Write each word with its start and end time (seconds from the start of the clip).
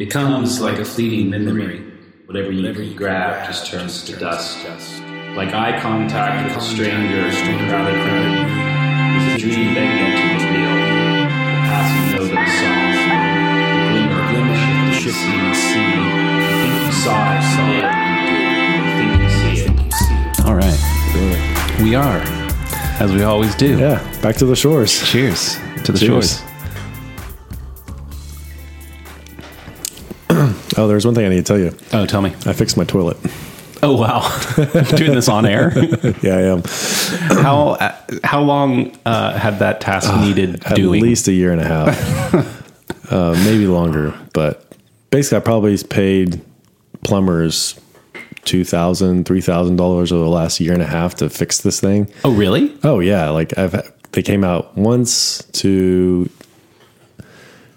It 0.00 0.10
comes 0.10 0.62
like 0.62 0.78
a 0.78 0.84
fleeting 0.86 1.28
memory. 1.28 1.84
Whatever 2.24 2.50
you 2.50 2.94
grab 2.94 3.46
just 3.46 3.70
turns 3.70 4.02
to 4.04 4.16
dust. 4.16 4.62
Just 4.62 5.02
like 5.36 5.52
eye 5.52 5.78
contact 5.78 6.48
with 6.48 6.56
a 6.56 6.60
stranger 6.66 7.26
in 7.26 7.26
a 7.28 7.68
crowded 7.68 8.00
room. 8.08 8.48
It's 9.28 9.44
a 9.44 9.46
dream 9.46 9.74
begging 9.74 10.16
to 10.16 10.24
reveal. 10.40 10.72
The 10.72 11.60
passing 11.68 12.16
note 12.16 12.32
of 12.32 12.38
a 12.40 12.48
song. 12.48 12.96
The 13.76 13.92
glimmer, 13.92 14.22
glimmer 14.30 14.56
of 14.56 14.88
the 14.88 14.96
shifting 14.96 15.52
sea. 15.52 15.92
You 15.92 16.48
think 16.48 16.80
you 16.86 16.92
saw 16.92 17.36
it, 17.36 17.44
saw 17.52 17.68
it. 17.76 17.84
You 18.72 18.88
think 18.96 19.12
you 19.20 19.28
see 19.28 19.52
it, 19.60 19.84
you 19.84 19.92
see 19.92 20.16
it. 20.16 20.46
All 20.46 20.56
right. 20.56 20.80
We 21.82 21.94
are, 21.94 22.20
as 23.02 23.12
we 23.12 23.22
always 23.22 23.54
do. 23.54 23.78
Yeah, 23.78 24.00
back 24.22 24.36
to 24.36 24.46
the 24.46 24.56
shores. 24.56 25.06
Cheers 25.06 25.58
to 25.84 25.92
the 25.92 25.98
Cheers. 25.98 26.38
shores. 26.40 26.49
Oh, 30.80 30.88
there's 30.88 31.04
one 31.04 31.14
thing 31.14 31.26
I 31.26 31.28
need 31.28 31.36
to 31.36 31.42
tell 31.42 31.58
you. 31.58 31.76
Oh, 31.92 32.06
tell 32.06 32.22
me. 32.22 32.30
I 32.46 32.54
fixed 32.54 32.78
my 32.78 32.84
toilet. 32.84 33.18
Oh, 33.82 33.96
wow. 33.96 34.20
Doing 34.96 35.12
this 35.12 35.28
on 35.28 35.44
air. 35.44 35.72
Yeah, 36.22 36.36
I 36.36 36.42
am. 36.42 36.62
How 37.42 37.68
uh, 37.72 37.94
how 38.24 38.40
long 38.40 38.96
uh, 39.04 39.38
had 39.38 39.58
that 39.58 39.80
task 39.82 40.10
needed 40.20 40.64
At 40.64 40.76
doing? 40.76 41.00
At 41.00 41.06
least 41.06 41.28
a 41.28 41.32
year 41.32 41.52
and 41.52 41.60
a 41.60 41.64
half, 41.66 43.12
uh, 43.12 43.32
maybe 43.44 43.66
longer. 43.66 44.14
But 44.32 44.76
basically, 45.10 45.36
I 45.36 45.40
probably 45.40 45.76
paid 45.82 46.40
plumbers 47.04 47.78
two 48.44 48.64
thousand, 48.64 49.24
three 49.26 49.40
thousand 49.40 49.76
dollars 49.76 50.12
over 50.12 50.24
the 50.24 50.30
last 50.30 50.60
year 50.60 50.72
and 50.72 50.82
a 50.82 50.86
half 50.86 51.14
to 51.16 51.28
fix 51.30 51.60
this 51.60 51.80
thing. 51.80 52.10
oh, 52.24 52.32
really? 52.34 52.74
Oh 52.84 53.00
yeah, 53.00 53.30
like 53.30 53.56
I've 53.58 53.92
they 54.12 54.22
came 54.22 54.44
out 54.44 54.76
once 54.76 55.42
to 55.52 56.28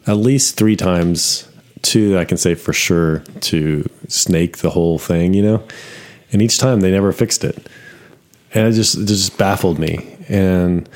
at 0.08 0.18
least 0.18 0.58
three 0.58 0.76
times. 0.76 1.48
Two 1.84 2.10
that 2.12 2.20
I 2.20 2.26
can 2.26 2.38
say 2.38 2.56
for 2.56 2.74
sure 2.74 3.20
to 3.42 3.88
snake 4.08 4.58
the 4.58 4.72
whole 4.72 4.98
thing, 4.98 5.34
you 5.36 5.44
know. 5.44 5.64
And 6.32 6.42
each 6.42 6.58
time 6.58 6.80
they 6.80 6.90
never 6.90 7.12
fixed 7.12 7.44
it, 7.44 7.68
and 8.54 8.68
it 8.68 8.72
just 8.72 8.98
it 8.98 9.06
just 9.06 9.38
baffled 9.38 9.78
me. 9.78 10.18
And 10.30 10.90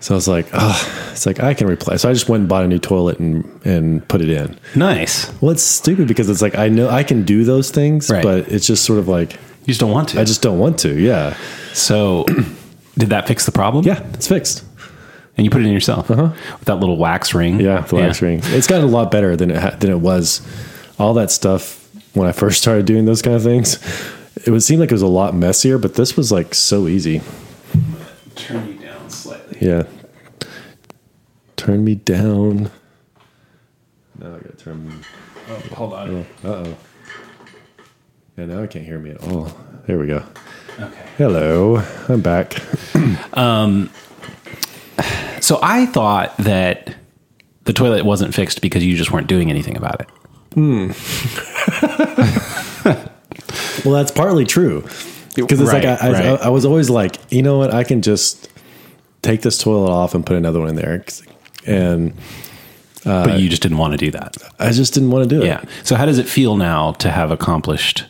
so 0.00 0.14
I 0.14 0.16
was 0.16 0.26
like, 0.28 0.46
oh, 0.52 1.08
it's 1.12 1.24
like 1.24 1.40
I 1.40 1.54
can 1.54 1.68
replace. 1.68 2.02
So 2.02 2.10
I 2.10 2.12
just 2.12 2.28
went 2.28 2.40
and 2.40 2.48
bought 2.48 2.64
a 2.64 2.68
new 2.68 2.78
toilet 2.80 3.18
and 3.20 3.44
and 3.64 4.06
put 4.08 4.20
it 4.20 4.28
in. 4.28 4.58
Nice. 4.74 5.32
Well, 5.40 5.52
it's 5.52 5.62
stupid 5.62 6.06
because 6.08 6.28
it's 6.28 6.42
like 6.42 6.58
I 6.58 6.68
know 6.68 6.88
I 6.90 7.04
can 7.04 7.22
do 7.22 7.44
those 7.44 7.70
things, 7.70 8.10
Right. 8.10 8.22
but 8.22 8.48
it's 8.52 8.66
just 8.66 8.84
sort 8.84 8.98
of 8.98 9.06
like 9.08 9.34
You 9.34 9.68
just 9.68 9.80
don't 9.80 9.92
want 9.92 10.08
to. 10.10 10.20
I 10.20 10.24
just 10.24 10.42
don't 10.42 10.58
want 10.58 10.78
to. 10.80 10.98
Yeah, 11.00 11.36
so, 11.72 12.24
did 12.98 13.10
that 13.10 13.26
fix 13.28 13.46
the 13.46 13.52
problem? 13.52 13.86
yeah, 13.86 14.02
it's 14.12 14.26
fixed. 14.28 14.64
And 15.36 15.44
you 15.44 15.50
put 15.50 15.62
it 15.62 15.66
in 15.66 15.72
yourself 15.72 16.10
uh-huh. 16.10 16.34
with 16.58 16.66
that 16.66 16.76
little 16.76 16.98
wax 16.98 17.34
ring. 17.34 17.58
Yeah, 17.58 17.80
the 17.80 17.96
wax 17.96 18.20
ring. 18.20 18.40
It's 18.44 18.66
gotten 18.66 18.84
a 18.84 18.90
lot 18.90 19.10
better 19.10 19.34
than 19.34 19.50
it 19.50 19.58
ha- 19.58 19.76
than 19.78 19.90
it 19.90 20.00
was. 20.00 20.42
All 20.98 21.14
that 21.14 21.30
stuff 21.30 21.82
when 22.14 22.28
I 22.28 22.32
first 22.32 22.60
started 22.60 22.86
doing 22.86 23.06
those 23.06 23.22
kind 23.22 23.34
of 23.34 23.42
things, 23.42 23.78
it 24.44 24.50
would 24.50 24.62
seem 24.62 24.78
like 24.78 24.90
it 24.90 24.94
was 24.94 25.02
a 25.02 25.06
lot 25.06 25.34
messier, 25.34 25.78
but 25.78 25.94
this 25.94 26.16
was 26.16 26.30
like 26.30 26.54
so 26.54 26.86
easy. 26.86 27.22
Turn 28.34 28.68
you 28.68 28.74
down 28.74 29.08
slightly. 29.08 29.58
Yeah. 29.66 29.84
Turn 31.56 31.84
me 31.84 31.94
down. 31.94 32.70
Now 34.18 34.34
I 34.34 34.38
gotta 34.38 34.56
turn. 34.56 34.88
Me. 34.88 34.94
Oh, 35.48 35.74
hold 35.74 35.92
on. 35.94 36.26
Uh 36.44 36.48
oh. 36.48 36.76
Yeah, 38.36 38.46
now 38.46 38.62
I 38.62 38.66
can't 38.66 38.84
hear 38.84 38.98
me 38.98 39.10
at 39.10 39.22
all. 39.24 39.52
There 39.86 39.98
we 39.98 40.06
go. 40.06 40.24
Okay. 40.80 41.06
Hello, 41.18 41.82
I'm 42.08 42.20
back. 42.20 42.56
So 45.40 45.58
I 45.62 45.86
thought 45.86 46.36
that 46.38 46.94
the 47.64 47.72
toilet 47.72 48.04
wasn't 48.04 48.34
fixed 48.34 48.60
because 48.60 48.84
you 48.84 48.96
just 48.96 49.10
weren't 49.10 49.26
doing 49.26 49.50
anything 49.50 49.76
about 49.76 50.00
it. 50.00 50.08
Hmm. 50.54 50.92
Well, 53.84 53.94
that's 53.94 54.10
partly 54.12 54.44
true 54.44 54.82
because 55.34 55.60
it's 55.60 55.72
Right, 55.72 55.84
like 55.84 56.02
I, 56.02 56.08
I, 56.08 56.12
right. 56.12 56.40
I 56.42 56.48
was 56.50 56.64
always 56.64 56.90
like, 56.90 57.18
you 57.32 57.42
know 57.42 57.58
what, 57.58 57.72
I 57.74 57.84
can 57.84 58.02
just 58.02 58.48
take 59.22 59.42
this 59.42 59.58
toilet 59.58 59.90
off 59.90 60.14
and 60.14 60.24
put 60.24 60.36
another 60.36 60.60
one 60.60 60.68
in 60.68 60.76
there, 60.76 61.04
and 61.66 62.14
but 63.04 63.30
uh, 63.30 63.34
you 63.34 63.48
just 63.48 63.62
didn't 63.62 63.78
want 63.78 63.92
to 63.92 63.98
do 63.98 64.10
that. 64.12 64.36
I 64.58 64.70
just 64.70 64.94
didn't 64.94 65.10
want 65.10 65.28
to 65.28 65.36
do 65.36 65.42
it. 65.42 65.46
Yeah. 65.46 65.64
So 65.82 65.96
how 65.96 66.06
does 66.06 66.18
it 66.18 66.28
feel 66.28 66.56
now 66.56 66.92
to 66.92 67.10
have 67.10 67.30
accomplished 67.30 68.04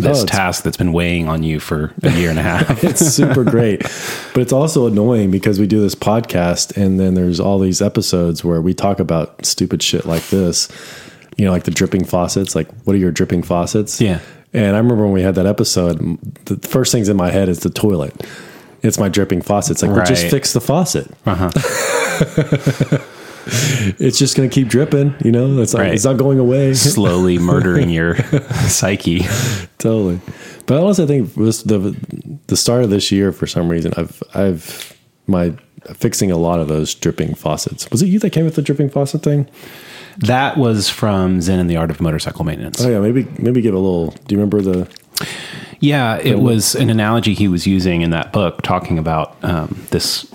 this 0.00 0.22
Oh, 0.22 0.26
task 0.26 0.64
that's 0.64 0.76
been 0.76 0.92
weighing 0.92 1.28
on 1.28 1.42
you 1.42 1.60
for 1.60 1.92
a 2.02 2.10
year 2.12 2.30
and 2.30 2.38
a 2.38 2.42
half? 2.42 2.82
it's 2.84 3.00
super 3.06 3.44
great, 3.44 3.82
but 4.34 4.38
it's 4.38 4.52
also 4.52 4.86
annoying 4.86 5.30
because 5.30 5.58
we 5.60 5.66
do 5.66 5.80
this 5.80 5.94
podcast 5.94 6.76
and 6.76 6.98
then 6.98 7.14
there's 7.14 7.38
all 7.40 7.58
these 7.58 7.80
episodes 7.82 8.44
where 8.44 8.60
we 8.60 8.74
talk 8.74 9.00
about 9.00 9.44
stupid 9.46 9.82
shit 9.82 10.04
like 10.06 10.26
this. 10.28 10.68
You 11.36 11.46
know, 11.46 11.52
like 11.52 11.64
the 11.64 11.70
dripping 11.70 12.04
faucets. 12.04 12.54
Like, 12.54 12.68
what 12.84 12.94
are 12.94 12.98
your 12.98 13.12
dripping 13.12 13.42
faucets? 13.42 14.00
Yeah. 14.00 14.20
And 14.52 14.74
I 14.74 14.78
remember 14.78 15.04
when 15.04 15.12
we 15.12 15.22
had 15.22 15.36
that 15.36 15.46
episode, 15.46 15.98
the 16.46 16.56
first 16.68 16.92
things 16.92 17.08
in 17.08 17.16
my 17.16 17.30
head 17.30 17.48
is 17.48 17.60
the 17.60 17.70
toilet. 17.70 18.14
It's 18.82 18.98
my 18.98 19.08
dripping 19.08 19.40
faucet. 19.42 19.72
It's 19.72 19.82
like, 19.82 19.92
well, 19.94 20.04
just 20.04 20.26
fix 20.26 20.52
the 20.52 20.60
faucet. 20.60 21.10
uh-huh. 21.24 21.50
It's 23.98 24.18
just 24.18 24.36
going 24.36 24.48
to 24.48 24.54
keep 24.54 24.68
dripping. 24.68 25.14
You 25.24 25.32
know, 25.32 25.60
it's 25.60 25.74
not, 25.74 25.80
Right. 25.80 25.94
it's 25.94 26.04
not 26.04 26.16
going 26.18 26.38
away. 26.38 26.74
Slowly 26.74 27.38
murdering 27.38 27.90
your 27.90 28.16
psyche. 28.68 29.20
totally. 29.78 30.20
But 30.66 30.78
I 30.78 30.80
also 30.82 31.06
think 31.06 31.34
this, 31.34 31.62
the 31.62 31.96
the 32.46 32.56
start 32.56 32.84
of 32.84 32.90
this 32.90 33.10
year, 33.10 33.32
for 33.32 33.46
some 33.46 33.68
reason, 33.68 33.92
I've 33.96 34.22
I've 34.34 34.96
my 35.26 35.52
fixing 35.94 36.30
a 36.30 36.36
lot 36.36 36.60
of 36.60 36.68
those 36.68 36.94
dripping 36.94 37.34
faucets. 37.34 37.90
Was 37.90 38.02
it 38.02 38.06
you 38.06 38.18
that 38.20 38.30
came 38.30 38.44
with 38.44 38.54
the 38.54 38.62
dripping 38.62 38.90
faucet 38.90 39.22
thing? 39.22 39.48
That 40.18 40.56
was 40.56 40.88
from 40.88 41.40
Zen 41.40 41.58
and 41.58 41.70
the 41.70 41.76
Art 41.76 41.90
of 41.90 42.00
Motorcycle 42.00 42.44
Maintenance. 42.44 42.80
Oh 42.80 42.88
yeah, 42.90 43.00
maybe 43.00 43.26
maybe 43.38 43.60
give 43.62 43.74
a 43.74 43.78
little. 43.78 44.10
Do 44.26 44.34
you 44.34 44.38
remember 44.40 44.60
the? 44.62 44.88
Yeah, 45.80 46.18
it 46.18 46.38
was 46.40 46.74
an 46.74 46.90
analogy 46.90 47.32
he 47.34 47.48
was 47.48 47.66
using 47.66 48.02
in 48.02 48.10
that 48.10 48.32
book, 48.32 48.60
talking 48.62 48.98
about 48.98 49.36
um, 49.42 49.82
this 49.90 50.26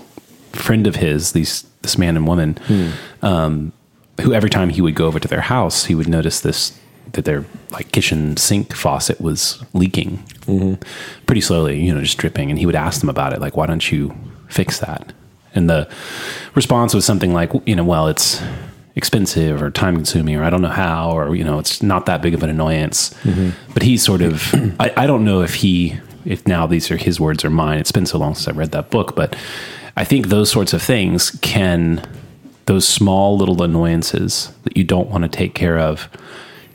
friend 0.52 0.86
of 0.88 0.96
his, 0.96 1.32
these 1.32 1.64
this 1.86 1.96
man 1.96 2.16
and 2.16 2.26
woman, 2.26 2.58
hmm. 2.66 2.90
um, 3.22 3.72
who 4.20 4.34
every 4.34 4.50
time 4.50 4.68
he 4.70 4.80
would 4.80 4.94
go 4.94 5.06
over 5.06 5.20
to 5.20 5.28
their 5.28 5.40
house, 5.40 5.84
he 5.84 5.94
would 5.94 6.08
notice 6.08 6.40
this 6.40 6.78
that 7.12 7.24
their 7.24 7.44
like 7.70 7.92
kitchen 7.92 8.36
sink 8.36 8.74
faucet 8.74 9.20
was 9.20 9.62
leaking 9.72 10.18
mm-hmm. 10.46 10.74
pretty 11.26 11.40
slowly, 11.40 11.80
you 11.80 11.94
know, 11.94 12.00
just 12.00 12.18
dripping, 12.18 12.50
and 12.50 12.58
he 12.58 12.66
would 12.66 12.74
ask 12.74 13.00
them 13.00 13.08
about 13.08 13.32
it, 13.32 13.40
like, 13.40 13.56
why 13.56 13.66
don't 13.66 13.90
you 13.92 14.14
fix 14.48 14.80
that? 14.80 15.12
And 15.54 15.70
the 15.70 15.88
response 16.54 16.92
was 16.92 17.04
something 17.04 17.32
like, 17.32 17.52
you 17.64 17.76
know, 17.76 17.84
well, 17.84 18.08
it's 18.08 18.42
expensive 18.96 19.62
or 19.62 19.70
time 19.70 19.94
consuming 19.94 20.36
or 20.36 20.42
I 20.42 20.48
don't 20.48 20.62
know 20.62 20.68
how 20.68 21.10
or 21.10 21.36
you 21.36 21.44
know 21.44 21.58
it's 21.58 21.82
not 21.82 22.06
that 22.06 22.22
big 22.22 22.34
of 22.34 22.42
an 22.42 22.50
annoyance. 22.50 23.10
Mm-hmm. 23.22 23.50
But 23.72 23.82
he 23.82 23.96
sort 23.96 24.22
of 24.22 24.54
I, 24.80 24.92
I 24.96 25.06
don't 25.06 25.24
know 25.24 25.42
if 25.42 25.54
he 25.54 25.98
if 26.24 26.46
now 26.46 26.66
these 26.66 26.90
are 26.90 26.96
his 26.96 27.20
words 27.20 27.44
or 27.44 27.50
mine. 27.50 27.78
It's 27.78 27.92
been 27.92 28.06
so 28.06 28.18
long 28.18 28.34
since 28.34 28.48
I 28.48 28.52
read 28.58 28.72
that 28.72 28.90
book, 28.90 29.14
but 29.14 29.36
I 29.96 30.04
think 30.04 30.26
those 30.26 30.50
sorts 30.50 30.72
of 30.72 30.82
things 30.82 31.30
can 31.42 32.06
those 32.66 32.86
small 32.86 33.38
little 33.38 33.62
annoyances 33.62 34.52
that 34.64 34.76
you 34.76 34.84
don't 34.84 35.08
want 35.08 35.22
to 35.22 35.28
take 35.28 35.54
care 35.54 35.78
of 35.78 36.08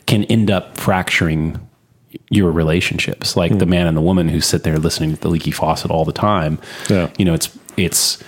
can 0.05 0.23
end 0.25 0.49
up 0.49 0.77
fracturing 0.77 1.59
your 2.29 2.51
relationships. 2.51 3.35
Like 3.35 3.57
the 3.57 3.65
hmm. 3.65 3.71
man 3.71 3.87
and 3.87 3.95
the 3.95 4.01
woman 4.01 4.29
who 4.29 4.41
sit 4.41 4.63
there 4.63 4.77
listening 4.77 5.13
to 5.15 5.21
the 5.21 5.29
leaky 5.29 5.51
faucet 5.51 5.91
all 5.91 6.05
the 6.05 6.13
time. 6.13 6.59
Yeah. 6.89 7.09
you 7.17 7.25
know 7.25 7.33
it's 7.33 7.57
it's 7.77 8.23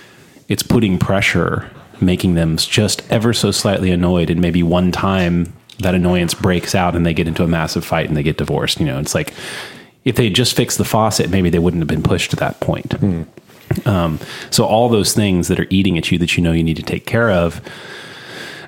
it's 0.48 0.62
putting 0.62 0.98
pressure 0.98 1.70
making 2.00 2.34
them 2.34 2.56
just 2.56 3.02
ever 3.10 3.32
so 3.32 3.50
slightly 3.50 3.90
annoyed 3.90 4.28
and 4.28 4.40
maybe 4.40 4.62
one 4.62 4.92
time 4.92 5.52
that 5.78 5.94
annoyance 5.94 6.34
breaks 6.34 6.74
out 6.74 6.94
and 6.94 7.06
they 7.06 7.14
get 7.14 7.26
into 7.28 7.42
a 7.42 7.46
massive 7.48 7.84
fight 7.84 8.08
and 8.08 8.16
they 8.16 8.22
get 8.22 8.36
divorced 8.36 8.80
you 8.80 8.86
know? 8.86 8.98
It's 8.98 9.14
like 9.14 9.32
if 10.04 10.16
they 10.16 10.24
had 10.24 10.34
just 10.34 10.54
fixed 10.56 10.76
the 10.76 10.84
faucet 10.84 11.30
maybe 11.30 11.50
they 11.50 11.58
wouldn't 11.58 11.80
have 11.80 11.88
been 11.88 12.02
pushed 12.02 12.30
to 12.30 12.36
that 12.36 12.60
point 12.60 12.92
hmm. 12.94 13.22
Um, 13.86 14.18
so 14.50 14.64
all 14.64 14.88
those 14.88 15.12
things 15.12 15.48
that 15.48 15.58
are 15.60 15.66
eating 15.70 15.98
at 15.98 16.10
you 16.10 16.18
that 16.18 16.36
you 16.36 16.42
know 16.42 16.52
you 16.52 16.62
need 16.62 16.76
to 16.76 16.82
take 16.82 17.06
care 17.06 17.30
of 17.30 17.60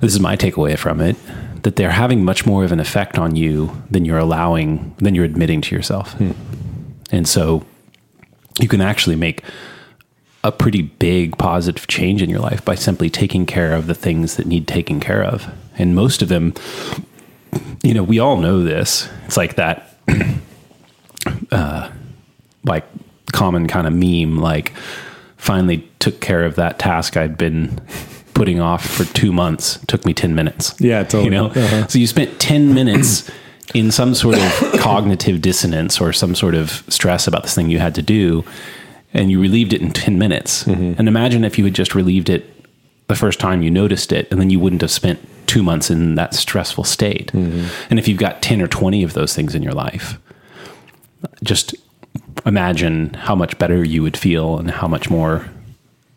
this 0.01 0.13
is 0.13 0.21
my 0.21 0.37
takeaway 0.37 0.79
from 0.79 1.01
it 1.01 1.17
that 1.63 1.75
they're 1.75 1.91
having 1.91 2.25
much 2.25 2.47
more 2.47 2.65
of 2.65 2.71
an 2.71 2.79
effect 2.79 3.19
on 3.19 3.35
you 3.35 3.83
than 3.91 4.05
you're 4.05 4.19
allowing 4.19 4.95
than 4.99 5.17
you're 5.17 5.25
admitting 5.25 5.61
to 5.61 5.75
yourself. 5.75 6.15
And 7.11 7.27
so 7.29 7.65
you 8.61 8.69
can 8.69 8.81
actually 8.81 9.17
make 9.17 9.43
a 10.45 10.53
pretty 10.53 10.83
big 10.83 11.37
positive 11.39 11.89
change 11.89 12.23
in 12.23 12.31
your 12.31 12.39
life 12.39 12.65
by 12.65 12.77
simply 12.77 13.11
taking 13.11 13.47
care 13.47 13.73
of 13.73 13.89
the 13.89 13.95
things 13.95 14.37
that 14.37 14.47
need 14.47 14.69
taking 14.69 15.01
care 15.01 15.25
of. 15.25 15.53
And 15.77 15.97
most 15.97 16.23
of 16.23 16.29
them 16.29 16.55
you 17.83 17.95
know 17.95 18.03
we 18.05 18.21
all 18.21 18.37
know 18.37 18.63
this. 18.63 19.09
It's 19.25 19.37
like 19.37 19.57
that 19.57 19.97
like 22.65 22.85
common 23.37 23.67
kind 23.69 23.87
of 23.87 23.93
meme 23.93 24.39
like 24.39 24.73
finally 25.37 25.79
took 25.99 26.21
care 26.21 26.45
of 26.45 26.55
that 26.57 26.79
task 26.79 27.17
I'd 27.17 27.37
been 27.37 27.81
putting 28.35 28.61
off 28.61 28.85
for 28.87 29.05
2 29.05 29.33
months 29.33 29.79
took 29.87 30.05
me 30.07 30.13
10 30.15 30.35
minutes 30.35 30.75
Yeah, 30.81 31.03
totally. 31.03 31.25
you 31.25 31.31
know 31.31 31.47
Uh-huh. 31.49 31.87
so 31.87 31.99
you 31.99 32.07
spent 32.07 32.39
10 32.41 32.73
minutes 32.75 33.31
in 33.75 33.91
some 33.91 34.15
sort 34.15 34.39
of 34.39 34.51
cognitive 34.81 35.41
dissonance 35.43 36.01
or 36.01 36.13
some 36.13 36.35
sort 36.35 36.55
of 36.55 36.83
stress 36.89 37.27
about 37.29 37.43
this 37.43 37.55
thing 37.55 37.69
you 37.71 37.79
had 37.79 37.95
to 37.95 38.03
do 38.03 38.45
and 39.13 39.31
you 39.31 39.41
relieved 39.41 39.73
it 39.73 39.81
in 39.83 39.91
10 39.91 40.19
minutes 40.19 40.67
and 40.67 41.09
imagine 41.09 41.45
if 41.45 41.59
you 41.59 41.65
had 41.65 41.75
just 41.75 41.95
relieved 41.95 42.29
it 42.31 42.43
the 43.09 43.15
first 43.15 43.39
time 43.41 43.63
you 43.63 43.71
noticed 43.71 44.13
it 44.13 44.27
and 44.31 44.41
then 44.41 44.51
you 44.51 44.59
wouldn't 44.59 44.83
have 44.83 44.91
spent 44.91 45.19
two 45.21 45.27
two 45.47 45.63
months 45.63 45.91
in 45.91 46.17
that 46.17 46.35
stressful 46.35 46.83
state. 46.85 47.33
And 47.33 47.99
if 48.01 48.09
you've 48.09 48.19
got 48.19 48.43
10 48.43 48.61
or 48.61 48.67
20 48.67 49.05
of 49.05 49.13
those 49.13 49.33
things 49.33 49.55
in 49.55 49.63
your 49.63 49.73
life, 49.87 50.19
just 51.45 51.75
imagine 52.45 53.15
how 53.15 53.35
much 53.35 53.59
better 53.59 53.83
you 53.85 54.03
would 54.03 54.17
feel 54.17 54.59
and 54.59 54.71
how 54.71 54.87
much 54.87 55.09
more 55.11 55.47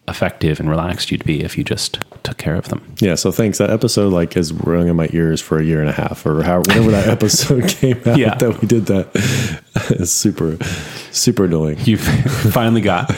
effective 0.07 0.59
and 0.59 0.67
relaxed 0.69 1.11
you'd 1.11 1.23
be 1.23 1.43
if 1.43 1.55
you 1.55 1.63
just 1.63 1.99
took 2.23 2.37
care 2.37 2.55
of 2.55 2.67
them. 2.69 2.81
Yeah, 2.99 3.13
so 3.13 3.31
thanks. 3.31 3.59
That 3.59 3.69
episode 3.69 4.11
like 4.11 4.35
is 4.35 4.51
rung 4.51 4.87
in 4.87 4.95
my 4.95 5.07
ears 5.13 5.39
for 5.39 5.59
a 5.59 5.63
year 5.63 5.79
and 5.81 5.89
a 5.89 5.93
half, 5.93 6.25
or 6.25 6.41
how 6.41 6.61
whenever 6.61 6.89
that 6.91 7.07
episode 7.17 7.67
came 7.69 8.01
out 8.07 8.17
Yeah. 8.17 8.33
that 8.35 8.59
we 8.59 8.67
did 8.67 8.87
that. 8.87 9.09
it's 9.91 10.11
super, 10.11 10.57
super 11.11 11.45
annoying. 11.45 11.77
You've 11.83 12.01
finally 12.01 12.81
got 12.81 13.11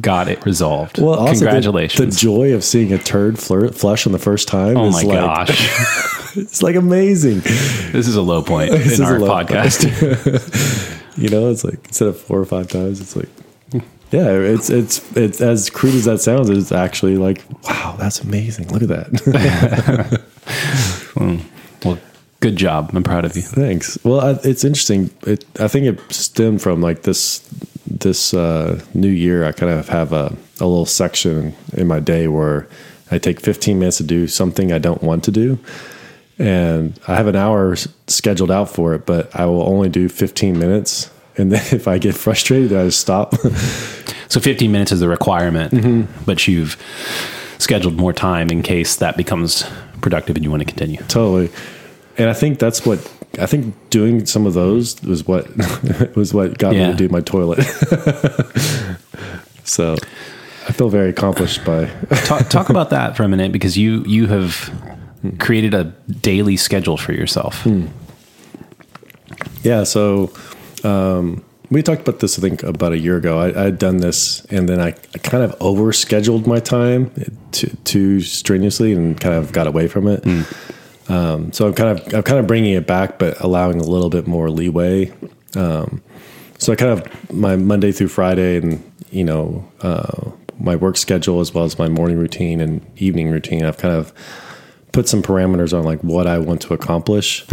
got 0.00 0.28
it 0.28 0.44
resolved. 0.46 0.96
the- 0.96 1.26
congratulations. 1.26 2.16
The, 2.16 2.20
joy 2.20 2.54
of 2.54 2.64
seeing 2.64 2.92
a 2.94 2.98
turd 2.98 3.34
flir- 3.36 3.74
flush 3.74 4.06
on 4.06 4.12
the 4.12 4.18
first 4.18 4.48
time. 4.48 4.76
oh 4.78 4.86
is 4.88 4.94
my 4.94 5.02
like, 5.02 5.46
gosh. 5.48 6.14
it's 6.38 6.62
like 6.62 6.76
amazing. 6.76 7.40
this 7.40 8.08
is 8.08 8.16
a 8.16 8.22
low 8.22 8.42
point 8.42 8.70
This 8.72 8.92
is 8.92 9.00
in 9.00 9.06
our 9.06 9.18
podcast. 9.18 10.94
You 11.18 11.28
know, 11.30 11.50
it's 11.50 11.64
like 11.64 11.84
instead 11.86 12.06
of 12.06 12.16
four 12.16 12.38
or 12.38 12.44
five 12.44 12.68
times, 12.68 13.00
it's 13.00 13.16
like, 13.16 13.28
yeah, 14.12 14.30
it's 14.30 14.70
it's 14.70 15.16
it's 15.16 15.40
as 15.40 15.68
crude 15.68 15.96
as 15.96 16.04
that 16.04 16.20
sounds. 16.20 16.48
It's 16.48 16.70
actually 16.70 17.16
like, 17.16 17.42
wow, 17.64 17.96
that's 17.98 18.20
amazing. 18.20 18.68
Look 18.68 18.82
at 18.82 18.88
that. 18.88 20.22
well, 21.84 21.98
good 22.38 22.54
job. 22.54 22.92
I'm 22.94 23.02
proud 23.02 23.24
of 23.24 23.34
you. 23.34 23.42
Thanks. 23.42 23.98
Well, 24.04 24.20
I, 24.20 24.38
it's 24.44 24.62
interesting. 24.62 25.10
It, 25.26 25.44
I 25.58 25.66
think 25.66 25.86
it 25.86 26.12
stemmed 26.12 26.62
from 26.62 26.80
like 26.80 27.02
this 27.02 27.40
this 27.88 28.32
uh, 28.32 28.80
new 28.94 29.10
year. 29.10 29.44
I 29.44 29.50
kind 29.50 29.72
of 29.72 29.88
have 29.88 30.12
a, 30.12 30.36
a 30.60 30.66
little 30.66 30.86
section 30.86 31.52
in 31.72 31.88
my 31.88 31.98
day 31.98 32.28
where 32.28 32.68
I 33.10 33.18
take 33.18 33.40
15 33.40 33.76
minutes 33.78 33.96
to 33.96 34.04
do 34.04 34.28
something 34.28 34.72
I 34.72 34.78
don't 34.78 35.02
want 35.02 35.24
to 35.24 35.32
do, 35.32 35.58
and 36.38 36.98
I 37.08 37.14
have 37.16 37.26
an 37.26 37.36
hour 37.36 37.76
scheduled 38.06 38.50
out 38.50 38.68
for 38.70 38.94
it, 38.94 39.06
but 39.06 39.34
I 39.34 39.46
will 39.46 39.62
only 39.62 39.88
do 39.88 40.08
15 40.08 40.58
minutes. 40.58 41.10
And 41.36 41.52
then 41.52 41.62
if 41.74 41.86
I 41.88 41.98
get 41.98 42.14
frustrated, 42.14 42.72
I 42.72 42.84
just 42.86 43.00
stop. 43.00 43.34
So 44.30 44.40
15 44.40 44.70
minutes 44.70 44.92
is 44.92 45.00
the 45.00 45.08
requirement, 45.08 45.72
Mm-hmm. 45.72 46.24
but 46.26 46.46
you've 46.46 46.76
scheduled 47.56 47.96
more 47.96 48.12
time 48.12 48.50
in 48.50 48.62
case 48.62 48.96
that 48.96 49.16
becomes 49.16 49.64
productive 50.02 50.36
and 50.36 50.44
you 50.44 50.50
want 50.50 50.60
to 50.60 50.66
continue. 50.66 50.98
totally. 51.08 51.48
And 52.18 52.28
I 52.28 52.34
think 52.34 52.58
that's 52.58 52.84
what 52.84 52.98
I 53.40 53.46
think 53.46 53.74
doing 53.88 54.26
some 54.26 54.44
of 54.46 54.52
those 54.52 55.00
was 55.02 55.26
what 55.26 55.46
was 56.16 56.34
what 56.34 56.58
got 56.58 56.72
me 56.74 56.80
to 56.84 56.92
do 56.94 57.08
my 57.08 57.22
toilet. 57.22 57.62
so 59.64 59.96
I 60.68 60.72
feel 60.72 60.90
very 60.90 61.08
accomplished 61.08 61.64
by 61.64 61.86
Talk, 62.24 62.48
talk 62.50 62.68
about 62.68 62.90
that 62.90 63.16
for 63.16 63.22
a 63.22 63.28
minute 63.28 63.50
because 63.52 63.78
you 63.78 64.04
you 64.04 64.26
have 64.26 64.70
created 65.38 65.74
a 65.74 65.84
daily 66.22 66.56
schedule 66.56 66.96
for 66.96 67.12
yourself. 67.12 67.62
Hmm. 67.62 67.86
Yeah, 69.62 69.84
so 69.84 70.32
um, 70.84 71.44
we 71.70 71.82
talked 71.82 72.00
about 72.02 72.20
this, 72.20 72.38
I 72.38 72.42
think, 72.42 72.62
about 72.62 72.92
a 72.92 72.98
year 72.98 73.16
ago. 73.16 73.38
I, 73.38 73.60
I 73.60 73.64
had 73.64 73.78
done 73.78 73.98
this, 73.98 74.44
and 74.46 74.68
then 74.68 74.80
I, 74.80 74.88
I 75.14 75.18
kind 75.18 75.44
of 75.44 75.58
overscheduled 75.58 76.46
my 76.46 76.60
time 76.60 77.12
too, 77.52 77.68
too 77.84 78.20
strenuously, 78.20 78.92
and 78.92 79.20
kind 79.20 79.34
of 79.34 79.52
got 79.52 79.66
away 79.66 79.88
from 79.88 80.08
it. 80.08 80.24
Um, 81.08 81.52
so 81.52 81.66
I'm 81.66 81.74
kind 81.74 81.98
of 81.98 82.14
I'm 82.14 82.22
kind 82.22 82.38
of 82.38 82.46
bringing 82.46 82.74
it 82.74 82.86
back, 82.86 83.18
but 83.18 83.40
allowing 83.40 83.80
a 83.80 83.84
little 83.84 84.10
bit 84.10 84.26
more 84.26 84.50
leeway. 84.50 85.12
Um, 85.56 86.02
so 86.58 86.72
I 86.72 86.76
kind 86.76 86.92
of 86.92 87.32
my 87.32 87.56
Monday 87.56 87.92
through 87.92 88.08
Friday, 88.08 88.56
and 88.56 88.92
you 89.10 89.24
know 89.24 89.70
uh, 89.80 90.30
my 90.58 90.76
work 90.76 90.96
schedule 90.96 91.40
as 91.40 91.54
well 91.54 91.64
as 91.64 91.78
my 91.78 91.88
morning 91.88 92.18
routine 92.18 92.60
and 92.60 92.84
evening 92.98 93.30
routine. 93.30 93.64
I've 93.64 93.78
kind 93.78 93.94
of 93.94 94.12
put 94.98 95.08
some 95.08 95.22
parameters 95.22 95.72
on 95.72 95.84
like 95.84 96.00
what 96.02 96.26
I 96.26 96.38
want 96.40 96.60
to 96.62 96.74
accomplish. 96.74 97.46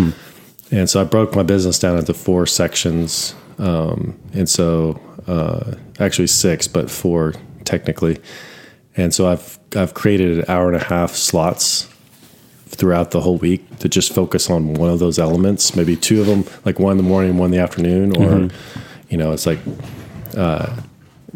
And 0.72 0.90
so 0.90 1.00
I 1.00 1.04
broke 1.04 1.36
my 1.36 1.44
business 1.44 1.78
down 1.78 1.96
into 2.00 2.12
four 2.12 2.48
sections. 2.48 3.36
Um, 3.60 4.18
and 4.34 4.50
so, 4.50 5.00
uh, 5.28 5.76
actually 6.00 6.26
six, 6.26 6.68
but 6.68 6.90
four 6.90 7.36
technically. 7.64 8.18
And 8.98 9.14
so 9.14 9.28
I've, 9.28 9.60
I've 9.76 9.94
created 9.94 10.40
an 10.40 10.46
hour 10.48 10.66
and 10.74 10.76
a 10.76 10.84
half 10.84 11.12
slots 11.14 11.88
throughout 12.66 13.12
the 13.12 13.22
whole 13.22 13.38
week 13.38 13.78
to 13.78 13.88
just 13.90 14.12
focus 14.12 14.50
on 14.50 14.74
one 14.74 14.90
of 14.90 14.98
those 14.98 15.20
elements, 15.20 15.76
maybe 15.76 15.96
two 15.96 16.22
of 16.22 16.26
them, 16.26 16.46
like 16.66 16.80
one 16.80 16.94
in 16.94 16.98
the 16.98 17.04
morning, 17.04 17.38
one 17.38 17.48
in 17.48 17.52
the 17.52 17.60
afternoon, 17.60 18.18
or, 18.18 18.50
you 19.10 19.18
know, 19.20 19.34
it's 19.34 19.46
like, 19.46 19.60
uh, 20.36 20.76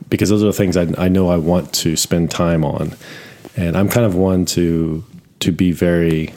because 0.09 0.29
those 0.29 0.41
are 0.41 0.47
the 0.47 0.53
things 0.53 0.75
I, 0.75 0.88
I 0.97 1.07
know 1.07 1.29
I 1.29 1.38
want 1.38 1.71
to 1.83 1.95
spend 1.95 2.31
time 2.31 2.65
on. 2.65 2.95
And 3.56 3.77
I'm 3.77 3.89
kind 3.89 4.07
of 4.07 4.15
one 4.15 4.45
to, 4.57 5.03
to 5.39 5.51
be 5.51 5.71
very, 5.71 6.33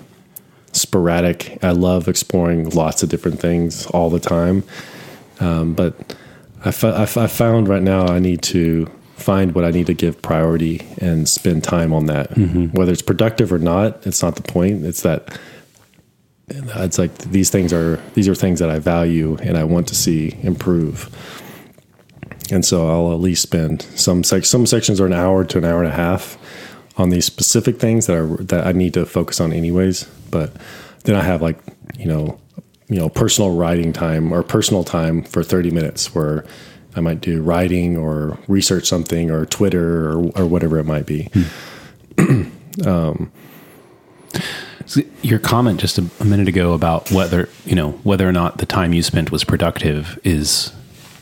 sporadic. 0.75 1.58
I 1.62 1.72
love 1.72 2.08
exploring 2.08 2.70
lots 2.70 3.02
of 3.02 3.10
different 3.10 3.38
things 3.40 3.84
all 3.88 4.08
the 4.08 4.19
time. 4.19 4.64
Um, 5.38 5.75
but 5.75 6.16
I, 6.64 6.70
fo- 6.70 6.93
I, 6.93 7.02
f- 7.02 7.19
I 7.19 7.26
found 7.26 7.69
right 7.69 7.82
now 7.82 8.06
I 8.06 8.19
need 8.20 8.40
to 8.44 8.87
find 9.16 9.54
what 9.54 9.64
I 9.66 9.70
need 9.70 9.87
to 9.88 9.94
give 9.94 10.22
priority 10.22 10.81
and 10.99 11.28
spend 11.28 11.62
time 11.62 11.93
on 11.93 12.06
that. 12.06 12.31
Whether 12.72 12.90
it's 12.93 13.02
productive 13.02 13.52
or 13.52 13.58
not, 13.58 14.06
it's 14.06 14.22
not 14.22 14.37
the 14.37 14.43
point. 14.43 14.84
It's 14.87 15.02
that 15.02 15.38
it's 16.48 16.98
like 16.98 17.16
these 17.19 17.50
things 17.50 17.72
are 17.72 17.96
these 18.14 18.28
are 18.28 18.34
things 18.34 18.58
that 18.60 18.70
I 18.70 18.78
value 18.78 19.37
and 19.43 19.56
I 19.58 19.64
want 19.64 19.88
to 19.88 19.94
see 19.94 20.37
improve. 20.43 21.08
And 22.50 22.64
so 22.64 22.88
I'll 22.88 23.12
at 23.12 23.20
least 23.20 23.43
spend 23.43 23.82
some 23.94 24.25
sec- 24.25 24.44
some 24.46 24.66
sections 24.66 25.00
are 25.00 25.06
an 25.06 25.12
hour 25.12 25.44
to 25.44 25.58
an 25.58 25.64
hour 25.64 25.82
and 25.82 25.93
a 25.93 25.94
half 25.96 26.37
on 26.96 27.10
these 27.10 27.24
specific 27.24 27.78
things 27.78 28.06
that 28.06 28.16
are 28.16 28.36
that 28.44 28.66
I 28.66 28.72
need 28.72 28.94
to 28.94 29.06
focus 29.06 29.40
on 29.40 29.52
anyways. 29.52 30.04
But 30.30 30.52
then 31.04 31.16
I 31.16 31.22
have 31.22 31.42
like 31.42 31.58
you 31.98 32.06
know 32.06 32.38
you 32.88 32.96
know 32.96 33.08
personal 33.08 33.54
writing 33.54 33.92
time 33.92 34.32
or 34.32 34.42
personal 34.42 34.84
time 34.84 35.22
for 35.22 35.42
30 35.42 35.70
minutes 35.70 36.14
where 36.14 36.44
I 36.94 37.00
might 37.00 37.20
do 37.20 37.42
writing 37.42 37.96
or 37.96 38.38
research 38.48 38.86
something 38.86 39.30
or 39.30 39.46
Twitter 39.46 40.10
or, 40.10 40.30
or 40.36 40.46
whatever 40.46 40.78
it 40.78 40.84
might 40.84 41.06
be. 41.06 41.30
Hmm. 42.18 42.42
Um, 42.86 43.30
so 44.86 45.02
Your 45.20 45.38
comment 45.38 45.78
just 45.78 45.98
a, 45.98 46.06
a 46.20 46.24
minute 46.24 46.48
ago 46.48 46.72
about 46.72 47.10
whether 47.10 47.50
you 47.66 47.74
know 47.74 47.92
whether 48.02 48.26
or 48.26 48.32
not 48.32 48.58
the 48.58 48.66
time 48.66 48.94
you 48.94 49.02
spent 49.02 49.30
was 49.30 49.44
productive 49.44 50.18
is 50.24 50.72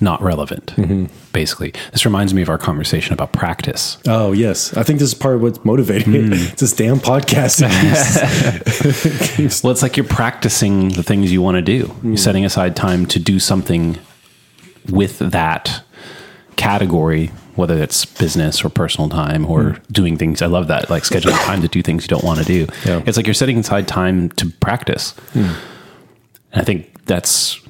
not 0.00 0.22
relevant. 0.22 0.66
Mm-hmm. 0.76 1.06
Basically, 1.32 1.72
this 1.92 2.04
reminds 2.04 2.34
me 2.34 2.42
of 2.42 2.48
our 2.48 2.58
conversation 2.58 3.12
about 3.12 3.32
practice. 3.32 3.98
Oh 4.06 4.32
yes, 4.32 4.76
I 4.76 4.82
think 4.82 4.98
this 4.98 5.08
is 5.08 5.14
part 5.14 5.36
of 5.36 5.42
what's 5.42 5.64
motivating 5.64 6.12
me. 6.12 6.20
Mm. 6.20 6.52
It's 6.52 6.60
this 6.60 6.72
damn 6.72 6.98
podcast. 6.98 7.60
Well, 9.62 9.72
it's 9.72 9.82
like 9.82 9.96
you're 9.96 10.06
practicing 10.06 10.90
the 10.90 11.02
things 11.02 11.32
you 11.32 11.42
want 11.42 11.56
to 11.56 11.62
do. 11.62 11.72
You're 11.72 11.86
mm-hmm. 11.86 12.14
setting 12.16 12.44
aside 12.44 12.76
time 12.76 13.06
to 13.06 13.18
do 13.18 13.38
something 13.38 13.98
with 14.88 15.18
that 15.18 15.82
category, 16.56 17.28
whether 17.56 17.82
it's 17.82 18.04
business 18.04 18.64
or 18.64 18.68
personal 18.68 19.08
time 19.08 19.46
or 19.46 19.62
mm. 19.62 19.92
doing 19.92 20.16
things. 20.16 20.42
I 20.42 20.46
love 20.46 20.68
that, 20.68 20.90
like 20.90 21.04
scheduling 21.04 21.38
time 21.46 21.62
to 21.62 21.68
do 21.68 21.82
things 21.82 22.04
you 22.04 22.08
don't 22.08 22.24
want 22.24 22.40
to 22.40 22.44
do. 22.44 22.66
Yeah. 22.84 23.02
It's 23.06 23.16
like 23.16 23.26
you're 23.26 23.34
setting 23.34 23.58
aside 23.58 23.88
time 23.88 24.30
to 24.30 24.50
practice. 24.60 25.14
Mm. 25.32 25.56
And 26.52 26.62
I 26.62 26.64
think 26.64 27.04
that's 27.06 27.60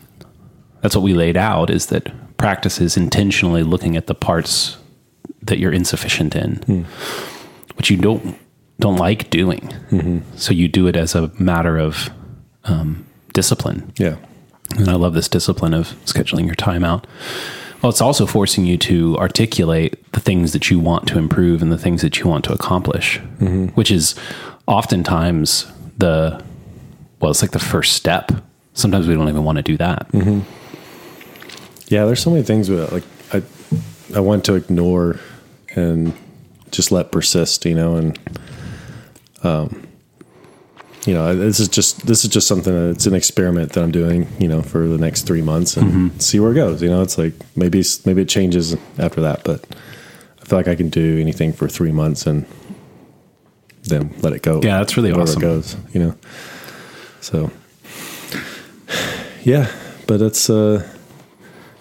that's 0.81 0.95
what 0.95 1.03
we 1.03 1.15
laid 1.15 1.37
out 1.37 1.71
is 1.71 1.87
that 1.87 2.11
practice 2.37 2.81
is 2.81 2.97
intentionally 2.97 3.63
looking 3.63 3.97
at 3.97 4.07
the 4.07 4.15
parts 4.15 4.77
that 5.43 5.59
you're 5.59 5.73
insufficient 5.73 6.35
in, 6.35 6.57
hmm. 6.57 6.83
which 7.77 7.91
you 7.91 7.97
don't 7.97 8.39
don't 8.81 8.97
like 8.97 9.31
doing. 9.31 9.61
Mm-hmm. 9.91 10.37
So 10.37 10.53
you 10.53 10.67
do 10.67 10.87
it 10.87 10.97
as 10.97 11.15
a 11.15 11.31
matter 11.39 11.79
of 11.79 12.11
um, 12.65 13.07
discipline. 13.33 13.93
yeah, 13.97 14.17
And 14.77 14.89
I 14.89 14.95
love 14.95 15.15
this 15.15 15.29
discipline 15.29 15.75
of 15.75 15.89
scheduling 16.07 16.47
your 16.47 16.55
time 16.55 16.83
out. 16.83 17.07
Well, 17.83 17.91
it's 17.91 18.01
also 18.01 18.27
forcing 18.27 18.67
you 18.67 18.77
to 18.79 19.17
articulate 19.19 20.13
the 20.13 20.21
things 20.21 20.53
that 20.53 20.71
you 20.71 20.79
want 20.79 21.07
to 21.09 21.19
improve 21.19 21.63
and 21.63 21.73
the 21.73 21.79
things 21.79 22.03
that 22.03 22.19
you 22.19 22.27
want 22.27 22.45
to 22.47 22.53
accomplish, 22.53 23.19
mm-hmm. 23.19 23.67
which 23.69 23.91
is 23.91 24.15
oftentimes 24.67 25.71
the, 25.97 26.43
well, 27.21 27.31
it's 27.31 27.43
like 27.43 27.53
the 27.53 27.59
first 27.59 27.95
step. 27.95 28.33
Sometimes 28.75 29.09
we 29.09 29.15
don't 29.15 29.29
even 29.29 29.45
want 29.45 29.57
to 29.57 29.63
do 29.63 29.77
that. 29.79 30.09
Mm-hmm. 30.13 30.41
Yeah. 31.91 32.07
There's 32.07 32.23
so 32.23 32.31
many 32.31 32.43
things 32.43 32.69
that 32.69 32.93
like 32.93 33.05
I 33.33 33.43
I 34.17 34.21
want 34.21 34.45
to 34.47 34.55
ignore 34.55 35.21
and 35.77 36.15
just 36.71 36.91
let 36.91 37.13
persist. 37.13 37.67
You 37.67 37.75
know, 37.75 37.97
and 37.97 38.19
um, 39.43 39.87
you 41.07 41.15
know, 41.15 41.35
this 41.35 41.61
is 41.61 41.69
just 41.69 42.07
this 42.07 42.25
is 42.25 42.31
just 42.31 42.47
something. 42.47 42.73
That 42.73 42.91
it's 42.91 43.07
an 43.07 43.15
experiment 43.15 43.73
that 43.73 43.83
I'm 43.83 43.91
doing. 43.91 44.29
You 44.39 44.49
know, 44.49 44.63
for 44.63 44.87
the 44.87 44.99
next 44.99 45.27
three 45.27 45.43
months 45.43 45.77
and 45.77 46.21
see 46.23 46.41
where 46.41 46.53
it 46.53 46.55
goes. 46.55 46.83
You 46.83 46.89
know, 46.89 47.03
it's 47.03 47.19
like 47.19 47.35
maybe 47.57 47.83
maybe 48.05 48.23
it 48.23 48.29
changes 48.29 48.77
after 48.99 49.21
that, 49.23 49.45
but 49.45 49.65
I 50.41 50.45
feel 50.45 50.59
like 50.59 50.69
I 50.69 50.75
can 50.75 50.89
do 50.89 51.19
anything 51.19 51.53
for 51.53 51.69
three 51.69 51.93
months 51.93 52.27
and 52.27 52.47
then 53.85 54.15
let 54.21 54.33
it 54.33 54.43
go. 54.43 54.61
Yeah, 54.63 54.79
that's 54.79 54.97
really 54.97 55.13
awesome. 55.13 55.43
it 55.43 55.45
goes. 55.45 55.77
You 55.93 56.01
know, 56.01 56.15
so 57.21 57.51
yeah, 59.43 59.71
but 60.07 60.21
it's 60.21 60.51
uh, 60.51 60.87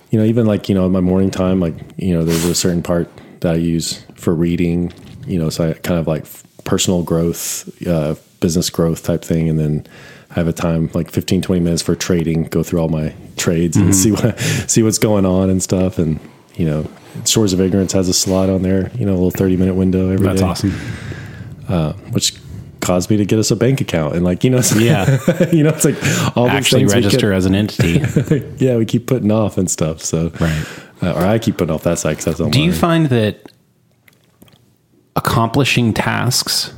you 0.09 0.19
know, 0.19 0.25
even 0.25 0.45
like 0.45 0.69
you 0.69 0.75
know, 0.75 0.89
my 0.89 1.01
morning 1.01 1.31
time, 1.31 1.59
like 1.59 1.75
you 1.97 2.13
know, 2.13 2.23
there's 2.23 2.45
a 2.45 2.55
certain 2.55 2.83
part 2.83 3.09
that 3.41 3.53
I 3.53 3.57
use 3.57 4.03
for 4.15 4.33
reading. 4.33 4.93
You 5.27 5.39
know, 5.39 5.49
so 5.49 5.69
I 5.69 5.73
kind 5.73 5.99
of 5.99 6.07
like 6.07 6.25
personal 6.63 7.03
growth, 7.03 7.69
uh, 7.87 8.15
business 8.39 8.69
growth 8.69 9.03
type 9.03 9.23
thing, 9.23 9.49
and 9.49 9.59
then 9.59 9.87
I 10.31 10.35
have 10.35 10.47
a 10.47 10.53
time 10.53 10.89
like 10.93 11.09
15, 11.11 11.41
20 11.41 11.61
minutes 11.61 11.81
for 11.81 11.95
trading. 11.95 12.43
Go 12.45 12.63
through 12.63 12.79
all 12.79 12.89
my 12.89 13.13
trades 13.37 13.77
and 13.77 13.95
see 13.95 14.11
what 14.11 14.39
see 14.39 14.83
what's 14.83 14.99
going 14.99 15.25
on 15.25 15.49
and 15.49 15.61
stuff. 15.61 15.99
And 15.99 16.19
you 16.55 16.65
know, 16.65 16.89
Shores 17.25 17.53
of 17.53 17.61
Ignorance 17.61 17.93
has 17.93 18.09
a 18.09 18.13
slot 18.13 18.49
on 18.49 18.63
there. 18.63 18.91
You 18.95 19.05
know, 19.05 19.13
a 19.13 19.19
little 19.19 19.31
thirty 19.31 19.57
minute 19.57 19.75
window 19.75 20.09
every 20.09 20.25
day. 20.27 20.33
That's 20.33 20.41
awesome. 20.41 20.71
which 22.11 22.33
caused 22.89 23.09
me 23.11 23.17
to 23.17 23.25
get 23.25 23.37
us 23.37 23.51
a 23.51 23.55
bank 23.55 23.81
account 23.81 24.15
and 24.15 24.25
like 24.25 24.43
you 24.43 24.49
know 24.49 24.61
Yeah. 24.75 25.05
you 25.51 25.61
know 25.63 25.69
it's 25.69 25.85
like 25.85 25.95
all 26.35 26.47
Actually 26.49 26.85
register 26.85 27.31
as 27.33 27.45
an 27.45 27.53
entity. 27.53 28.01
yeah 28.65 28.77
we 28.77 28.85
keep 28.85 29.05
putting 29.05 29.31
off 29.31 29.57
and 29.59 29.69
stuff 29.69 30.01
so 30.01 30.31
Right. 30.39 30.65
uh, 31.03 31.11
or 31.13 31.21
I 31.21 31.37
keep 31.37 31.57
putting 31.59 31.73
off 31.75 31.83
that 31.83 31.99
side 31.99 32.11
because 32.13 32.25
that's 32.25 32.39
on 32.39 32.49
Do 32.49 32.61
you 32.61 32.73
find 32.73 33.05
that 33.09 33.51
accomplishing 35.15 35.93
tasks, 35.93 36.73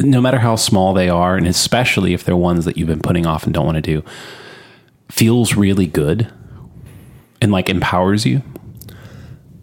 no 0.00 0.20
matter 0.20 0.38
how 0.38 0.56
small 0.56 0.94
they 0.94 1.08
are, 1.08 1.36
and 1.36 1.46
especially 1.46 2.14
if 2.14 2.24
they're 2.24 2.36
ones 2.36 2.64
that 2.64 2.76
you've 2.76 2.88
been 2.88 3.00
putting 3.00 3.26
off 3.26 3.44
and 3.44 3.52
don't 3.52 3.66
want 3.66 3.76
to 3.76 3.82
do, 3.82 4.02
feels 5.10 5.54
really 5.56 5.86
good 5.86 6.30
and 7.40 7.52
like 7.52 7.68
empowers 7.68 8.24
you? 8.24 8.42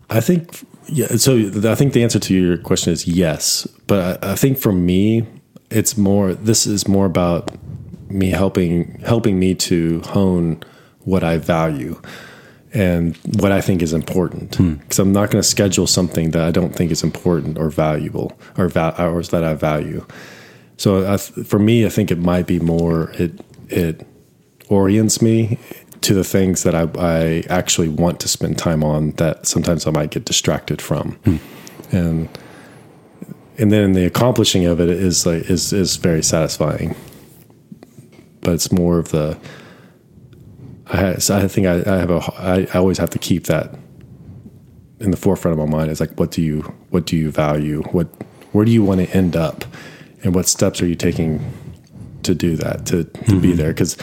I 0.10 0.20
think 0.22 0.66
yeah. 0.88 1.08
So 1.18 1.38
I 1.66 1.76
think 1.76 1.94
the 1.94 2.04
answer 2.04 2.20
to 2.20 2.34
your 2.34 2.58
question 2.58 2.94
is 2.94 3.08
yes, 3.08 3.68
but 3.88 4.24
I, 4.24 4.32
I 4.32 4.36
think 4.36 4.58
for 4.58 4.72
me, 4.72 5.26
it's 5.70 5.98
more. 5.98 6.34
This 6.34 6.68
is 6.68 6.88
more 6.88 7.06
about 7.06 7.52
me 8.10 8.30
helping 8.30 9.00
helping 9.02 9.40
me 9.40 9.56
to 9.56 10.02
hone 10.02 10.64
what 11.00 11.24
I 11.24 11.38
value 11.38 12.00
and 12.74 13.16
what 13.40 13.52
I 13.52 13.62
think 13.62 13.82
is 13.82 13.94
important. 13.94 14.56
Hmm. 14.56 14.74
Because 14.76 15.00
I'm 15.00 15.14
not 15.14 15.32
going 15.32 15.42
to 15.42 15.48
schedule 15.48 15.88
something 15.88 16.32
that 16.32 16.44
I 16.44 16.52
don't 16.52 16.76
think 16.76 16.92
is 16.92 17.04
important 17.04 17.58
or 17.58 17.70
valuable 17.70 18.38
or 18.58 18.72
hours 18.78 19.30
that 19.30 19.44
I 19.44 19.54
value. 19.54 20.06
So 20.78 21.12
I, 21.12 21.18
th- 21.18 21.48
for 21.48 21.58
me, 21.58 21.86
I 21.86 21.90
think 21.90 22.12
it 22.12 22.20
might 22.20 22.48
be 22.48 22.60
more 22.60 23.12
it 23.14 23.40
it 23.70 24.06
orients 24.70 25.22
me 25.22 25.58
to 26.02 26.14
the 26.14 26.24
things 26.24 26.64
that 26.64 26.76
I, 26.76 26.88
I 26.98 27.44
actually 27.50 27.90
want 27.90 28.20
to 28.22 28.28
spend 28.28 28.58
time 28.58 28.84
on 28.84 29.12
that 29.12 29.48
sometimes 29.48 29.88
I 29.88 29.92
might 29.92 30.12
get 30.12 30.26
distracted 30.26 30.82
from. 30.82 31.14
Hmm. 31.26 31.38
And 31.92 32.30
and 33.58 33.72
then 33.72 33.94
the 33.94 34.06
accomplishing 34.06 34.66
of 34.66 34.80
it 34.80 34.90
is 34.90 35.26
like 35.26 35.50
is 35.50 35.74
is 35.74 35.96
very 35.98 36.24
satisfying. 36.24 36.96
But 38.42 38.54
it's 38.54 38.72
more 38.72 39.00
of 39.00 39.10
the 39.10 39.38
I 40.88 41.16
so 41.16 41.38
I 41.38 41.48
think 41.48 41.68
I, 41.68 41.82
I 41.86 41.98
have 41.98 42.12
a 42.12 42.20
I, 42.38 42.68
I 42.74 42.78
always 42.78 42.98
have 42.98 43.10
to 43.12 43.20
keep 43.20 43.46
that 43.46 43.74
in 45.00 45.12
the 45.12 45.18
forefront 45.18 45.60
of 45.60 45.70
my 45.70 45.78
mind. 45.78 45.92
Is 45.92 46.00
like 46.00 46.20
what 46.20 46.32
do 46.32 46.42
you 46.42 46.62
what 46.90 47.06
do 47.06 47.16
you 47.16 47.32
value? 47.32 47.82
What 47.92 48.08
where 48.52 48.66
do 48.66 48.72
you 48.72 48.84
want 48.84 49.02
to 49.02 49.10
end 49.16 49.36
up? 49.36 49.66
And 50.24 50.34
what 50.34 50.48
steps 50.48 50.82
are 50.82 50.88
you 50.88 50.96
taking 50.96 51.40
to 52.24 52.34
do 52.34 52.56
that 52.56 52.88
to, 52.88 53.04
to 53.04 53.40
be 53.40 53.52
hmm. 53.52 53.58
there? 53.58 53.70
Because 53.70 53.96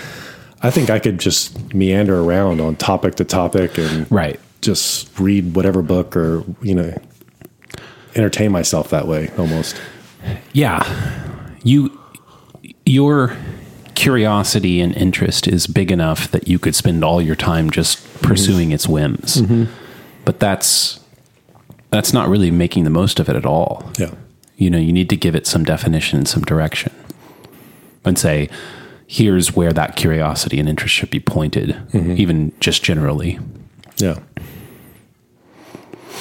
I 0.63 0.71
think 0.71 0.91
I 0.91 0.99
could 0.99 1.19
just 1.19 1.75
meander 1.75 2.21
around 2.21 2.61
on 2.61 2.77
topic 2.77 3.17
to 3.17 3.25
topic 3.25 3.79
and 3.79 4.07
Right. 4.11 4.39
just 4.61 5.19
read 5.19 5.55
whatever 5.57 5.83
book 5.83 6.17
or 6.17 6.45
you 6.63 6.75
know 6.75 6.97
entertain 8.15 8.53
myself 8.53 8.91
that 8.91 9.09
way 9.09 9.31
almost. 9.39 9.81
Yeah. 10.53 10.87
You 11.65 11.99
your 12.87 13.37
curiosity 13.95 14.81
and 14.81 14.95
interest 14.97 15.47
is 15.47 15.67
big 15.67 15.91
enough 15.93 16.31
that 16.31 16.49
you 16.49 16.59
could 16.59 16.75
spend 16.75 17.05
all 17.05 17.21
your 17.23 17.37
time 17.37 17.71
just 17.71 17.99
pursuing 18.23 18.73
its 18.73 18.89
whims. 18.89 19.39
Mm-hmm. 19.43 19.65
But 20.25 20.41
that's 20.41 21.01
that's 21.91 22.13
not 22.13 22.29
really 22.29 22.51
making 22.51 22.85
the 22.85 22.91
most 22.91 23.21
of 23.21 23.29
it 23.29 23.37
at 23.37 23.45
all. 23.47 23.91
Yeah. 23.99 24.13
You 24.57 24.71
know, 24.71 24.79
you 24.79 24.93
need 24.93 25.09
to 25.11 25.17
give 25.17 25.35
it 25.35 25.47
some 25.47 25.65
definition 25.65 26.19
and 26.19 26.29
some 26.29 26.43
direction. 26.43 26.93
And 28.05 28.19
say, 28.19 28.49
here's 29.13 29.55
where 29.55 29.75
that 29.75 29.95
curiosity 29.95 30.59
and 30.59 30.67
interest 30.71 30.95
should 30.95 31.11
be 31.11 31.21
pointed, 31.21 31.77
even 31.93 32.51
just 32.61 32.83
generally. 32.83 33.39
Yeah. 33.99 34.19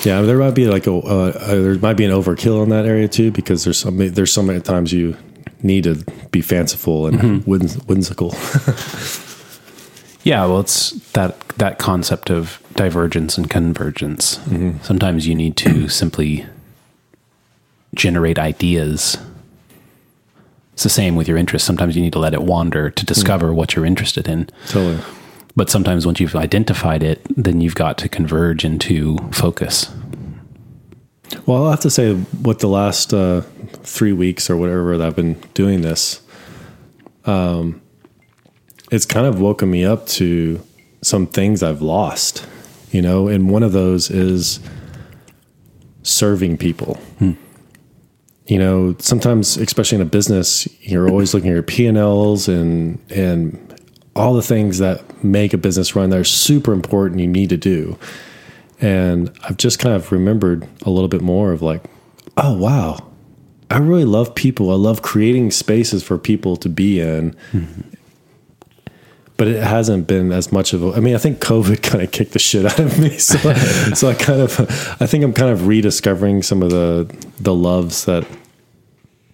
Yeah, 0.03 0.21
there 0.21 0.37
might 0.37 0.55
be 0.55 0.65
like 0.67 0.87
a 0.87 0.93
uh, 0.95 1.31
there 1.55 1.75
might 1.75 1.95
be 1.95 2.03
an 2.03 2.11
overkill 2.11 2.61
in 2.63 2.69
that 2.69 2.85
area 2.85 3.07
too 3.07 3.31
because 3.31 3.63
there's 3.63 3.77
some 3.77 3.97
there's 3.97 4.33
so 4.33 4.41
many 4.43 4.59
times 4.59 4.91
you 4.91 5.15
need 5.63 5.85
to 5.85 6.03
be 6.31 6.41
fanciful 6.41 7.07
and 7.07 7.45
whims, 7.45 7.75
whimsical. 7.85 8.35
Yeah, 10.23 10.45
well, 10.45 10.59
it's 10.59 10.91
that 11.13 11.39
that 11.57 11.79
concept 11.79 12.29
of 12.29 12.61
divergence 12.75 13.39
and 13.39 13.49
convergence. 13.49 14.39
Sometimes 14.83 15.25
you 15.25 15.33
need 15.33 15.57
to 15.57 15.87
simply 15.89 16.45
generate 17.95 18.37
ideas. 18.37 19.17
It's 20.73 20.83
the 20.83 20.89
same 20.89 21.15
with 21.15 21.27
your 21.27 21.37
interest. 21.37 21.65
Sometimes 21.65 21.95
you 21.95 22.01
need 22.01 22.13
to 22.13 22.19
let 22.19 22.33
it 22.33 22.41
wander 22.41 22.89
to 22.89 23.05
discover 23.05 23.53
what 23.53 23.75
you're 23.75 23.85
interested 23.85 24.27
in. 24.27 24.49
totally. 24.67 24.99
But 25.55 25.69
sometimes 25.69 26.05
once 26.05 26.19
you've 26.19 26.35
identified 26.35 27.03
it, 27.03 27.21
then 27.29 27.59
you've 27.59 27.75
got 27.75 27.97
to 27.99 28.09
converge 28.09 28.63
into 28.63 29.17
focus. 29.31 29.93
Well, 31.45 31.65
I'll 31.65 31.71
have 31.71 31.81
to 31.81 31.89
say, 31.89 32.13
what 32.15 32.59
the 32.59 32.67
last 32.67 33.13
uh, 33.13 33.41
three 33.83 34.13
weeks 34.13 34.49
or 34.49 34.57
whatever 34.57 34.97
that 34.97 35.05
I've 35.05 35.15
been 35.15 35.33
doing 35.53 35.81
this, 35.81 36.21
um, 37.25 37.81
it's 38.91 39.05
kind 39.05 39.25
of 39.25 39.39
woken 39.39 39.69
me 39.69 39.85
up 39.85 40.07
to 40.07 40.61
some 41.01 41.27
things 41.27 41.63
I've 41.63 41.81
lost, 41.81 42.45
you 42.91 43.01
know, 43.01 43.27
and 43.27 43.49
one 43.49 43.63
of 43.63 43.71
those 43.71 44.09
is 44.09 44.59
serving 46.03 46.57
people. 46.57 46.97
You 48.51 48.59
know, 48.59 48.97
sometimes, 48.99 49.55
especially 49.55 49.95
in 49.95 50.01
a 50.01 50.09
business, 50.09 50.67
you're 50.81 51.07
always 51.07 51.33
looking 51.33 51.51
at 51.51 51.53
your 51.53 51.63
P 51.63 51.87
and 51.87 51.97
Ls 51.97 52.49
and 52.49 52.99
and 53.09 53.79
all 54.13 54.33
the 54.33 54.41
things 54.41 54.79
that 54.79 55.23
make 55.23 55.53
a 55.53 55.57
business 55.57 55.95
run. 55.95 56.09
They're 56.09 56.25
super 56.25 56.73
important. 56.73 57.21
You 57.21 57.27
need 57.27 57.47
to 57.51 57.55
do. 57.55 57.97
And 58.81 59.31
I've 59.45 59.55
just 59.55 59.79
kind 59.79 59.95
of 59.95 60.11
remembered 60.11 60.67
a 60.81 60.89
little 60.89 61.07
bit 61.07 61.21
more 61.21 61.53
of 61.53 61.61
like, 61.61 61.81
oh, 62.35 62.57
wow, 62.57 63.09
I 63.69 63.77
really 63.77 64.03
love 64.03 64.35
people. 64.35 64.69
I 64.69 64.75
love 64.75 65.01
creating 65.01 65.51
spaces 65.51 66.03
for 66.03 66.17
people 66.17 66.57
to 66.57 66.67
be 66.67 66.99
in. 66.99 67.33
But 69.37 69.47
it 69.47 69.63
hasn't 69.63 70.07
been 70.07 70.33
as 70.33 70.51
much 70.51 70.73
of 70.73 70.83
a, 70.83 70.91
I 70.91 70.99
mean, 70.99 71.15
I 71.15 71.19
think 71.19 71.39
COVID 71.39 71.81
kind 71.89 72.03
of 72.03 72.11
kicked 72.11 72.33
the 72.33 72.39
shit 72.39 72.65
out 72.65 72.79
of 72.79 72.99
me. 72.99 73.11
So, 73.17 73.37
so 73.93 74.09
I 74.09 74.13
kind 74.13 74.41
of, 74.41 74.59
I 74.99 75.05
think 75.05 75.23
I'm 75.23 75.31
kind 75.31 75.51
of 75.51 75.67
rediscovering 75.67 76.43
some 76.43 76.61
of 76.61 76.69
the, 76.69 77.09
the 77.39 77.55
loves 77.55 78.03
that, 78.05 78.27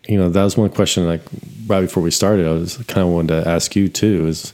you 0.08 0.18
know, 0.18 0.30
that 0.30 0.44
was 0.44 0.58
one 0.58 0.70
question 0.70 1.06
like 1.06 1.22
right 1.68 1.82
before 1.82 2.02
we 2.02 2.12
started. 2.12 2.48
I 2.48 2.52
was 2.52 2.78
kind 2.88 3.06
of 3.06 3.14
wanted 3.14 3.44
to 3.44 3.50
ask 3.50 3.76
you 3.76 3.90
too 3.90 4.28
is, 4.28 4.54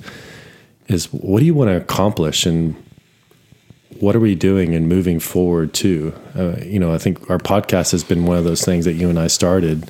is 0.88 1.06
what 1.14 1.40
do 1.40 1.46
you 1.46 1.54
want 1.54 1.70
to 1.70 1.78
accomplish 1.78 2.46
and 2.46 2.76
what 4.00 4.16
are 4.16 4.20
we 4.20 4.36
doing 4.36 4.76
and 4.76 4.90
moving 4.90 5.20
forward 5.20 5.74
to? 5.76 6.14
Uh, 6.36 6.56
you 6.64 6.80
know, 6.80 6.94
I 6.94 6.98
think 6.98 7.30
our 7.30 7.38
podcast 7.38 7.92
has 7.92 8.04
been 8.04 8.26
one 8.26 8.38
of 8.38 8.44
those 8.44 8.66
things 8.66 8.86
that 8.86 8.94
you 8.94 9.10
and 9.10 9.20
I 9.20 9.28
started 9.28 9.90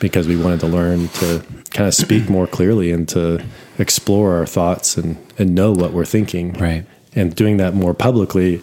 because 0.00 0.26
we 0.26 0.36
wanted 0.36 0.60
to 0.60 0.66
learn 0.66 1.08
to 1.08 1.42
kind 1.70 1.88
of 1.88 1.94
speak 1.94 2.28
more 2.28 2.46
clearly 2.46 2.90
and 2.90 3.08
to 3.10 3.44
explore 3.78 4.36
our 4.36 4.46
thoughts 4.46 4.96
and, 4.96 5.16
and 5.38 5.54
know 5.54 5.72
what 5.72 5.92
we're 5.92 6.04
thinking. 6.04 6.52
Right. 6.54 6.84
And 7.14 7.34
doing 7.34 7.56
that 7.58 7.74
more 7.74 7.94
publicly 7.94 8.60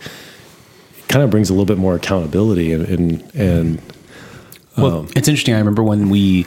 kind 1.07 1.23
of 1.23 1.29
brings 1.29 1.49
a 1.49 1.53
little 1.53 1.65
bit 1.65 1.77
more 1.77 1.95
accountability 1.95 2.73
and, 2.73 2.85
and, 2.85 3.35
and 3.35 3.90
Well, 4.81 4.99
um, 4.99 5.09
it's 5.15 5.27
interesting. 5.27 5.53
I 5.53 5.59
remember 5.59 5.83
when 5.83 6.09
we 6.09 6.45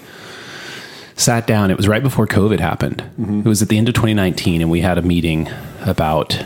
sat 1.16 1.46
down, 1.46 1.70
it 1.70 1.76
was 1.76 1.88
right 1.88 2.02
before 2.02 2.26
COVID 2.26 2.60
happened. 2.60 3.02
Mm-hmm. 3.18 3.40
It 3.40 3.46
was 3.46 3.62
at 3.62 3.68
the 3.68 3.78
end 3.78 3.88
of 3.88 3.94
2019, 3.94 4.60
and 4.60 4.70
we 4.70 4.80
had 4.80 4.98
a 4.98 5.02
meeting 5.02 5.48
about 5.82 6.44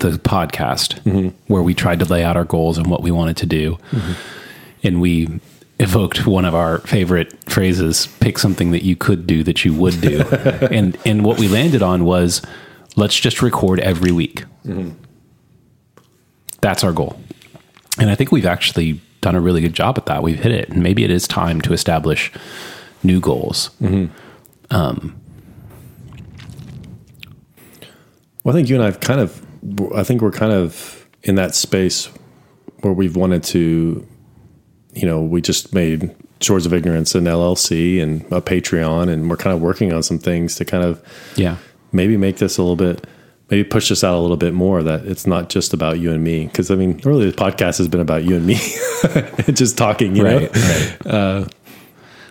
the 0.00 0.10
podcast 0.10 1.00
mm-hmm. 1.02 1.28
where 1.52 1.62
we 1.62 1.74
tried 1.74 1.98
to 2.00 2.04
lay 2.04 2.22
out 2.22 2.36
our 2.36 2.44
goals 2.44 2.78
and 2.78 2.86
what 2.86 3.02
we 3.02 3.10
wanted 3.10 3.36
to 3.38 3.46
do. 3.46 3.78
Mm-hmm. 3.90 4.12
And 4.84 5.00
we 5.00 5.40
evoked 5.80 6.26
one 6.26 6.44
of 6.44 6.54
our 6.54 6.78
favorite 6.78 7.32
phrases 7.50 8.06
pick 8.20 8.38
something 8.38 8.72
that 8.72 8.84
you 8.84 8.96
could 8.96 9.26
do 9.26 9.42
that 9.44 9.64
you 9.64 9.72
would 9.74 10.00
do. 10.00 10.20
and, 10.70 10.96
and 11.04 11.24
what 11.24 11.38
we 11.38 11.48
landed 11.48 11.82
on 11.82 12.04
was 12.04 12.42
let's 12.96 13.18
just 13.18 13.42
record 13.42 13.80
every 13.80 14.12
week. 14.12 14.44
That's 16.60 16.84
our 16.84 16.92
goal. 16.92 17.20
And 17.98 18.10
I 18.10 18.14
think 18.14 18.32
we've 18.32 18.46
actually 18.46 19.00
done 19.20 19.34
a 19.34 19.40
really 19.40 19.60
good 19.60 19.74
job 19.74 19.98
at 19.98 20.06
that. 20.06 20.22
We've 20.22 20.38
hit 20.38 20.52
it. 20.52 20.68
And 20.70 20.82
maybe 20.82 21.04
it 21.04 21.10
is 21.10 21.26
time 21.28 21.60
to 21.62 21.72
establish 21.72 22.32
new 23.02 23.20
goals. 23.20 23.70
Mm-hmm. 23.80 24.06
Um, 24.74 25.20
well, 28.44 28.54
I 28.54 28.58
think 28.58 28.68
you 28.68 28.76
and 28.76 28.84
I've 28.84 29.00
kind 29.00 29.20
of, 29.20 29.44
I 29.94 30.02
think 30.04 30.22
we're 30.22 30.30
kind 30.30 30.52
of 30.52 31.06
in 31.22 31.34
that 31.34 31.54
space 31.54 32.06
where 32.80 32.92
we've 32.92 33.16
wanted 33.16 33.42
to, 33.44 34.06
you 34.94 35.06
know, 35.06 35.20
we 35.22 35.40
just 35.40 35.74
made 35.74 36.14
Shores 36.40 36.64
of 36.66 36.72
Ignorance 36.72 37.14
an 37.14 37.24
LLC 37.24 38.00
and 38.00 38.22
a 38.32 38.40
Patreon, 38.40 39.08
and 39.08 39.28
we're 39.28 39.36
kind 39.36 39.54
of 39.54 39.60
working 39.60 39.92
on 39.92 40.02
some 40.02 40.18
things 40.18 40.54
to 40.56 40.64
kind 40.64 40.84
of 40.84 41.02
Yeah. 41.36 41.56
maybe 41.92 42.16
make 42.16 42.36
this 42.36 42.58
a 42.58 42.62
little 42.62 42.76
bit, 42.76 43.04
maybe 43.50 43.64
push 43.64 43.88
this 43.88 44.04
out 44.04 44.16
a 44.18 44.20
little 44.20 44.36
bit 44.36 44.52
more 44.54 44.82
that 44.82 45.06
it's 45.06 45.26
not 45.26 45.48
just 45.48 45.72
about 45.72 45.98
you 45.98 46.12
and 46.12 46.22
me. 46.22 46.46
Because 46.46 46.70
I 46.70 46.74
mean, 46.76 47.00
really, 47.04 47.30
the 47.30 47.36
podcast 47.36 47.78
has 47.78 47.88
been 47.88 48.00
about 48.00 48.24
you 48.24 48.36
and 48.36 48.46
me, 48.46 48.54
just 49.52 49.76
talking, 49.78 50.14
you 50.16 50.22
know. 50.24 50.38
Right. 50.38 50.54
right. 50.56 50.96
Uh, 51.06 51.40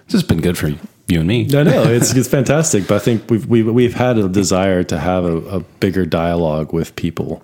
this 0.05 0.13
has 0.13 0.23
been 0.23 0.41
good 0.41 0.57
for 0.57 0.67
you 0.69 1.19
and 1.19 1.27
me. 1.27 1.45
I 1.53 1.63
know 1.63 1.83
it's 1.83 2.13
it's 2.15 2.27
fantastic, 2.29 2.87
but 2.87 2.95
I 2.95 2.99
think 2.99 3.29
we've 3.29 3.45
we've 3.47 3.65
we've 3.67 3.93
had 3.93 4.17
a 4.17 4.27
desire 4.29 4.83
to 4.83 4.97
have 4.99 5.23
a, 5.25 5.37
a 5.37 5.59
bigger 5.79 6.05
dialogue 6.05 6.71
with 6.73 6.95
people, 6.95 7.41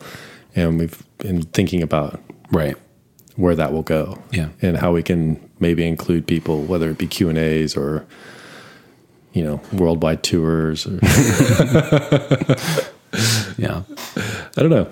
and 0.56 0.80
we've 0.80 1.02
been 1.18 1.42
thinking 1.44 1.82
about 1.82 2.22
Right. 2.52 2.76
where 3.38 3.56
that 3.56 3.74
will 3.74 3.82
go, 3.84 4.20
Yeah. 4.32 4.50
and 4.62 4.78
how 4.78 4.92
we 4.94 5.02
can 5.04 5.40
maybe 5.60 5.88
include 5.88 6.28
people, 6.28 6.62
whether 6.64 6.90
it 6.92 6.98
be 6.98 7.08
Q 7.08 7.30
and 7.30 7.38
A's 7.38 7.76
or 7.76 8.06
you 9.34 9.44
know 9.44 9.60
worldwide 9.74 10.24
tours. 10.24 10.86
Or, 10.86 11.00
Yeah. 13.58 13.84
I 14.58 14.62
don't 14.62 14.70
know. 14.70 14.90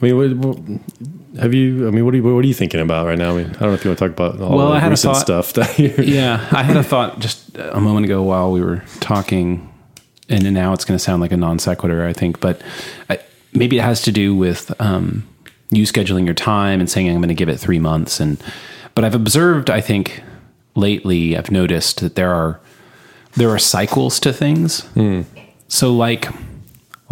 I 0.00 0.04
mean, 0.04 0.16
what, 0.16 1.40
have 1.40 1.54
you? 1.54 1.86
I 1.86 1.90
mean, 1.90 2.04
what 2.04 2.12
are 2.14 2.16
you 2.16 2.22
what 2.24 2.44
are 2.44 2.48
you 2.48 2.54
thinking 2.54 2.80
about 2.80 3.06
right 3.06 3.16
now? 3.18 3.32
I 3.32 3.36
mean, 3.42 3.46
I 3.46 3.52
don't 3.52 3.60
know 3.68 3.72
if 3.74 3.84
you 3.84 3.90
want 3.90 3.98
to 4.00 4.08
talk 4.08 4.12
about 4.12 4.40
all 4.40 4.56
Well, 4.56 4.68
the 4.70 4.74
I 4.74 4.78
had 4.80 4.88
a 4.88 4.90
recent 4.90 5.14
thought- 5.14 5.20
stuff 5.20 5.52
that 5.54 5.78
Yeah. 6.06 6.46
I 6.50 6.62
had 6.62 6.76
a 6.76 6.82
thought 6.82 7.20
just 7.20 7.56
a 7.56 7.80
moment 7.80 8.06
ago 8.06 8.22
while 8.22 8.50
we 8.50 8.60
were 8.60 8.82
talking, 9.00 9.72
and 10.28 10.52
now 10.52 10.72
it's 10.72 10.84
going 10.84 10.96
to 10.98 11.02
sound 11.02 11.20
like 11.22 11.32
a 11.32 11.36
non 11.36 11.58
sequitur, 11.58 12.04
I 12.06 12.12
think, 12.12 12.40
but 12.40 12.60
I, 13.08 13.20
maybe 13.52 13.78
it 13.78 13.82
has 13.82 14.02
to 14.02 14.12
do 14.12 14.34
with 14.34 14.72
um, 14.80 15.26
you 15.70 15.84
scheduling 15.84 16.24
your 16.24 16.34
time 16.34 16.80
and 16.80 16.90
saying 16.90 17.08
I'm 17.08 17.16
going 17.16 17.28
to 17.28 17.34
give 17.34 17.48
it 17.48 17.58
three 17.58 17.78
months. 17.78 18.18
And 18.20 18.42
but 18.94 19.04
I've 19.04 19.14
observed, 19.14 19.70
I 19.70 19.80
think 19.80 20.22
lately, 20.74 21.36
I've 21.36 21.50
noticed 21.52 22.00
that 22.00 22.14
there 22.16 22.32
are 22.34 22.60
there 23.36 23.50
are 23.50 23.58
cycles 23.58 24.18
to 24.20 24.32
things. 24.32 24.84
So 25.68 25.94
like 25.94 26.28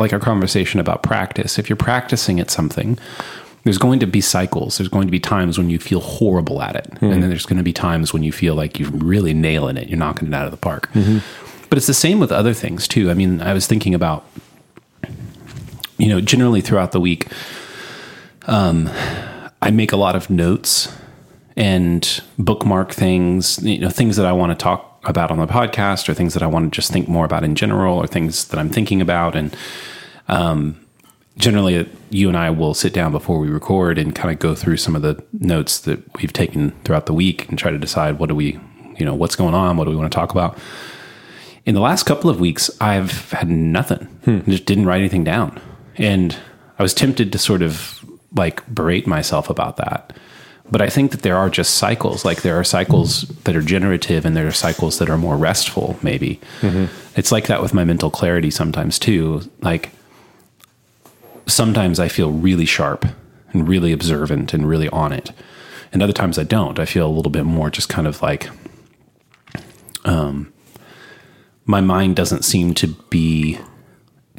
like 0.00 0.12
our 0.12 0.18
conversation 0.18 0.80
about 0.80 1.02
practice, 1.02 1.58
if 1.58 1.68
you're 1.68 1.76
practicing 1.76 2.40
at 2.40 2.50
something, 2.50 2.98
there's 3.64 3.78
going 3.78 4.00
to 4.00 4.06
be 4.06 4.20
cycles. 4.20 4.78
There's 4.78 4.88
going 4.88 5.06
to 5.06 5.10
be 5.10 5.20
times 5.20 5.58
when 5.58 5.70
you 5.70 5.78
feel 5.78 6.00
horrible 6.00 6.62
at 6.62 6.74
it. 6.76 6.88
And 7.12 7.22
then 7.22 7.28
there's 7.28 7.46
going 7.46 7.58
to 7.58 7.62
be 7.62 7.72
times 7.74 8.12
when 8.12 8.22
you 8.22 8.32
feel 8.32 8.54
like 8.54 8.78
you're 8.80 8.90
really 8.90 9.34
nailing 9.34 9.76
it. 9.76 9.88
You're 9.88 9.98
knocking 9.98 10.28
it 10.28 10.34
out 10.34 10.46
of 10.46 10.50
the 10.50 10.56
park. 10.56 10.88
But 11.68 11.76
it's 11.76 11.86
the 11.86 11.94
same 11.94 12.18
with 12.18 12.32
other 12.32 12.54
things 12.54 12.88
too. 12.88 13.10
I 13.10 13.14
mean, 13.14 13.40
I 13.42 13.52
was 13.52 13.66
thinking 13.66 13.94
about, 13.94 14.24
you 15.98 16.08
know, 16.08 16.20
generally 16.20 16.62
throughout 16.62 16.92
the 16.92 17.00
week, 17.00 17.28
um, 18.46 18.88
I 19.62 19.70
make 19.70 19.92
a 19.92 19.96
lot 19.96 20.16
of 20.16 20.30
notes 20.30 20.92
and 21.56 22.22
bookmark 22.38 22.92
things, 22.92 23.62
you 23.62 23.78
know, 23.78 23.90
things 23.90 24.16
that 24.16 24.24
I 24.24 24.32
want 24.32 24.50
to 24.50 24.60
talk 24.60 24.89
about 25.04 25.30
on 25.30 25.38
the 25.38 25.46
podcast 25.46 26.08
or 26.08 26.14
things 26.14 26.34
that 26.34 26.42
I 26.42 26.46
want 26.46 26.72
to 26.72 26.76
just 26.76 26.92
think 26.92 27.08
more 27.08 27.24
about 27.24 27.44
in 27.44 27.54
general 27.54 27.96
or 27.96 28.06
things 28.06 28.46
that 28.48 28.58
I'm 28.58 28.70
thinking 28.70 29.00
about. 29.00 29.34
And 29.34 29.56
um, 30.28 30.84
generally, 31.38 31.88
you 32.10 32.28
and 32.28 32.36
I 32.36 32.50
will 32.50 32.74
sit 32.74 32.92
down 32.92 33.12
before 33.12 33.38
we 33.38 33.48
record 33.48 33.98
and 33.98 34.14
kind 34.14 34.32
of 34.32 34.38
go 34.38 34.54
through 34.54 34.76
some 34.76 34.94
of 34.94 35.02
the 35.02 35.22
notes 35.32 35.80
that 35.80 36.00
we've 36.20 36.32
taken 36.32 36.72
throughout 36.84 37.06
the 37.06 37.14
week 37.14 37.48
and 37.48 37.58
try 37.58 37.70
to 37.70 37.78
decide 37.78 38.18
what 38.18 38.28
do 38.28 38.34
we, 38.34 38.58
you 38.98 39.06
know, 39.06 39.14
what's 39.14 39.36
going 39.36 39.54
on? 39.54 39.76
What 39.76 39.84
do 39.84 39.90
we 39.90 39.96
want 39.96 40.12
to 40.12 40.16
talk 40.16 40.32
about? 40.32 40.58
In 41.66 41.74
the 41.74 41.80
last 41.80 42.04
couple 42.04 42.30
of 42.30 42.40
weeks, 42.40 42.70
I've 42.80 43.30
had 43.30 43.48
nothing. 43.48 44.08
I 44.26 44.50
just 44.50 44.64
didn't 44.64 44.86
write 44.86 45.00
anything 45.00 45.24
down. 45.24 45.60
And 45.96 46.36
I 46.78 46.82
was 46.82 46.94
tempted 46.94 47.32
to 47.32 47.38
sort 47.38 47.62
of 47.62 48.04
like 48.34 48.66
berate 48.66 49.06
myself 49.06 49.50
about 49.50 49.76
that. 49.76 50.16
But 50.70 50.80
I 50.80 50.88
think 50.88 51.10
that 51.10 51.22
there 51.22 51.36
are 51.36 51.50
just 51.50 51.74
cycles. 51.74 52.24
Like 52.24 52.42
there 52.42 52.58
are 52.58 52.64
cycles 52.64 53.22
that 53.44 53.56
are 53.56 53.62
generative 53.62 54.24
and 54.24 54.36
there 54.36 54.46
are 54.46 54.52
cycles 54.52 54.98
that 54.98 55.10
are 55.10 55.18
more 55.18 55.36
restful, 55.36 55.98
maybe. 56.02 56.38
It's 57.16 57.32
like 57.32 57.46
that 57.48 57.60
with 57.60 57.74
my 57.74 57.84
mental 57.84 58.10
clarity 58.10 58.50
sometimes 58.50 58.98
too. 58.98 59.42
Like 59.62 59.90
sometimes 61.46 61.98
I 61.98 62.08
feel 62.08 62.30
really 62.30 62.66
sharp 62.66 63.04
and 63.52 63.66
really 63.68 63.90
observant 63.92 64.54
and 64.54 64.68
really 64.68 64.88
on 64.90 65.12
it. 65.12 65.32
And 65.92 66.02
other 66.02 66.12
times 66.12 66.38
I 66.38 66.44
don't. 66.44 66.78
I 66.78 66.84
feel 66.84 67.06
a 67.06 67.10
little 67.10 67.32
bit 67.32 67.44
more 67.44 67.68
just 67.70 67.88
kind 67.88 68.06
of 68.06 68.22
like 68.22 68.48
um 70.04 70.52
my 71.66 71.80
mind 71.80 72.16
doesn't 72.16 72.44
seem 72.44 72.74
to 72.74 72.86
be 73.10 73.58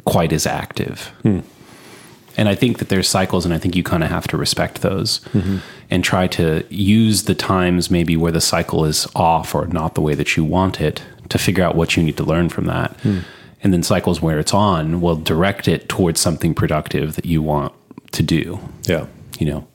quite 0.04 0.32
as 0.32 0.46
active. 0.46 1.12
And 2.36 2.48
I 2.48 2.54
think 2.54 2.78
that 2.78 2.88
there's 2.88 3.08
cycles, 3.08 3.44
and 3.44 3.52
I 3.52 3.58
think 3.58 3.76
you 3.76 3.82
kind 3.82 4.02
of 4.02 4.10
have 4.10 4.26
to 4.28 4.36
respect 4.36 4.80
those 4.80 5.20
and 5.90 6.02
try 6.02 6.26
to 6.28 6.64
use 6.70 7.24
the 7.24 7.34
times 7.34 7.90
maybe 7.90 8.16
where 8.16 8.32
the 8.32 8.40
cycle 8.40 8.84
is 8.84 9.06
off 9.14 9.54
or 9.54 9.66
not 9.66 9.94
the 9.94 10.00
way 10.00 10.14
that 10.14 10.36
you 10.36 10.44
want 10.44 10.80
it 10.80 11.02
to 11.28 11.38
figure 11.38 11.64
out 11.64 11.74
what 11.76 11.96
you 11.96 12.02
need 12.02 12.16
to 12.16 12.24
learn 12.24 12.48
from 12.48 12.66
that. 12.66 12.96
And 13.62 13.72
then 13.72 13.82
cycles 13.82 14.20
where 14.20 14.38
it's 14.38 14.52
on 14.54 15.00
will 15.00 15.16
direct 15.16 15.68
it 15.68 15.88
towards 15.88 16.20
something 16.20 16.54
productive 16.54 17.14
that 17.16 17.26
you 17.26 17.42
want 17.42 17.72
to 18.12 18.22
do, 18.22 18.58
yeah. 18.84 19.06
you 19.38 19.46
know? 19.46 19.68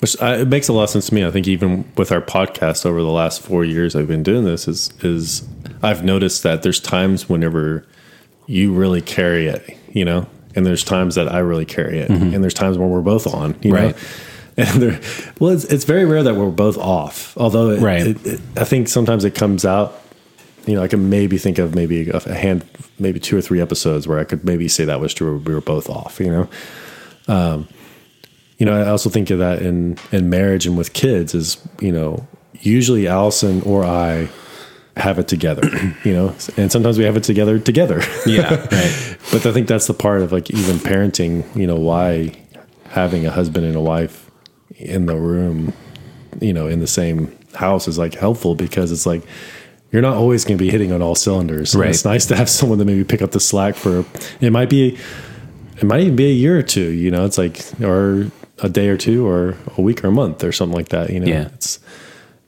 Which 0.00 0.20
uh, 0.20 0.36
it 0.40 0.48
makes 0.48 0.68
a 0.68 0.72
lot 0.72 0.84
of 0.84 0.90
sense 0.90 1.08
to 1.08 1.14
me. 1.14 1.24
I 1.24 1.30
think 1.30 1.48
even 1.48 1.90
with 1.96 2.12
our 2.12 2.20
podcast 2.20 2.84
over 2.84 3.00
the 3.00 3.10
last 3.10 3.40
four 3.40 3.64
years 3.64 3.96
I've 3.96 4.08
been 4.08 4.22
doing 4.22 4.44
this 4.44 4.68
is 4.68 4.92
is 5.02 5.48
I've 5.82 6.04
noticed 6.04 6.42
that 6.42 6.62
there's 6.62 6.78
times 6.78 7.28
whenever 7.28 7.86
you 8.46 8.74
really 8.74 9.00
carry 9.00 9.46
it, 9.46 9.76
you 9.92 10.04
know, 10.04 10.26
and 10.54 10.64
there's 10.66 10.84
times 10.84 11.14
that 11.16 11.30
I 11.32 11.38
really 11.40 11.64
carry 11.64 11.98
it, 11.98 12.10
and 12.10 12.42
there's 12.42 12.54
times 12.54 12.78
when 12.78 12.90
we're 12.90 13.02
both 13.02 13.26
on, 13.26 13.56
you 13.62 13.72
Right. 13.74 13.94
know. 13.96 14.02
And 14.56 14.80
there, 14.80 15.00
well, 15.40 15.50
it's, 15.50 15.64
it's 15.64 15.82
very 15.84 16.04
rare 16.04 16.22
that 16.22 16.36
we're 16.36 16.48
both 16.48 16.78
off. 16.78 17.36
Although, 17.36 17.70
it, 17.70 17.80
Right. 17.80 18.06
it, 18.06 18.24
it, 18.24 18.40
I 18.56 18.62
think 18.62 18.86
sometimes 18.88 19.24
it 19.24 19.34
comes 19.34 19.64
out. 19.64 20.00
You 20.64 20.76
know, 20.76 20.82
I 20.84 20.86
can 20.86 21.10
maybe 21.10 21.38
think 21.38 21.58
of 21.58 21.74
maybe 21.74 22.08
a, 22.08 22.18
a 22.18 22.34
hand, 22.34 22.64
maybe 23.00 23.18
two 23.18 23.36
or 23.36 23.40
three 23.40 23.60
episodes 23.60 24.06
where 24.06 24.20
I 24.20 24.22
could 24.22 24.44
maybe 24.44 24.68
say 24.68 24.84
that 24.84 25.00
was 25.00 25.12
true. 25.12 25.38
We 25.44 25.52
were 25.54 25.60
both 25.60 25.90
off. 25.90 26.20
You 26.20 26.30
know, 26.30 26.48
um, 27.26 27.66
you 28.58 28.64
know, 28.66 28.80
I 28.80 28.88
also 28.88 29.10
think 29.10 29.30
of 29.30 29.40
that 29.40 29.60
in 29.60 29.98
in 30.12 30.30
marriage 30.30 30.66
and 30.68 30.78
with 30.78 30.92
kids 30.92 31.34
is 31.34 31.58
you 31.80 31.90
know 31.90 32.24
usually 32.60 33.08
Allison 33.08 33.60
or 33.62 33.84
I 33.84 34.28
have 34.96 35.18
it 35.18 35.26
together, 35.28 35.68
you 36.04 36.12
know, 36.12 36.34
and 36.56 36.70
sometimes 36.70 36.98
we 36.98 37.04
have 37.04 37.16
it 37.16 37.24
together 37.24 37.58
together. 37.58 38.00
Yeah. 38.26 38.54
Right. 38.54 39.16
but 39.32 39.44
I 39.46 39.52
think 39.52 39.66
that's 39.68 39.86
the 39.88 39.94
part 39.94 40.22
of 40.22 40.30
like 40.32 40.50
even 40.50 40.76
parenting, 40.76 41.44
you 41.56 41.66
know, 41.66 41.76
why 41.76 42.32
having 42.90 43.26
a 43.26 43.30
husband 43.30 43.66
and 43.66 43.74
a 43.76 43.80
wife 43.80 44.30
in 44.76 45.06
the 45.06 45.16
room, 45.16 45.72
you 46.40 46.52
know, 46.52 46.68
in 46.68 46.78
the 46.78 46.86
same 46.86 47.36
house 47.54 47.88
is 47.88 47.98
like 47.98 48.14
helpful 48.14 48.54
because 48.54 48.92
it's 48.92 49.04
like 49.06 49.22
you're 49.90 50.02
not 50.02 50.16
always 50.16 50.44
going 50.44 50.58
to 50.58 50.64
be 50.64 50.70
hitting 50.70 50.92
on 50.92 51.02
all 51.02 51.14
cylinders. 51.14 51.74
And 51.74 51.80
Right. 51.82 51.90
It's 51.90 52.04
nice 52.04 52.26
to 52.26 52.36
have 52.36 52.48
someone 52.48 52.78
to 52.78 52.84
maybe 52.84 53.04
pick 53.04 53.20
up 53.22 53.32
the 53.32 53.40
slack 53.40 53.74
for. 53.76 54.04
It 54.40 54.50
might 54.50 54.68
be, 54.70 54.96
it 55.76 55.84
might 55.84 56.00
even 56.00 56.16
be 56.16 56.26
a 56.26 56.32
year 56.32 56.56
or 56.58 56.62
two. 56.62 56.90
You 56.90 57.10
know, 57.10 57.24
it's 57.24 57.38
like 57.38 57.60
or 57.80 58.30
a 58.60 58.68
day 58.68 58.88
or 58.88 58.96
two 58.96 59.26
or 59.26 59.56
a 59.76 59.80
week 59.82 60.04
or 60.04 60.08
a 60.08 60.12
month 60.12 60.42
or 60.44 60.52
something 60.52 60.76
like 60.76 60.88
that. 60.90 61.10
You 61.10 61.20
know, 61.20 61.26
Yeah. 61.26 61.48
it's 61.54 61.80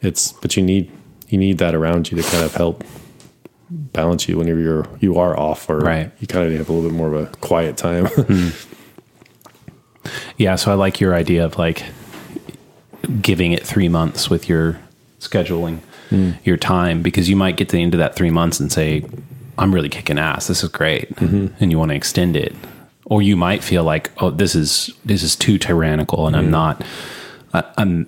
it's 0.01 0.33
but 0.33 0.57
you 0.57 0.63
need 0.63 0.91
you 1.29 1.39
need 1.39 1.59
that 1.59 1.75
around 1.75 2.11
you 2.11 2.21
to 2.21 2.29
kind 2.29 2.45
of 2.45 2.55
help 2.55 2.85
balance 3.71 4.29
you 4.29 4.39
whenever 4.39 4.61
you're 4.61 4.87
you 5.01 5.19
are 5.19 5.39
off 5.39 5.69
or 5.69 5.79
Right. 5.79 6.11
you 6.21 6.27
kind 6.27 6.47
of 6.47 6.57
have 6.57 6.69
a 6.69 6.73
little 6.73 6.89
bit 6.89 6.97
more 6.97 7.13
of 7.13 7.15
a 7.15 7.27
quiet 7.39 7.77
time. 7.77 8.07
Hmm. 8.17 8.49
Yeah, 10.37 10.55
so 10.55 10.71
I 10.71 10.75
like 10.75 11.01
your 11.01 11.15
idea 11.15 11.45
of 11.45 11.59
like 11.59 11.83
giving 13.21 13.51
it 13.51 13.67
three 13.67 13.89
months 13.89 14.31
with 14.31 14.49
your 14.49 14.79
scheduling 15.19 15.81
hmm. 16.11 16.33
your 16.45 16.57
time 16.57 17.03
because 17.03 17.29
you 17.29 17.35
might 17.35 17.57
get 17.57 17.69
to 17.71 17.77
the 17.77 17.83
end 17.83 17.93
of 17.93 17.99
that 17.99 18.15
three 18.15 18.31
months 18.31 18.61
and 18.61 18.71
say, 18.71 19.05
I'm 19.59 19.75
really 19.75 19.89
kicking 19.89 20.19
ass. 20.19 20.47
This 20.47 20.63
is 20.63 20.69
great. 20.69 21.15
Mm-hmm. 21.17 21.55
And 21.59 21.73
you 21.73 21.79
want 21.79 21.91
to 21.91 21.97
extend 21.97 22.37
it. 22.37 22.55
Or 23.07 23.23
you 23.23 23.37
might 23.37 23.65
feel 23.65 23.83
like, 23.83 24.11
oh, 24.23 24.31
this 24.31 24.55
is 24.55 24.93
this 25.05 25.23
is 25.23 25.35
too 25.35 25.59
tyrannical 25.59 26.27
and 26.27 26.37
I'm 26.37 26.47
hmm. 26.47 26.51
not 26.53 26.85
I, 27.53 27.65
I'm 27.79 28.07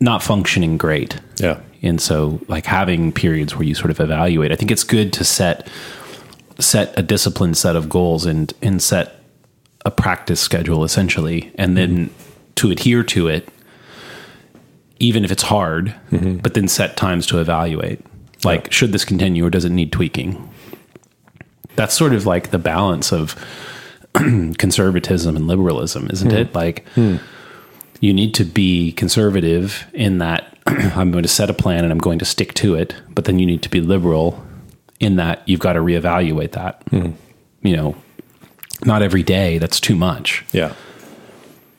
not 0.00 0.22
functioning 0.22 0.76
great. 0.76 1.18
yeah. 1.38 1.60
And 1.84 2.00
so 2.00 2.40
like 2.48 2.66
having 2.66 3.12
periods 3.12 3.54
where 3.54 3.64
you 3.64 3.74
sort 3.74 3.90
of 3.90 4.00
evaluate, 4.00 4.52
I 4.52 4.56
think 4.56 4.70
it's 4.70 4.84
good 4.84 5.12
to 5.14 5.24
set 5.24 5.68
set 6.60 6.96
a 6.96 7.02
disciplined 7.02 7.56
set 7.56 7.76
of 7.76 7.88
goals 7.88 8.26
and 8.26 8.52
and 8.62 8.82
set 8.82 9.20
a 9.84 9.90
practice 9.90 10.40
schedule 10.40 10.84
essentially 10.84 11.52
and 11.56 11.76
then 11.76 12.06
mm-hmm. 12.06 12.14
to 12.54 12.70
adhere 12.70 13.02
to 13.02 13.28
it 13.28 13.48
even 15.00 15.24
if 15.24 15.32
it's 15.32 15.42
hard, 15.42 15.94
mm-hmm. 16.10 16.36
but 16.36 16.54
then 16.54 16.68
set 16.68 16.96
times 16.96 17.26
to 17.26 17.40
evaluate. 17.40 18.00
Like 18.44 18.72
should 18.72 18.92
this 18.92 19.04
continue 19.04 19.44
or 19.44 19.50
does 19.50 19.64
it 19.64 19.70
need 19.70 19.92
tweaking? 19.92 20.50
That's 21.76 21.94
sort 21.94 22.14
of 22.14 22.24
like 22.24 22.50
the 22.50 22.58
balance 22.58 23.12
of 23.12 23.34
conservatism 24.14 25.36
and 25.36 25.48
liberalism, 25.48 26.08
isn't 26.10 26.30
hmm. 26.30 26.36
it? 26.36 26.54
Like 26.54 26.86
hmm. 26.90 27.16
You 28.04 28.12
need 28.12 28.34
to 28.34 28.44
be 28.44 28.92
conservative 28.92 29.86
in 29.94 30.18
that 30.18 30.58
I'm 30.66 31.10
going 31.10 31.22
to 31.22 31.28
set 31.28 31.48
a 31.48 31.54
plan 31.54 31.84
and 31.84 31.90
I'm 31.92 31.98
going 31.98 32.18
to 32.18 32.24
stick 32.26 32.52
to 32.54 32.74
it, 32.74 32.94
but 33.14 33.24
then 33.24 33.38
you 33.38 33.46
need 33.46 33.62
to 33.62 33.70
be 33.70 33.80
liberal 33.80 34.44
in 35.00 35.16
that 35.16 35.42
you've 35.46 35.60
got 35.60 35.72
to 35.72 35.80
reevaluate 35.80 36.52
that. 36.52 36.82
Hmm. 36.90 37.12
You 37.62 37.76
know, 37.76 37.96
not 38.84 39.00
every 39.00 39.22
day, 39.22 39.56
that's 39.56 39.80
too 39.80 39.96
much, 39.96 40.44
Yeah. 40.52 40.74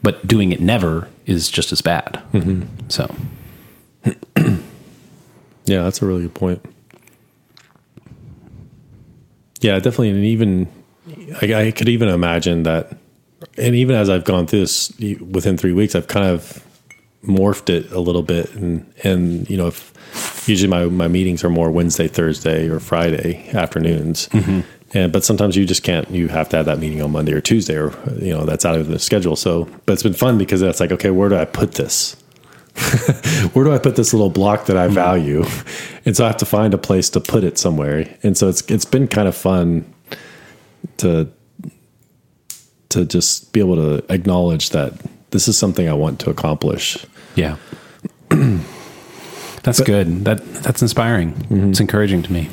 but 0.02 0.26
doing 0.26 0.52
it 0.52 0.60
never 0.60 1.08
is 1.28 1.52
just 1.52 1.72
as 1.72 1.82
bad. 1.82 2.22
Mm-hmm. 2.34 2.64
So, 2.90 3.14
Yeah, 5.68 5.84
that's 5.84 6.02
a 6.02 6.06
really 6.06 6.24
good 6.24 6.34
point. 6.36 6.64
Yeah, 9.62 9.76
definitely. 9.76 10.10
And 10.10 10.24
even 10.26 10.68
I, 11.42 11.54
I 11.68 11.72
could 11.72 11.90
even 11.90 12.08
imagine 12.10 12.64
that, 12.64 12.96
and 13.58 13.76
even 13.76 13.96
as 13.96 14.10
I've 14.10 14.26
gone 14.26 14.48
through 14.48 14.62
this 14.62 14.92
within 15.20 15.58
three 15.58 15.74
weeks, 15.74 15.96
I've 15.96 16.08
kind 16.08 16.26
of 16.26 16.64
morphed 17.24 17.70
it 17.70 17.92
a 17.92 18.00
little 18.00 18.22
bit 18.22 18.54
and 18.54 18.94
and 19.04 19.50
you 19.50 19.58
know 19.58 19.66
if 19.66 19.92
usually 20.48 20.70
my 20.70 20.86
my 20.86 21.08
meetings 21.08 21.44
are 21.44 21.50
more 21.50 21.72
Wednesday, 21.72 22.08
Thursday, 22.08 22.68
or 22.68 22.80
Friday 22.80 23.50
afternoons. 23.54 24.28
Mm-hmm. 24.30 24.62
And 24.94 25.12
but 25.12 25.24
sometimes 25.24 25.56
you 25.56 25.66
just 25.66 25.84
can't. 25.84 26.10
You 26.10 26.28
have 26.30 26.50
to 26.50 26.58
have 26.58 26.66
that 26.68 26.80
meeting 26.80 27.02
on 27.02 27.12
Monday 27.12 27.34
or 27.34 27.42
Tuesday, 27.42 27.76
or 27.76 27.92
you 28.20 28.34
know 28.34 28.46
that's 28.46 28.66
out 28.66 28.76
of 28.76 28.88
the 28.88 29.00
schedule. 29.00 29.36
So, 29.36 29.68
but 29.86 29.94
it's 29.94 30.04
been 30.04 30.14
fun 30.14 30.38
because 30.38 30.62
that's 30.62 30.80
like, 30.80 30.92
okay, 30.92 31.10
where 31.10 31.30
do 31.30 31.36
I 31.36 31.46
put 31.46 31.74
this? 31.74 32.16
where 33.54 33.64
do 33.64 33.74
I 33.74 33.78
put 33.78 33.96
this 33.96 34.14
little 34.14 34.30
block 34.30 34.66
that 34.66 34.78
I 34.78 34.86
mm-hmm. 34.86 34.96
value? 34.96 35.46
And 36.06 36.16
so 36.16 36.24
I 36.24 36.28
have 36.28 36.38
to 36.38 36.46
find 36.46 36.74
a 36.74 36.78
place 36.78 37.10
to 37.12 37.20
put 37.20 37.44
it 37.44 37.58
somewhere. 37.58 38.08
And 38.24 38.38
so 38.38 38.48
it's 38.48 38.62
it's 38.70 38.86
been 38.86 39.08
kind 39.08 39.28
of 39.28 39.36
fun 39.36 39.92
to 40.98 41.30
to 42.96 43.06
just 43.06 43.54
be 43.54 43.60
able 43.60 43.76
to 43.76 44.04
acknowledge 44.14 44.72
that 44.72 44.94
this 45.32 45.48
is 45.48 45.58
something 45.58 45.88
I 45.88 45.94
want 45.94 46.20
to 46.22 46.30
accomplish. 46.30 47.06
Yeah. 47.36 47.58
that's 49.64 49.82
good. 49.82 50.26
That 50.26 50.44
that's 50.64 50.82
inspiring. 50.82 51.34
Mm-hmm. 51.34 51.70
It's 51.72 51.80
encouraging 51.80 52.24
to 52.24 52.32
me. 52.32 52.50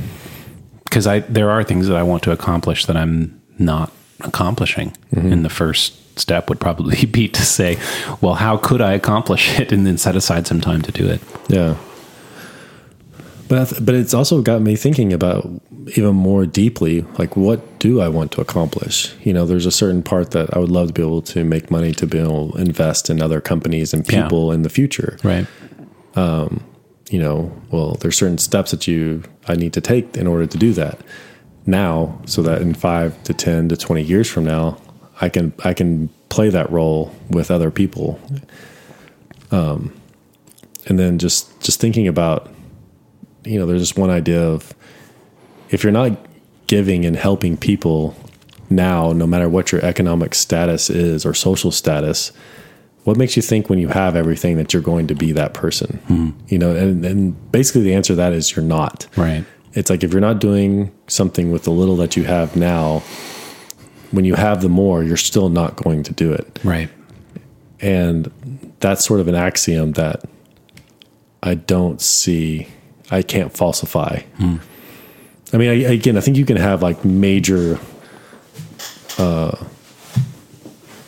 Because 0.84 1.06
I 1.06 1.20
there 1.20 1.50
are 1.50 1.64
things 1.64 1.88
that 1.88 1.96
I 1.96 2.02
want 2.02 2.22
to 2.24 2.32
accomplish 2.32 2.86
that 2.86 2.96
I'm 2.96 3.40
not 3.58 3.92
accomplishing. 4.20 4.90
Mm-hmm. 5.14 5.32
And 5.32 5.44
the 5.44 5.50
first 5.50 6.18
step 6.18 6.48
would 6.48 6.60
probably 6.60 7.06
be 7.18 7.28
to 7.28 7.42
say, 7.42 7.78
well, 8.20 8.34
how 8.34 8.56
could 8.56 8.80
I 8.80 8.92
accomplish 8.92 9.58
it 9.58 9.72
and 9.72 9.86
then 9.86 9.98
set 9.98 10.16
aside 10.16 10.46
some 10.46 10.60
time 10.60 10.82
to 10.82 10.92
do 10.92 11.08
it. 11.08 11.20
Yeah. 11.48 11.76
But 13.48 13.68
th- 13.68 13.84
but 13.84 13.94
it's 13.94 14.14
also 14.14 14.42
got 14.42 14.62
me 14.62 14.76
thinking 14.76 15.12
about 15.12 15.48
even 15.96 16.14
more 16.14 16.46
deeply 16.46 17.02
like 17.18 17.36
what 17.36 17.78
do 17.78 18.00
I 18.00 18.08
want 18.08 18.32
to 18.32 18.40
accomplish? 18.40 19.12
You 19.22 19.32
know, 19.32 19.44
there's 19.46 19.66
a 19.66 19.70
certain 19.70 20.02
part 20.02 20.30
that 20.32 20.54
I 20.54 20.58
would 20.58 20.70
love 20.70 20.88
to 20.88 20.92
be 20.94 21.02
able 21.02 21.22
to 21.22 21.44
make 21.44 21.70
money 21.70 21.92
to 21.94 22.06
be 22.06 22.18
able 22.18 22.52
to 22.52 22.58
invest 22.58 23.10
in 23.10 23.20
other 23.22 23.40
companies 23.40 23.92
and 23.92 24.06
Yeah. 24.10 24.22
people 24.22 24.52
in 24.52 24.62
the 24.62 24.68
future. 24.68 25.16
Right. 25.24 25.46
You 27.10 27.18
know, 27.18 27.52
well, 27.70 27.96
there's 28.00 28.16
certain 28.16 28.38
steps 28.38 28.70
that 28.70 28.86
you 28.88 29.22
I 29.46 29.54
need 29.54 29.74
to 29.74 29.82
take 29.82 30.16
in 30.16 30.26
order 30.26 30.46
to 30.46 30.56
do 30.56 30.72
that 30.74 31.00
now 31.66 32.18
so 32.24 32.42
that 32.42 32.62
in 32.62 32.72
5 32.74 33.22
to 33.24 33.34
10 33.34 33.68
to 33.68 33.76
20 33.76 34.02
years 34.02 34.28
from 34.28 34.44
now 34.44 34.78
I 35.20 35.28
can 35.28 35.52
I 35.62 35.74
can 35.74 36.08
play 36.30 36.48
that 36.48 36.70
role 36.72 37.14
with 37.28 37.50
other 37.50 37.70
people. 37.70 38.18
Um 39.50 39.92
and 40.86 40.98
then 40.98 41.18
just 41.18 41.60
just 41.60 41.80
thinking 41.80 42.08
about 42.08 42.48
you 43.44 43.58
know, 43.58 43.66
there's 43.66 43.80
this 43.82 43.96
one 43.96 44.10
idea 44.10 44.40
of 44.40 44.72
if 45.72 45.82
you're 45.82 45.92
not 45.92 46.16
giving 46.68 47.04
and 47.04 47.16
helping 47.16 47.56
people 47.56 48.14
now, 48.70 49.12
no 49.12 49.26
matter 49.26 49.48
what 49.48 49.72
your 49.72 49.84
economic 49.84 50.34
status 50.34 50.88
is 50.88 51.26
or 51.26 51.34
social 51.34 51.70
status, 51.70 52.30
what 53.04 53.16
makes 53.16 53.34
you 53.36 53.42
think 53.42 53.68
when 53.68 53.78
you 53.78 53.88
have 53.88 54.14
everything 54.14 54.56
that 54.56 54.72
you're 54.72 54.82
going 54.82 55.08
to 55.08 55.14
be 55.14 55.32
that 55.32 55.54
person? 55.54 55.98
Hmm. 56.06 56.30
You 56.46 56.58
know, 56.58 56.76
and, 56.76 57.04
and 57.04 57.52
basically 57.52 57.82
the 57.82 57.94
answer 57.94 58.12
to 58.12 58.16
that 58.16 58.32
is 58.32 58.54
you're 58.54 58.64
not. 58.64 59.08
Right. 59.16 59.44
It's 59.72 59.90
like 59.90 60.04
if 60.04 60.12
you're 60.12 60.20
not 60.20 60.38
doing 60.38 60.92
something 61.08 61.50
with 61.50 61.64
the 61.64 61.70
little 61.70 61.96
that 61.96 62.16
you 62.16 62.24
have 62.24 62.54
now, 62.54 63.00
when 64.10 64.24
you 64.24 64.34
have 64.34 64.60
the 64.60 64.68
more, 64.68 65.02
you're 65.02 65.16
still 65.16 65.48
not 65.48 65.76
going 65.76 66.02
to 66.04 66.12
do 66.12 66.32
it. 66.32 66.60
Right. 66.62 66.90
And 67.80 68.30
that's 68.80 69.04
sort 69.04 69.20
of 69.20 69.28
an 69.28 69.34
axiom 69.34 69.92
that 69.92 70.22
I 71.42 71.54
don't 71.54 72.00
see, 72.00 72.68
I 73.10 73.22
can't 73.22 73.56
falsify. 73.56 74.20
Hmm. 74.36 74.58
I 75.52 75.56
mean, 75.58 75.70
I, 75.70 75.92
again, 75.92 76.16
I 76.16 76.20
think 76.20 76.36
you 76.36 76.44
can 76.44 76.56
have 76.56 76.82
like 76.82 77.04
major, 77.04 77.78
uh, 79.18 79.56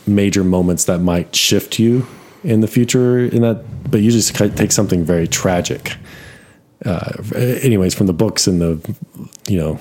major 0.05 0.43
moments 0.43 0.85
that 0.85 0.99
might 0.99 1.35
shift 1.35 1.79
you 1.79 2.05
in 2.43 2.61
the 2.61 2.67
future 2.67 3.25
in 3.25 3.41
that, 3.41 3.63
but 3.89 4.01
usually 4.01 4.49
take 4.51 4.71
something 4.71 5.03
very 5.03 5.27
tragic. 5.27 5.95
Uh, 6.85 7.13
anyways, 7.35 7.95
from 7.95 8.05
the 8.05 8.13
books 8.13 8.45
and 8.45 8.61
the, 8.61 8.95
you 9.47 9.57
know, 9.57 9.79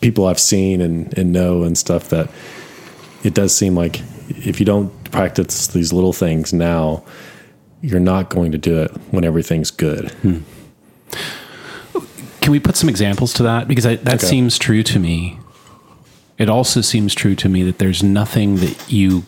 people 0.00 0.26
I've 0.26 0.38
seen 0.38 0.80
and, 0.80 1.16
and 1.18 1.32
know 1.32 1.64
and 1.64 1.76
stuff 1.76 2.10
that 2.10 2.30
it 3.24 3.34
does 3.34 3.52
seem 3.54 3.74
like 3.74 4.00
if 4.28 4.60
you 4.60 4.66
don't 4.66 4.92
practice 5.10 5.66
these 5.68 5.92
little 5.92 6.12
things 6.12 6.52
now, 6.52 7.02
you're 7.80 7.98
not 7.98 8.28
going 8.30 8.52
to 8.52 8.58
do 8.58 8.78
it 8.78 8.90
when 9.10 9.24
everything's 9.24 9.72
good. 9.72 10.12
Can 12.48 12.52
we 12.52 12.60
put 12.60 12.76
some 12.76 12.88
examples 12.88 13.34
to 13.34 13.42
that? 13.42 13.68
Because 13.68 13.84
I, 13.84 13.96
that 13.96 14.14
Okay. 14.14 14.26
seems 14.26 14.56
true 14.56 14.82
to 14.82 14.98
me. 14.98 15.38
It 16.38 16.48
also 16.48 16.80
seems 16.80 17.14
true 17.14 17.34
to 17.34 17.46
me 17.46 17.62
that 17.64 17.76
there's 17.76 18.02
nothing 18.02 18.56
that 18.56 18.90
you 18.90 19.24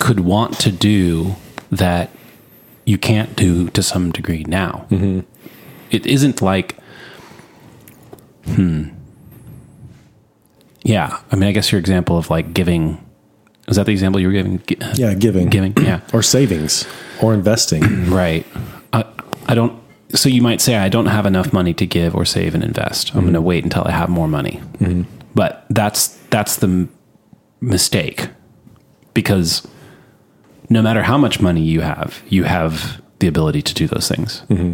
could 0.00 0.18
want 0.18 0.58
to 0.58 0.72
do 0.72 1.36
that 1.70 2.10
you 2.84 2.98
can't 2.98 3.36
do 3.36 3.68
to 3.68 3.80
some 3.80 4.10
degree 4.10 4.42
now. 4.48 4.88
It 5.92 6.04
isn't 6.04 6.42
like, 6.42 6.76
hmm. 8.46 8.88
Yeah. 10.82 11.20
I 11.30 11.36
mean, 11.36 11.48
I 11.48 11.52
guess 11.52 11.70
your 11.70 11.78
example 11.78 12.18
of 12.18 12.28
like 12.28 12.52
giving, 12.52 12.98
is 13.68 13.76
that 13.76 13.86
the 13.86 13.92
example 13.92 14.20
you 14.20 14.26
were 14.26 14.32
giving? 14.32 14.60
Yeah, 14.96 15.14
giving, 15.14 15.48
Giving, 15.48 15.76
yeah. 15.76 16.00
or 16.12 16.24
savings, 16.24 16.88
or 17.22 17.34
investing. 17.34 18.10
Right. 18.10 18.44
I, 19.50 19.54
don't. 19.54 19.82
So 20.14 20.28
you 20.28 20.42
might 20.42 20.60
say 20.60 20.76
I 20.76 20.88
don't 20.88 21.06
have 21.06 21.26
enough 21.26 21.52
money 21.52 21.74
to 21.74 21.86
give 21.86 22.14
or 22.14 22.24
save 22.24 22.54
and 22.54 22.64
invest. 22.64 23.14
I'm 23.14 23.22
going 23.22 23.32
to 23.32 23.38
mm-hmm. 23.38 23.46
wait 23.46 23.64
until 23.64 23.84
I 23.84 23.90
have 23.90 24.08
more 24.08 24.28
money. 24.28 24.60
Mm-hmm. 24.78 25.02
But 25.34 25.66
that's 25.70 26.08
that's 26.30 26.56
the 26.56 26.66
m- 26.66 26.88
mistake 27.60 28.28
because 29.14 29.66
no 30.68 30.82
matter 30.82 31.02
how 31.02 31.18
much 31.18 31.40
money 31.40 31.60
you 31.60 31.80
have, 31.80 32.22
you 32.28 32.44
have 32.44 33.02
the 33.18 33.26
ability 33.26 33.62
to 33.62 33.74
do 33.74 33.86
those 33.86 34.08
things 34.08 34.42
mm-hmm. 34.48 34.72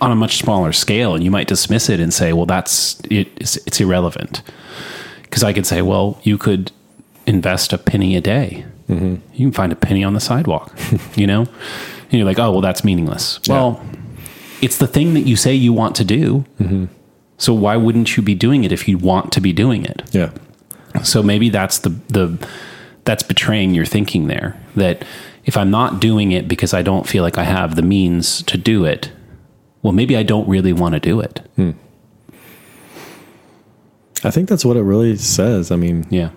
on 0.00 0.10
a 0.12 0.16
much 0.16 0.38
smaller 0.38 0.72
scale, 0.72 1.14
and 1.14 1.22
you 1.22 1.30
might 1.30 1.48
dismiss 1.48 1.88
it 1.88 2.00
and 2.00 2.12
say, 2.12 2.32
"Well, 2.32 2.46
that's 2.46 3.00
it, 3.10 3.28
it's, 3.36 3.56
it's 3.58 3.80
irrelevant." 3.80 4.42
Because 5.22 5.44
I 5.44 5.52
could 5.52 5.66
say, 5.66 5.82
"Well, 5.82 6.20
you 6.22 6.38
could 6.38 6.72
invest 7.26 7.72
a 7.72 7.78
penny 7.78 8.16
a 8.16 8.20
day. 8.20 8.64
You 8.88 9.46
can 9.46 9.52
find 9.52 9.72
a 9.72 9.76
penny 9.76 10.02
on 10.02 10.14
the 10.14 10.20
sidewalk." 10.20 10.76
you 11.16 11.26
know, 11.26 11.46
and 12.10 12.18
you're 12.18 12.24
like, 12.24 12.38
"Oh, 12.38 12.50
well, 12.52 12.60
that's 12.60 12.84
meaningless." 12.84 13.40
Well, 13.48 13.84
it's 14.60 14.78
the 14.78 14.86
thing 14.86 15.14
that 15.14 15.22
you 15.22 15.36
say 15.36 15.54
you 15.54 15.72
want 15.72 15.96
to 15.96 16.04
do. 16.04 16.44
Mm-hmm. 16.60 16.86
So 17.38 17.54
why 17.54 17.76
wouldn't 17.76 18.16
you 18.16 18.22
be 18.22 18.34
doing 18.34 18.64
it 18.64 18.72
if 18.72 18.86
you 18.86 18.98
want 18.98 19.32
to 19.32 19.40
be 19.40 19.52
doing 19.52 19.84
it? 19.84 20.02
Yeah. 20.12 20.30
So 21.02 21.22
maybe 21.22 21.48
that's 21.48 21.78
the 21.78 21.90
the 22.08 22.48
that's 23.04 23.22
betraying 23.22 23.74
your 23.74 23.86
thinking 23.86 24.26
there. 24.26 24.60
That 24.76 25.04
if 25.44 25.56
I'm 25.56 25.70
not 25.70 26.00
doing 26.00 26.32
it 26.32 26.48
because 26.48 26.74
I 26.74 26.82
don't 26.82 27.08
feel 27.08 27.22
like 27.22 27.38
I 27.38 27.44
have 27.44 27.76
the 27.76 27.82
means 27.82 28.42
to 28.42 28.58
do 28.58 28.84
it, 28.84 29.10
well, 29.82 29.92
maybe 29.92 30.16
I 30.16 30.22
don't 30.22 30.48
really 30.48 30.72
want 30.72 30.94
to 30.94 31.00
do 31.00 31.20
it. 31.20 31.40
Hmm. 31.56 31.70
I 34.22 34.30
think 34.30 34.48
that's 34.48 34.64
what 34.64 34.76
it 34.76 34.82
really 34.82 35.16
says. 35.16 35.70
I 35.70 35.76
mean, 35.76 36.06
Yeah. 36.10 36.30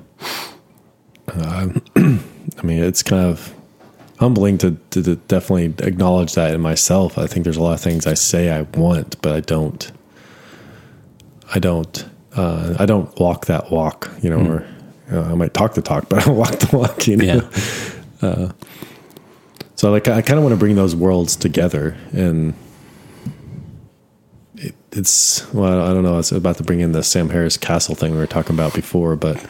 Uh, 1.27 1.69
I 1.95 2.61
mean, 2.63 2.83
it's 2.83 3.03
kind 3.03 3.25
of 3.25 3.52
humbling 4.19 4.57
to, 4.59 4.77
to, 4.91 5.03
to 5.03 5.15
definitely 5.15 5.73
acknowledge 5.85 6.33
that 6.35 6.53
in 6.53 6.61
myself. 6.61 7.17
I 7.17 7.27
think 7.27 7.43
there's 7.43 7.57
a 7.57 7.63
lot 7.63 7.73
of 7.73 7.81
things 7.81 8.07
I 8.07 8.13
say 8.13 8.49
I 8.49 8.61
want, 8.61 9.21
but 9.21 9.33
I 9.35 9.39
don't. 9.39 9.91
I 11.53 11.59
don't. 11.59 12.05
Uh, 12.35 12.75
I 12.79 12.85
don't 12.85 13.17
walk 13.19 13.45
that 13.45 13.71
walk, 13.71 14.09
you 14.21 14.29
know. 14.29 14.39
Or 14.39 14.67
uh, 15.11 15.31
I 15.31 15.35
might 15.35 15.53
talk 15.53 15.73
the 15.75 15.81
talk, 15.81 16.09
but 16.09 16.21
I 16.21 16.25
don't 16.25 16.37
walk 16.37 16.59
the 16.59 16.77
walk, 16.77 17.07
you 17.07 17.17
know. 17.17 17.49
Yeah. 18.21 18.51
So 19.75 19.91
like 19.91 20.07
I 20.07 20.21
kind 20.21 20.37
of 20.37 20.45
want 20.45 20.53
to 20.53 20.57
bring 20.57 20.75
those 20.75 20.95
worlds 20.95 21.35
together, 21.35 21.97
and 22.13 22.53
it, 24.55 24.75
it's 24.93 25.51
well, 25.53 25.81
I 25.83 25.93
don't 25.93 26.03
know. 26.03 26.13
I 26.13 26.17
was 26.17 26.31
about 26.31 26.55
to 26.57 26.63
bring 26.63 26.79
in 26.79 26.93
the 26.93 27.03
Sam 27.03 27.29
Harris 27.29 27.57
Castle 27.57 27.93
thing 27.93 28.13
we 28.13 28.17
were 28.17 28.25
talking 28.25 28.55
about 28.55 28.73
before, 28.73 29.17
but 29.17 29.45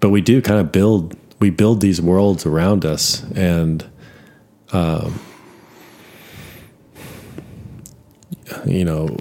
but 0.00 0.10
we 0.10 0.20
do 0.20 0.42
kind 0.42 0.60
of 0.60 0.70
build 0.70 1.16
we 1.40 1.50
build 1.50 1.80
these 1.80 2.00
worlds 2.00 2.44
around 2.46 2.84
us, 2.84 3.22
and 3.32 3.84
um, 4.72 5.18
you 8.66 8.84
know, 8.84 9.16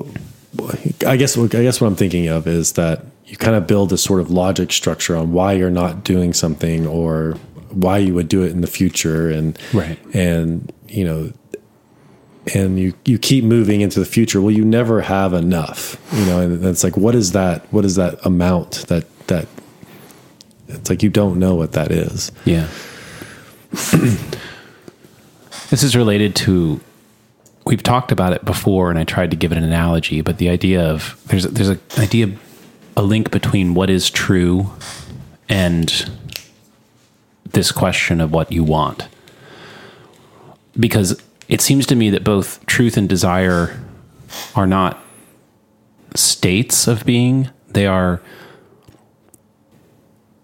I 1.06 1.18
guess 1.18 1.38
I 1.38 1.48
guess 1.48 1.80
what 1.82 1.88
I'm 1.88 1.96
thinking 1.96 2.28
of 2.28 2.48
is 2.48 2.74
that 2.74 3.06
you 3.26 3.38
kind 3.38 3.56
of 3.56 3.68
build 3.68 3.90
this 3.92 4.04
sort 4.04 4.22
of 4.22 4.32
logic 4.32 4.72
structure 4.72 5.16
on 5.16 5.32
why 5.32 5.54
you're 5.54 5.70
not 5.70 6.04
doing 6.04 6.34
something 6.34 6.88
or 6.88 7.34
why 7.70 8.00
you 8.00 8.14
would 8.16 8.28
do 8.28 8.42
it 8.44 8.52
in 8.52 8.62
the 8.62 8.68
future 8.68 9.30
and 9.30 9.58
Right. 9.74 10.00
and 10.16 10.74
you 10.88 11.06
know 11.06 11.32
and 12.56 12.80
you 12.80 12.94
you 13.06 13.20
keep 13.20 13.44
moving 13.44 13.82
into 13.82 14.00
the 14.00 14.06
future 14.08 14.42
well 14.42 14.50
you 14.50 14.66
never 14.66 15.02
have 15.02 15.34
enough 15.34 16.02
you 16.14 16.26
know 16.26 16.42
and 16.42 16.66
it's 16.66 16.84
like 16.84 16.98
what 16.98 17.14
is 17.14 17.34
that 17.34 17.72
what 17.72 17.86
is 17.86 17.96
that 17.96 18.18
amount 18.26 18.88
that 18.88 19.06
that 19.28 19.48
it's 20.70 20.90
like 20.90 21.04
you 21.04 21.10
don't 21.10 21.38
know 21.40 21.56
what 21.56 21.74
that 21.74 21.92
is 21.92 22.32
Yeah. 22.46 22.68
this 25.70 25.84
is 25.84 25.96
related 25.96 26.36
to 26.38 26.80
we've 27.66 27.84
talked 27.84 28.12
about 28.12 28.34
it 28.34 28.44
before 28.46 28.90
and 28.90 28.98
I 28.98 29.04
tried 29.04 29.30
to 29.32 29.38
give 29.38 29.52
it 29.52 29.58
an 29.58 29.64
analogy, 29.64 30.22
but 30.22 30.38
the 30.40 30.50
idea 30.50 30.82
of 30.82 31.22
there's 31.28 31.44
there's 31.44 31.70
an 31.70 31.80
idea 31.98 32.32
a 32.98 33.04
link 33.04 33.32
between 33.32 33.74
what 33.76 33.90
is 33.90 34.10
true 34.10 34.72
and 35.48 36.10
this 37.46 37.72
question 37.72 38.22
of 38.22 38.32
what 38.32 38.52
you 38.52 38.64
want. 38.64 39.08
Because 40.80 41.22
it 41.48 41.62
seems 41.62 41.86
to 41.88 41.96
me 41.96 42.10
that 42.10 42.24
both 42.24 42.66
truth 42.66 42.98
and 42.98 43.08
desire 43.08 43.80
are 44.56 44.68
not 44.68 45.00
states 46.16 46.88
of 46.88 47.06
being, 47.06 47.50
they 47.70 47.86
are 47.86 48.22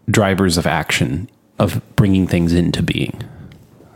drivers 0.10 0.58
of 0.58 0.68
action, 0.68 1.30
of 1.60 1.82
bringing 1.96 2.28
things 2.28 2.54
into 2.54 2.84
being. 2.84 3.24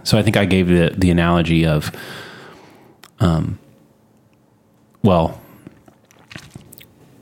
So 0.03 0.17
I 0.17 0.23
think 0.23 0.37
I 0.37 0.45
gave 0.45 0.67
the, 0.67 0.93
the 0.97 1.11
analogy 1.11 1.65
of, 1.65 1.91
um, 3.19 3.59
well, 5.03 5.39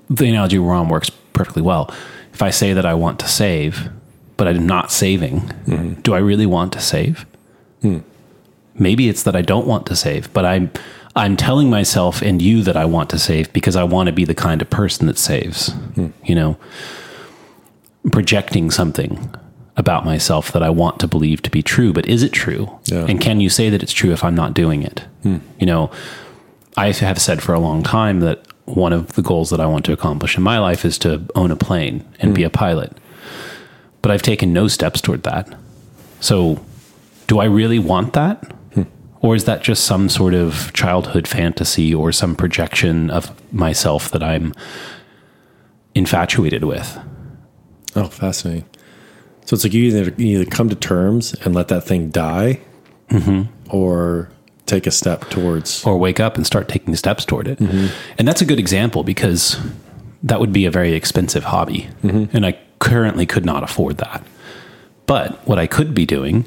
the 0.10 0.30
analogy 0.30 0.60
we're 0.60 0.74
on 0.74 0.90
works 0.90 1.10
perfectly 1.34 1.62
well. 1.62 1.94
If 2.34 2.42
I 2.42 2.50
say 2.50 2.74
that 2.74 2.86
I 2.86 2.94
want 2.94 3.20
to 3.20 3.28
save, 3.28 3.90
but 4.38 4.48
I'm 4.48 4.66
not 4.66 4.92
saving, 4.92 5.42
mm-hmm. 5.42 6.02
do 6.02 6.14
I 6.14 6.20
really 6.20 6.46
want 6.46 6.74
to 6.74 6.80
save? 6.80 7.26
Hmm. 7.82 8.00
Maybe 8.76 9.10
it's 9.10 9.24
that 9.24 9.36
I 9.36 9.42
don't 9.42 9.66
want 9.68 9.88
to 9.88 9.96
save, 9.96 10.32
but 10.34 10.46
I'm 10.46 10.72
I'm 11.16 11.36
telling 11.36 11.72
myself 11.72 12.22
and 12.22 12.40
you 12.40 12.62
that 12.62 12.78
I 12.78 12.86
want 12.86 13.10
to 13.10 13.18
save 13.18 13.52
because 13.52 13.76
I 13.76 13.84
want 13.84 14.06
to 14.06 14.14
be 14.14 14.24
the 14.24 14.36
kind 14.36 14.62
of 14.62 14.70
person 14.70 15.08
that 15.08 15.18
saves. 15.18 15.72
Hmm. 15.96 16.10
You 16.24 16.36
know, 16.36 16.58
projecting 18.12 18.72
something 18.72 19.34
about 19.78 20.04
myself 20.04 20.52
that 20.52 20.64
I 20.64 20.70
want 20.70 21.00
to 21.00 21.08
believe 21.08 21.42
to 21.44 21.52
be 21.52 21.62
true, 21.62 21.94
but 21.94 22.08
is 22.08 22.24
it 22.24 22.34
true? 22.34 22.68
Yeah. 22.86 23.06
And 23.08 23.22
can 23.22 23.40
you 23.40 23.50
say 23.50 23.70
that 23.70 23.84
it's 23.84 23.94
true 23.94 24.12
if 24.12 24.24
I'm 24.24 24.36
not 24.36 24.54
doing 24.54 24.82
it? 24.82 25.06
Hmm. 25.22 25.38
You 25.60 25.68
know, 25.68 25.92
I 26.76 26.92
have 26.92 27.22
said 27.22 27.44
for 27.44 27.54
a 27.54 27.60
long 27.60 27.84
time 27.84 28.20
that 28.22 28.46
one 28.66 28.92
of 28.92 29.14
the 29.14 29.22
goals 29.22 29.50
that 29.52 29.62
I 29.62 29.68
want 29.68 29.86
to 29.86 29.94
accomplish 29.94 30.36
in 30.36 30.44
my 30.44 30.58
life 30.58 30.84
is 30.84 30.98
to 31.00 31.26
own 31.36 31.52
a 31.52 31.56
plane 31.56 32.04
and 32.20 32.34
be 32.34 32.42
hmm. 32.42 32.48
a 32.48 32.50
pilot. 32.50 32.98
But 34.02 34.12
I've 34.12 34.24
taken 34.24 34.52
no 34.52 34.68
steps 34.68 35.00
toward 35.00 35.24
that. 35.24 35.54
So, 36.20 36.60
do 37.28 37.40
I 37.40 37.46
really 37.46 37.80
want 37.80 38.14
that? 38.14 38.44
Hmm. 38.74 38.84
Or 39.22 39.36
is 39.36 39.46
that 39.46 39.62
just 39.62 39.86
some 39.86 40.10
sort 40.10 40.34
of 40.34 40.72
childhood 40.74 41.28
fantasy 41.28 41.94
or 41.94 42.12
some 42.12 42.36
projection 42.36 43.12
of 43.12 43.32
myself 43.54 44.10
that 44.10 44.24
I'm 44.24 44.54
infatuated 45.94 46.64
with? 46.64 46.98
Oh, 47.98 48.08
fascinating. 48.08 48.66
So 49.46 49.56
it's 49.56 49.64
like 49.64 49.74
you 49.74 49.86
either, 49.86 50.14
you 50.18 50.40
either 50.40 50.50
come 50.50 50.70
to 50.70 50.76
terms 50.76 51.34
and 51.44 51.56
let 51.56 51.70
that 51.70 51.84
thing 51.84 52.10
die, 52.10 52.60
mm-hmm. 53.10 53.44
or 53.76 54.30
take 54.66 54.86
a 54.86 54.92
step 54.92 55.30
towards. 55.30 55.84
or 55.86 55.98
wake 55.98 56.20
up 56.20 56.36
and 56.36 56.46
start 56.46 56.68
taking 56.68 56.96
steps 56.96 57.26
toward 57.26 57.48
it. 57.48 57.58
Mm-hmm. 57.60 57.88
And 58.20 58.28
that's 58.28 58.42
a 58.42 58.46
good 58.46 58.60
example 58.60 59.04
because 59.04 59.58
that 60.24 60.40
would 60.40 60.54
be 60.54 60.66
a 60.66 60.72
very 60.72 60.94
expensive 60.94 61.44
hobby. 61.44 61.90
Mm-hmm. 62.04 62.36
And 62.36 62.46
I 62.46 62.60
currently 62.80 63.26
could 63.26 63.46
not 63.46 63.64
afford 63.64 63.98
that. 63.98 64.24
But 65.06 65.48
what 65.48 65.58
I 65.58 65.68
could 65.68 65.94
be 65.94 66.06
doing 66.06 66.46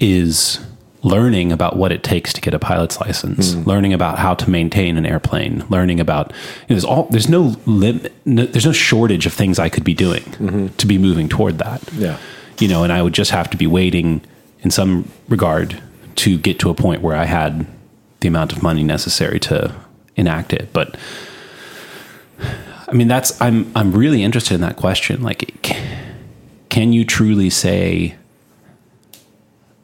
is 0.00 0.58
learning 1.02 1.50
about 1.50 1.76
what 1.76 1.92
it 1.92 2.02
takes 2.02 2.32
to 2.34 2.40
get 2.40 2.52
a 2.52 2.58
pilot's 2.58 3.00
license, 3.00 3.54
hmm. 3.54 3.62
learning 3.62 3.92
about 3.92 4.18
how 4.18 4.34
to 4.34 4.50
maintain 4.50 4.96
an 4.96 5.06
airplane, 5.06 5.64
learning 5.68 5.98
about 6.00 6.30
you 6.30 6.34
know, 6.34 6.74
there's 6.74 6.84
all 6.84 7.04
there's 7.04 7.28
no 7.28 7.56
limit, 7.66 8.12
no, 8.26 8.44
there's 8.44 8.66
no 8.66 8.72
shortage 8.72 9.26
of 9.26 9.32
things 9.32 9.58
I 9.58 9.68
could 9.68 9.84
be 9.84 9.94
doing 9.94 10.22
mm-hmm. 10.22 10.66
to 10.68 10.86
be 10.86 10.98
moving 10.98 11.28
toward 11.28 11.58
that. 11.58 11.82
Yeah. 11.94 12.18
You 12.58 12.68
know, 12.68 12.84
and 12.84 12.92
I 12.92 13.02
would 13.02 13.14
just 13.14 13.30
have 13.30 13.48
to 13.50 13.56
be 13.56 13.66
waiting 13.66 14.20
in 14.60 14.70
some 14.70 15.10
regard 15.28 15.80
to 16.16 16.38
get 16.38 16.58
to 16.60 16.70
a 16.70 16.74
point 16.74 17.00
where 17.00 17.16
I 17.16 17.24
had 17.24 17.66
the 18.20 18.28
amount 18.28 18.52
of 18.52 18.62
money 18.62 18.84
necessary 18.84 19.40
to 19.40 19.74
enact 20.16 20.52
it. 20.52 20.70
But 20.72 20.96
I 22.86 22.92
mean, 22.92 23.08
that's 23.08 23.40
I'm 23.40 23.70
I'm 23.74 23.92
really 23.92 24.22
interested 24.22 24.54
in 24.54 24.60
that 24.60 24.76
question. 24.76 25.22
Like, 25.22 25.54
can 26.68 26.92
you 26.92 27.04
truly 27.04 27.48
say 27.48 28.16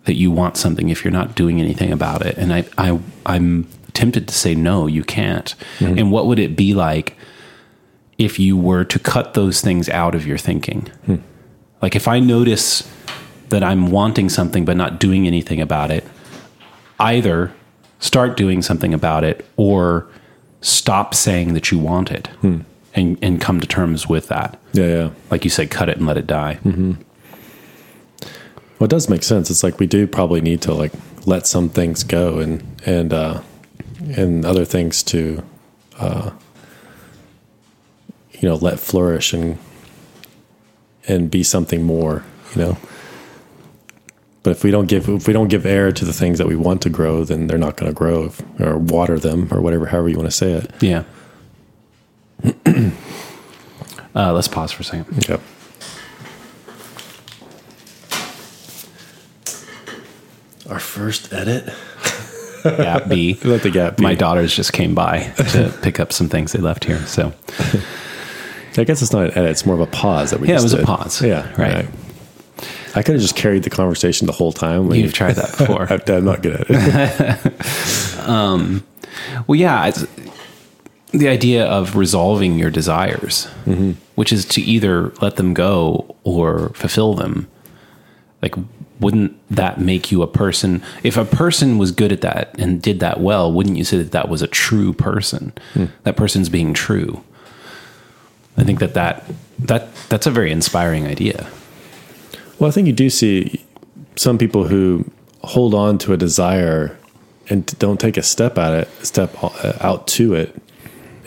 that 0.07 0.15
you 0.15 0.31
want 0.31 0.57
something 0.57 0.89
if 0.89 1.05
you're 1.05 1.13
not 1.13 1.35
doing 1.35 1.61
anything 1.61 1.93
about 1.93 2.25
it? 2.25 2.37
And 2.39 2.53
I, 2.53 2.65
I 2.79 2.99
I'm 3.27 3.69
tempted 3.93 4.29
to 4.29 4.35
say 4.35 4.55
no, 4.55 4.87
you 4.87 5.05
can't. 5.05 5.55
Mm-hmm. 5.79 5.99
And 5.99 6.13
what 6.13 6.27
would 6.27 6.39
it 6.39 6.57
be 6.57 6.75
like 6.75 7.17
if 8.19 8.39
you 8.39 8.57
were 8.57 8.85
to 8.85 8.99
cut 8.99 9.35
those 9.35 9.61
things 9.61 9.89
out 9.89 10.15
of 10.15 10.27
your 10.27 10.39
thinking? 10.39 10.83
Hmm. 11.07 11.17
Like 11.83 11.97
if 11.97 12.09
I 12.09 12.21
notice 12.21 12.91
that 13.49 13.63
I'm 13.63 13.91
wanting 13.91 14.29
something 14.29 14.65
but 14.65 14.77
not 14.77 14.99
doing 14.99 15.27
anything 15.27 15.61
about 15.61 15.91
it, 15.91 16.05
either 16.99 17.53
start 17.99 18.37
doing 18.37 18.63
something 18.63 18.93
about 18.93 19.25
it 19.25 19.47
or 19.57 20.09
stop 20.61 21.15
saying 21.15 21.55
that 21.55 21.71
you 21.71 21.79
want 21.79 22.11
it 22.11 22.27
hmm. 22.41 22.61
and, 22.95 23.19
and 23.23 23.41
come 23.41 23.61
to 23.61 23.67
terms 23.67 24.09
with 24.09 24.29
that. 24.29 24.59
Yeah, 24.73 24.87
yeah. 24.87 25.11
Like 25.31 25.45
you 25.45 25.51
said, 25.51 25.71
cut 25.71 25.89
it 25.89 25.97
and 25.97 26.07
let 26.07 26.17
it 26.17 26.27
die. 26.27 26.59
Mm-hmm. 26.65 26.93
Well, 28.79 28.87
it 28.87 28.91
does 28.91 29.09
make 29.09 29.23
sense. 29.23 29.51
It's 29.51 29.63
like 29.63 29.79
we 29.79 29.87
do 29.87 30.07
probably 30.07 30.41
need 30.41 30.61
to 30.63 30.75
like 30.75 30.93
let 31.25 31.47
some 31.47 31.69
things 31.69 32.05
go 32.05 32.39
and 32.39 32.63
and 32.85 33.13
uh, 33.13 33.43
and 34.17 34.45
other 34.45 34.65
things 34.65 35.03
to 35.05 35.43
uh, 35.99 36.31
you 38.33 38.49
know 38.49 38.57
let 38.57 38.79
flourish 38.79 39.33
and 39.33 39.59
and 41.09 41.31
be 41.31 41.43
something 41.43 41.83
more. 41.83 42.25
You 42.55 42.63
know. 42.63 42.79
But 44.43 44.51
if 44.51 44.63
we 44.63 44.71
don't 44.71 44.87
give 44.87 45.09
if 45.09 45.27
we 45.27 45.33
don't 45.33 45.49
give 45.49 45.67
air 45.67 45.91
to 45.91 46.05
the 46.05 46.13
things 46.13 46.39
that 46.39 46.47
we 46.47 46.55
want 46.55 46.83
to 46.83 46.91
grow, 46.91 47.25
then 47.25 47.47
they're 47.47 47.59
not 47.59 47.77
going 47.77 47.91
to 47.91 47.95
grow 47.97 48.31
or 48.61 48.79
water 48.79 49.19
them 49.19 49.49
or 49.51 49.61
whatever, 49.61 49.87
however 49.87 50.09
you 50.09 50.17
want 50.17 50.31
to 50.31 50.37
say 50.37 50.53
it. 50.53 50.71
Yeah. 50.81 51.03
uh, 54.15 54.33
let's 54.33 54.47
pause 54.47 54.71
for 54.71 54.83
a 54.83 54.85
second. 54.85 55.29
Okay. 55.29 55.43
Our 60.69 60.79
first 60.81 61.33
edit. 61.33 61.73
Gap 62.63 63.09
B. 63.09 63.39
Let 63.45 63.63
the 63.63 63.71
gap 63.71 63.97
be. 63.97 64.03
My 64.03 64.15
daughters 64.17 64.55
just 64.55 64.73
came 64.73 64.93
by 64.93 65.33
to 65.37 65.73
pick 65.83 66.01
up 66.01 66.13
some 66.13 66.29
things 66.29 66.51
they 66.51 66.59
left 66.59 66.85
here. 66.85 66.99
So 67.07 67.33
I 68.77 68.83
guess 68.83 69.03
it's 69.03 69.13
not 69.13 69.27
an 69.27 69.31
edit; 69.39 69.51
it's 69.51 69.65
more 69.65 69.77
of 69.77 69.81
a 69.81 69.87
pause 69.87 70.33
that 70.33 70.41
we. 70.41 70.49
Yeah, 70.49 70.59
it 70.59 70.63
was 70.63 70.73
a 70.73 70.83
pause. 70.83 71.23
Yeah, 71.23 71.49
Right. 71.61 71.87
I 72.97 73.03
could 73.03 73.13
have 73.13 73.23
just 73.23 73.37
carried 73.37 73.63
the 73.63 73.71
conversation 73.71 74.27
the 74.27 74.33
whole 74.33 74.53
time. 74.53 74.91
you've 74.95 75.13
tried 75.13 75.35
that 75.35 75.57
before. 75.59 75.87
I, 75.91 76.01
I'm 76.13 76.25
not 76.25 76.43
good 76.43 76.63
at 76.63 76.67
it. 76.71 78.29
Um, 78.29 78.85
well, 79.47 79.57
yeah, 79.57 79.87
it's 79.87 80.07
the 81.13 81.29
idea 81.29 81.67
of 81.67 81.95
resolving 81.95 82.59
your 82.59 82.71
desires, 82.71 83.49
mm-hmm. 83.67 83.93
which 84.15 84.33
is 84.33 84.45
to 84.47 84.63
either 84.63 85.13
let 85.21 85.37
them 85.37 85.55
go 85.55 86.17
or 86.25 86.71
fulfill 86.71 87.15
them. 87.15 87.49
Like, 88.43 88.55
wouldn't 89.01 89.37
that 89.55 89.81
make 89.81 90.11
you 90.11 90.23
a 90.23 90.27
person? 90.27 90.83
If 91.03 91.17
a 91.17 91.25
person 91.25 91.79
was 91.79 91.91
good 91.93 92.13
at 92.13 92.21
that 92.23 92.55
and 92.59 92.81
did 92.81 93.01
that 93.01 93.21
well, 93.21 93.53
wouldn't 93.53 93.77
you 93.77 93.85
say 93.85 93.99
that 93.99 94.13
that 94.13 94.29
was 94.29 94.43
a 94.43 94.47
true 94.47 94.93
person? 94.93 95.53
That 96.05 96.17
person's 96.17 96.49
being 96.49 96.73
true. 96.75 97.23
I 98.57 98.65
think 98.65 98.79
that 98.81 98.95
that 98.95 99.25
that 99.59 99.95
that's 100.09 100.27
a 100.27 100.31
very 100.31 100.51
inspiring 100.51 101.07
idea. 101.07 101.47
well, 102.59 102.69
I 102.69 102.73
think 102.73 102.87
you 102.87 102.93
do 102.95 103.11
see 103.11 103.63
some 104.17 104.39
people 104.39 104.67
who 104.67 105.05
hold 105.43 105.75
on 105.75 105.99
to 105.99 106.13
a 106.13 106.17
desire 106.17 106.97
and 107.51 107.67
don't 107.79 108.01
take 108.01 108.17
a 108.17 108.23
step 108.23 108.57
at 108.59 108.73
it, 108.73 108.89
step 109.07 109.37
out 109.85 110.07
to 110.09 110.35
it. 110.35 110.55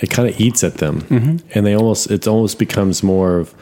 It 0.02 0.10
kind 0.10 0.28
of 0.28 0.40
eats 0.40 0.64
at 0.64 0.78
them, 0.78 1.02
Mm-hmm. 1.02 1.38
and 1.54 1.66
they 1.66 1.76
almost 1.76 2.10
it 2.10 2.28
almost 2.28 2.58
becomes 2.58 3.04
more 3.04 3.38
of 3.38 3.54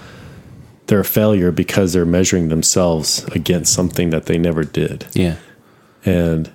they're 0.88 1.02
a 1.02 1.06
failure 1.06 1.52
because 1.52 1.94
they're 1.94 2.06
measuring 2.06 2.50
themselves 2.50 3.24
against 3.26 3.74
something 3.74 4.10
that 4.10 4.26
they 4.26 4.38
never 4.38 4.64
did. 4.64 5.06
Yeah. 5.14 5.36
and 6.06 6.52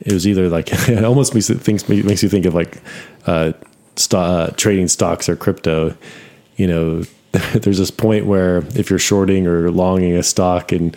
it 0.00 0.12
was 0.12 0.26
either 0.26 0.48
like 0.48 0.68
it 0.88 1.04
almost 1.04 1.34
makes 1.34 1.50
it 1.50 1.60
thinks 1.60 1.88
makes 1.88 2.22
you 2.22 2.28
think 2.28 2.46
of 2.46 2.54
like 2.54 2.78
uh, 3.26 3.52
sto- 3.96 4.18
uh, 4.20 4.46
trading 4.56 4.88
stocks 4.88 5.28
or 5.28 5.36
crypto. 5.36 5.96
You 6.56 6.66
know, 6.66 7.02
there's 7.54 7.78
this 7.78 7.90
point 7.90 8.26
where 8.26 8.58
if 8.74 8.90
you're 8.90 8.98
shorting 8.98 9.46
or 9.46 9.70
longing 9.70 10.14
a 10.16 10.22
stock 10.22 10.72
and 10.72 10.96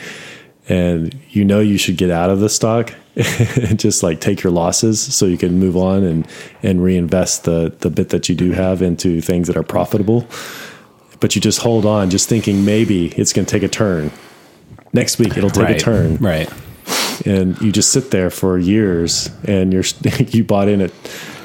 and 0.68 1.16
you 1.30 1.46
know 1.46 1.60
you 1.60 1.78
should 1.78 1.98
get 1.98 2.10
out 2.10 2.32
of 2.32 2.40
the 2.40 2.50
stock, 2.50 2.94
and 3.16 3.80
just 3.88 4.02
like 4.02 4.20
take 4.20 4.44
your 4.44 4.52
losses 4.52 5.00
so 5.00 5.26
you 5.28 5.38
can 5.38 5.60
move 5.60 5.78
on 5.78 6.04
and 6.04 6.28
and 6.64 6.84
reinvest 6.84 7.44
the 7.44 7.76
the 7.80 7.90
bit 7.90 8.10
that 8.10 8.28
you 8.28 8.36
do 8.36 8.52
have 8.52 8.82
into 8.82 9.22
things 9.22 9.48
that 9.48 9.58
are 9.58 9.64
profitable. 9.64 10.28
But 11.26 11.34
you 11.34 11.42
just 11.42 11.60
hold 11.60 11.88
on, 11.88 12.12
just 12.12 12.30
thinking 12.30 12.66
maybe 12.66 13.08
it's 13.08 13.34
going 13.34 13.48
to 13.48 13.52
take 13.52 13.64
a 13.64 13.68
turn. 13.68 14.12
Next 14.94 15.18
week 15.18 15.36
it'll 15.36 15.50
take 15.50 15.64
right. 15.64 15.76
a 15.76 15.80
turn 15.80 16.18
Right. 16.18 16.48
and 17.26 17.60
you 17.64 17.72
just 17.72 17.92
sit 17.92 18.12
there 18.12 18.30
for 18.30 18.60
years 18.60 19.32
and 19.44 19.74
you're 19.74 19.82
you 20.28 20.44
bought 20.44 20.68
in 20.68 20.82
at 20.82 20.92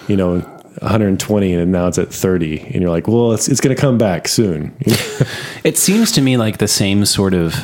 you 0.07 0.19
know 0.19 0.40
120 0.81 1.55
and 1.55 1.73
now 1.73 1.87
it's 1.87 1.97
at 1.97 2.12
30 2.12 2.61
and 2.61 2.75
you're 2.75 2.90
like 2.90 3.09
well 3.09 3.33
it's, 3.33 3.49
it's 3.49 3.62
going 3.62 3.75
to 3.75 3.81
come 3.81 3.97
back 3.97 4.29
soon 4.29 4.77
It 5.64 5.79
seems 5.79 6.12
to 6.12 6.21
me 6.21 6.37
like 6.37 6.59
the 6.59 6.69
same 6.69 7.07
sort 7.07 7.33
of 7.33 7.55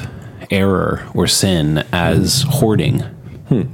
error 0.51 1.07
or 1.13 1.27
sin 1.27 1.85
as 1.93 2.47
hoarding. 2.49 3.01
Hmm. 3.51 3.65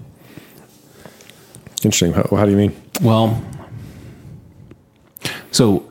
interesting 1.84 2.12
how, 2.12 2.26
how 2.28 2.44
do 2.44 2.50
you 2.50 2.56
mean 2.56 2.74
Well, 3.00 3.40
so 5.52 5.88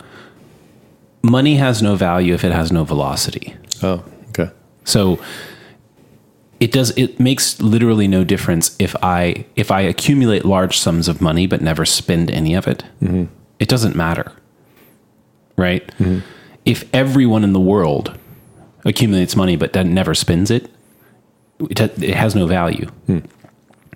money 1.24 1.56
has 1.56 1.82
no 1.82 1.96
value 1.96 2.34
if 2.34 2.44
it 2.44 2.52
has 2.52 2.72
no 2.72 2.84
velocity. 2.84 3.56
oh 3.84 4.04
okay 4.30 4.50
So 4.84 5.20
it 6.60 6.72
does 6.72 6.92
it 6.98 7.20
makes 7.20 7.60
literally 7.62 8.08
no 8.08 8.24
difference 8.24 8.76
if 8.80 8.96
I 9.02 9.46
if 9.56 9.72
I 9.72 9.82
accumulate 9.82 10.46
large 10.46 10.78
sums 10.78 11.08
of 11.08 11.22
money 11.22 11.48
but 11.48 11.62
never 11.62 11.86
spend 11.86 12.30
any 12.32 12.54
of 12.54 12.68
it. 12.68 12.84
Mm-hmm. 13.02 13.26
It 13.60 13.68
doesn't 13.70 13.96
matter. 13.96 14.32
Right? 15.58 15.86
Mm-hmm. 15.98 16.20
If 16.66 16.84
everyone 16.94 17.44
in 17.44 17.54
the 17.54 17.60
world 17.60 18.18
accumulates 18.86 19.36
money 19.36 19.56
but 19.58 19.74
then 19.74 19.94
never 19.94 20.14
spends 20.16 20.50
it, 20.52 20.70
it, 21.60 21.80
it 21.82 22.16
has 22.16 22.36
no 22.36 22.48
value. 22.48 22.88
Hmm. 23.08 23.20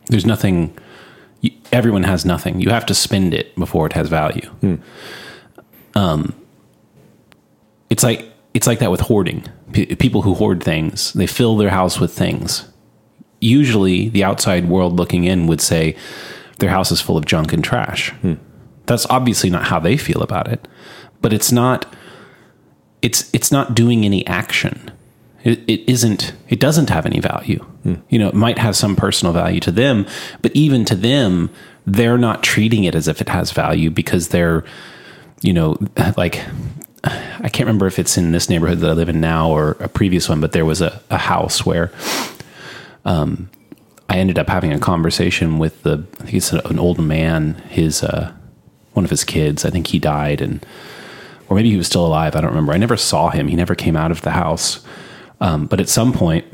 There's 0.07 0.25
nothing 0.25 0.77
everyone 1.71 2.03
has 2.03 2.25
nothing. 2.25 2.59
You 2.61 2.69
have 2.69 2.85
to 2.87 2.93
spend 2.95 3.33
it 3.33 3.55
before 3.55 3.85
it 3.87 3.93
has 3.93 4.09
value. 4.09 4.47
Hmm. 4.61 4.75
Um 5.95 6.33
it's 7.95 8.03
like 8.03 8.29
it's 8.53 8.67
like 8.67 8.79
that 8.79 8.91
with 8.91 8.99
hoarding. 8.99 9.45
P- 9.71 9.95
people 9.95 10.23
who 10.23 10.33
hoard 10.33 10.61
things, 10.61 11.13
they 11.13 11.27
fill 11.27 11.55
their 11.55 11.69
house 11.69 11.97
with 11.97 12.11
things. 12.11 12.67
Usually, 13.39 14.09
the 14.09 14.21
outside 14.21 14.67
world 14.67 14.97
looking 14.97 15.23
in 15.23 15.47
would 15.47 15.61
say 15.61 15.95
their 16.59 16.71
house 16.71 16.91
is 16.91 16.99
full 16.99 17.15
of 17.15 17.23
junk 17.23 17.53
and 17.53 17.63
trash. 17.63 18.09
Hmm. 18.15 18.33
That's 18.85 19.05
obviously 19.09 19.49
not 19.49 19.67
how 19.67 19.79
they 19.79 19.95
feel 19.95 20.21
about 20.21 20.49
it, 20.49 20.67
but 21.21 21.31
it's 21.31 21.53
not. 21.53 21.85
It's 23.01 23.33
it's 23.33 23.49
not 23.49 23.73
doing 23.73 24.03
any 24.03 24.27
action. 24.27 24.91
It, 25.45 25.59
it 25.65 25.89
isn't. 25.89 26.33
It 26.49 26.59
doesn't 26.59 26.89
have 26.89 27.05
any 27.05 27.21
value. 27.21 27.59
Hmm. 27.83 27.95
You 28.09 28.19
know, 28.19 28.27
it 28.27 28.35
might 28.35 28.57
have 28.57 28.75
some 28.75 28.97
personal 28.97 29.31
value 29.31 29.61
to 29.61 29.71
them, 29.71 30.05
but 30.41 30.53
even 30.53 30.83
to 30.83 30.95
them, 30.95 31.49
they're 31.87 32.17
not 32.17 32.43
treating 32.43 32.83
it 32.83 32.93
as 32.93 33.07
if 33.07 33.21
it 33.21 33.29
has 33.29 33.53
value 33.53 33.89
because 33.89 34.27
they're, 34.29 34.65
you 35.39 35.53
know, 35.53 35.77
like 36.17 36.43
I 37.05 37.49
can't 37.49 37.67
remember 37.67 37.87
if 37.87 37.99
it's 37.99 38.17
in 38.17 38.31
this 38.31 38.49
neighborhood 38.49 38.79
that 38.79 38.89
I 38.89 38.93
live 38.93 39.09
in 39.09 39.21
now 39.21 39.51
or 39.51 39.71
a 39.79 39.87
previous 39.87 40.27
one, 40.27 40.41
but 40.41 40.51
there 40.51 40.65
was 40.65 40.81
a, 40.81 41.01
a 41.09 41.17
house 41.17 41.65
where 41.65 41.91
um, 43.05 43.49
I 44.09 44.17
ended 44.17 44.39
up 44.39 44.49
having 44.49 44.73
a 44.73 44.79
conversation 44.79 45.59
with 45.59 45.83
the, 45.83 46.05
I 46.19 46.23
think 46.23 46.33
it's 46.33 46.51
an 46.51 46.79
old 46.79 46.99
man, 46.99 47.55
his, 47.69 48.03
uh, 48.03 48.33
one 48.93 49.05
of 49.05 49.11
his 49.11 49.23
kids. 49.23 49.65
I 49.65 49.69
think 49.69 49.87
he 49.87 49.99
died 49.99 50.41
and, 50.41 50.65
or 51.47 51.55
maybe 51.55 51.69
he 51.69 51.77
was 51.77 51.87
still 51.87 52.05
alive. 52.05 52.35
I 52.35 52.41
don't 52.41 52.49
remember. 52.49 52.73
I 52.73 52.77
never 52.77 52.97
saw 52.97 53.29
him. 53.29 53.47
He 53.47 53.55
never 53.55 53.75
came 53.75 53.95
out 53.95 54.11
of 54.11 54.21
the 54.21 54.31
house. 54.31 54.83
Um, 55.39 55.67
but 55.67 55.79
at 55.79 55.89
some 55.89 56.11
point, 56.11 56.45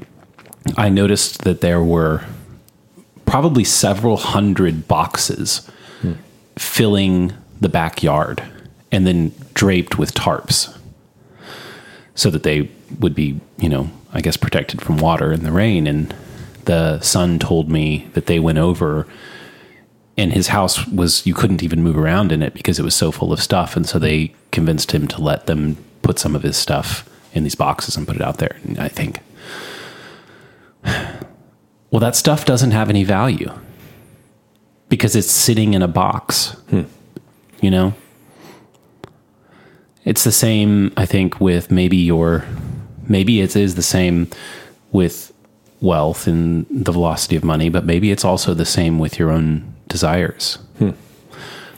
I 0.75 0.89
noticed 0.89 1.43
that 1.43 1.61
there 1.61 1.81
were 1.81 2.25
probably 3.25 3.63
several 3.63 4.17
hundred 4.17 4.87
boxes 4.87 5.69
filling 6.57 7.33
the 7.61 7.69
backyard 7.69 8.43
and 8.91 9.07
then 9.07 9.33
draped 9.53 9.97
with 9.97 10.13
tarps 10.13 10.77
so 12.15 12.29
that 12.29 12.43
they 12.43 12.69
would 12.99 13.15
be, 13.15 13.39
you 13.57 13.69
know, 13.69 13.89
I 14.13 14.21
guess 14.21 14.37
protected 14.37 14.81
from 14.81 14.97
water 14.97 15.31
and 15.31 15.43
the 15.43 15.51
rain. 15.51 15.87
And 15.87 16.13
the 16.65 16.99
son 17.01 17.39
told 17.39 17.69
me 17.69 18.09
that 18.13 18.25
they 18.25 18.39
went 18.39 18.57
over 18.57 19.07
and 20.17 20.33
his 20.33 20.49
house 20.49 20.85
was, 20.87 21.25
you 21.25 21.33
couldn't 21.33 21.63
even 21.63 21.81
move 21.81 21.97
around 21.97 22.31
in 22.31 22.43
it 22.43 22.53
because 22.53 22.77
it 22.77 22.83
was 22.83 22.95
so 22.95 23.11
full 23.11 23.31
of 23.31 23.41
stuff. 23.41 23.75
And 23.75 23.87
so 23.87 23.97
they 23.97 24.33
convinced 24.51 24.91
him 24.91 25.07
to 25.07 25.21
let 25.21 25.45
them 25.45 25.77
put 26.01 26.19
some 26.19 26.35
of 26.35 26.43
his 26.43 26.57
stuff 26.57 27.07
in 27.33 27.43
these 27.43 27.55
boxes 27.55 27.95
and 27.95 28.05
put 28.05 28.17
it 28.17 28.21
out 28.21 28.37
there. 28.37 28.57
And 28.63 28.77
I 28.77 28.89
think, 28.89 29.19
well, 30.83 32.01
that 32.01 32.15
stuff 32.15 32.43
doesn't 32.45 32.71
have 32.71 32.89
any 32.89 33.03
value 33.03 33.51
because 34.89 35.15
it's 35.15 35.31
sitting 35.31 35.73
in 35.73 35.81
a 35.81 35.87
box, 35.87 36.49
hmm. 36.69 36.83
you 37.61 37.71
know? 37.71 37.93
It's 40.03 40.23
the 40.23 40.31
same, 40.31 40.91
I 40.97 41.05
think, 41.05 41.39
with 41.39 41.69
maybe 41.71 41.97
your, 41.97 42.43
maybe 43.07 43.41
it 43.41 43.55
is 43.55 43.75
the 43.75 43.83
same 43.83 44.27
with 44.91 45.31
wealth 45.79 46.27
and 46.27 46.65
the 46.69 46.91
velocity 46.91 47.35
of 47.35 47.43
money, 47.43 47.69
but 47.69 47.85
maybe 47.85 48.11
it's 48.11 48.25
also 48.25 48.53
the 48.53 48.65
same 48.65 48.99
with 48.99 49.19
your 49.19 49.31
own 49.31 49.73
desires. 49.87 50.55
Hmm. 50.79 50.91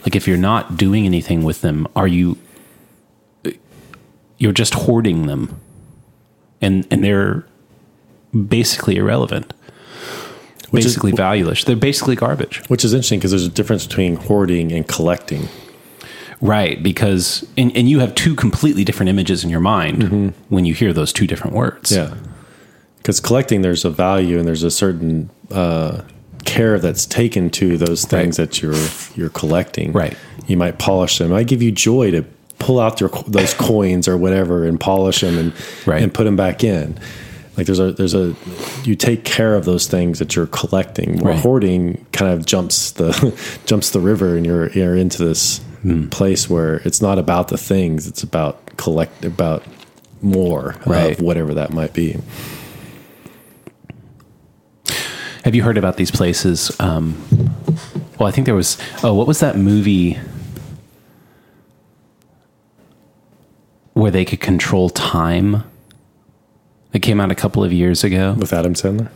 Like 0.05 0.15
if 0.15 0.27
you're 0.27 0.37
not 0.37 0.77
doing 0.77 1.05
anything 1.05 1.43
with 1.43 1.61
them, 1.61 1.87
are 1.95 2.07
you, 2.07 2.37
you're 4.37 4.51
just 4.51 4.73
hoarding 4.73 5.27
them 5.27 5.59
and, 6.61 6.85
and 6.91 7.03
they're 7.03 7.45
basically 8.47 8.95
irrelevant, 8.97 9.53
Which 10.71 10.85
is- 10.85 10.93
basically 10.93 11.11
valueless. 11.11 11.63
They're 11.63 11.75
basically 11.75 12.15
garbage. 12.15 12.61
Which 12.67 12.83
is 12.85 12.93
interesting 12.93 13.19
because 13.19 13.31
there's 13.31 13.45
a 13.45 13.49
difference 13.49 13.85
between 13.85 14.15
hoarding 14.15 14.71
and 14.71 14.87
collecting. 14.87 15.47
Right, 16.45 16.83
because 16.83 17.45
and, 17.57 17.75
and 17.75 17.89
you 17.89 17.99
have 17.99 18.13
two 18.15 18.35
completely 18.35 18.83
different 18.83 19.09
images 19.09 19.45
in 19.45 19.49
your 19.49 19.61
mind 19.61 20.33
when 20.49 20.65
you 20.65 20.73
hear 20.73 20.91
those 20.91 21.13
two 21.13 21.25
different 21.25 21.55
words. 21.55 21.91
Yeah. 21.95 22.13
Because 22.97 23.21
collecting, 23.21 23.61
there's 23.61 23.85
a 23.85 23.89
value 23.89 24.37
and 24.39 24.45
there's 24.47 24.63
a 24.63 24.71
certain 24.71 25.29
uh, 25.51 26.01
care 26.43 26.79
that's 26.79 27.05
taken 27.05 27.49
to 27.51 27.77
those 27.77 28.03
things 28.03 28.37
Right. 28.37 28.49
that 28.49 28.61
you're 28.61 28.75
you're 29.15 29.29
collecting. 29.29 29.93
Right. 29.93 30.17
You 30.47 30.57
might 30.57 30.79
polish 30.79 31.17
them. 31.17 31.31
It 31.31 31.33
might 31.33 31.47
give 31.47 31.61
you 31.61 31.71
joy 31.71 32.11
to 32.11 32.25
pull 32.59 32.77
out 32.79 32.99
your, 32.99 33.09
those 33.27 33.53
coins 33.53 34.07
or 34.09 34.17
whatever 34.17 34.65
and 34.65 34.77
polish 34.79 35.21
them 35.21 35.37
and 35.37 35.53
Right. 35.85 36.03
and 36.03 36.13
put 36.13 36.25
them 36.25 36.35
back 36.35 36.61
in. 36.63 36.99
Like 37.55 37.67
there's 37.67 37.79
a 37.79 37.93
there's 37.93 38.15
a 38.15 38.35
you 38.83 38.95
take 38.95 39.23
care 39.23 39.55
of 39.55 39.63
those 39.63 39.87
things 39.87 40.19
that 40.19 40.35
you're 40.35 40.47
collecting. 40.47 41.19
Where 41.19 41.33
Right. 41.35 41.41
hoarding 41.41 42.05
kind 42.11 42.33
of 42.33 42.45
jumps 42.45 42.91
the 42.91 43.13
jumps 43.65 43.91
the 43.91 44.01
river 44.01 44.35
and 44.35 44.45
you're 44.45 44.69
you're 44.71 44.97
into 44.97 45.23
this 45.23 45.61
Hmm. 45.83 46.07
place 46.07 46.49
where 46.49 46.75
it's 46.85 47.01
not 47.01 47.19
about 47.19 47.49
the 47.49 47.57
things. 47.57 48.07
It's 48.07 48.23
about 48.23 48.77
collect 48.77 49.23
about 49.25 49.63
more 50.21 50.75
Right. 50.85 51.11
of 51.17 51.19
whatever 51.23 51.53
that 51.53 51.71
might 51.73 51.93
be. 51.93 52.17
Have 55.43 55.53
you 55.55 55.61
heard 55.63 55.77
about 55.77 55.97
these 55.97 56.09
places? 56.09 56.71
Um, 56.79 57.15
well, 58.17 58.27
I 58.29 58.31
think 58.31 58.45
there 58.45 58.55
was. 58.55 58.77
Oh, 59.03 59.13
what 59.13 59.27
was 59.27 59.41
that 59.41 59.57
movie 59.57 60.17
where 63.93 64.11
they 64.11 64.23
could 64.25 64.39
control 64.39 64.89
time? 64.89 65.63
It 66.93 67.01
came 67.01 67.19
out 67.19 67.31
a 67.31 67.35
couple 67.35 67.63
of 67.63 67.73
years 67.73 68.03
ago. 68.05 68.35
with 68.37 68.53
Adam 68.53 68.73
Sandler. 68.73 69.09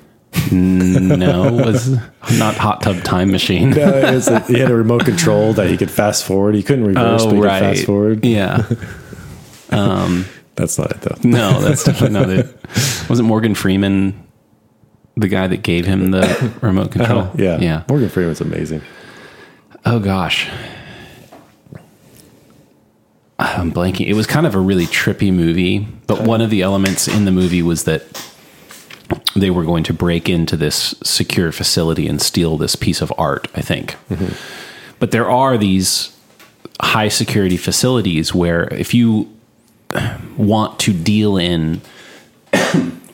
No, 0.51 1.47
it 1.59 1.65
was 1.65 1.89
not 2.37 2.55
Hot 2.55 2.81
Tub 2.81 3.03
Time 3.03 3.31
Machine. 3.31 3.71
No, 3.71 3.97
it 3.97 4.13
was 4.13 4.27
a- 4.27 4.39
he 4.41 4.59
had 4.59 4.71
a 4.71 4.75
remote 4.75 5.05
control 5.05 5.53
that 5.53 5.69
he 5.69 5.77
could 5.77 5.91
fast 5.91 6.23
forward. 6.23 6.55
He 6.55 6.63
couldn't 6.63 6.85
reverse, 6.85 7.21
oh, 7.23 7.25
but 7.25 7.35
he 7.35 7.41
could 7.41 7.49
fast 7.49 7.85
forward. 7.85 8.19
Oh, 8.23 8.27
Yeah. 8.27 8.63
Um, 9.69 10.25
that's 10.55 10.77
not 10.77 10.91
it 10.91 11.01
though. 11.01 11.17
No, 11.23 11.59
that's 11.59 11.83
definitely 11.83 12.19
not 12.19 12.29
it. 12.29 13.09
Wasn't 13.09 13.27
Morgan 13.27 13.53
Freeman 13.55 14.27
the 15.15 15.27
guy 15.27 15.47
that 15.47 15.63
gave 15.63 15.85
him 15.85 16.11
the 16.11 16.21
remote 16.61 16.95
uh-huh. 16.95 17.05
control? 17.05 17.31
Yeah, 17.35 17.59
Yeah. 17.59 17.83
Morgan 17.89 18.09
Freeman's 18.09 18.41
amazing. 18.41 18.81
Oh 19.85 19.99
gosh. 19.99 20.49
I'm 23.39 23.71
blanking. 23.71 24.07
It 24.07 24.13
was 24.13 24.25
kind 24.25 24.47
of 24.47 24.55
a 24.55 24.59
really 24.59 24.85
trippy 24.87 25.31
movie, 25.31 25.87
but 26.07 26.21
one 26.21 26.41
of 26.41 26.49
the 26.49 26.61
elements 26.63 27.07
in 27.07 27.25
the 27.25 27.31
movie 27.31 27.61
was 27.61 27.83
that 27.83 28.03
they 29.39 29.51
were 29.51 29.63
going 29.63 29.83
to 29.83 29.93
break 29.93 30.29
into 30.29 30.57
this 30.57 30.95
secure 31.03 31.51
facility 31.51 32.07
and 32.07 32.21
steal 32.21 32.57
this 32.57 32.75
piece 32.75 33.01
of 33.01 33.13
art, 33.17 33.47
I 33.55 33.61
think. 33.61 33.95
But 34.99 35.11
there 35.11 35.29
are 35.29 35.57
these 35.57 36.15
high 36.81 37.07
security 37.07 37.57
facilities 37.57 38.33
where 38.33 38.71
if 38.73 38.93
you 38.93 39.31
want 40.37 40.79
to 40.79 40.93
deal 40.93 41.37
in 41.37 41.81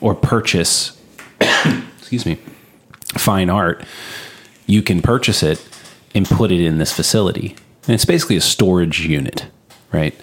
or 0.00 0.14
purchase 0.14 1.00
excuse 1.98 2.26
me 2.26 2.36
fine 3.16 3.48
art 3.48 3.82
you 4.66 4.82
can 4.82 5.00
purchase 5.00 5.42
it 5.42 5.66
and 6.14 6.26
put 6.26 6.52
it 6.52 6.60
in 6.60 6.78
this 6.78 6.92
facility. 6.92 7.56
And 7.86 7.94
it's 7.94 8.04
basically 8.04 8.36
a 8.36 8.40
storage 8.40 9.06
unit 9.06 9.46
right? 9.94 10.14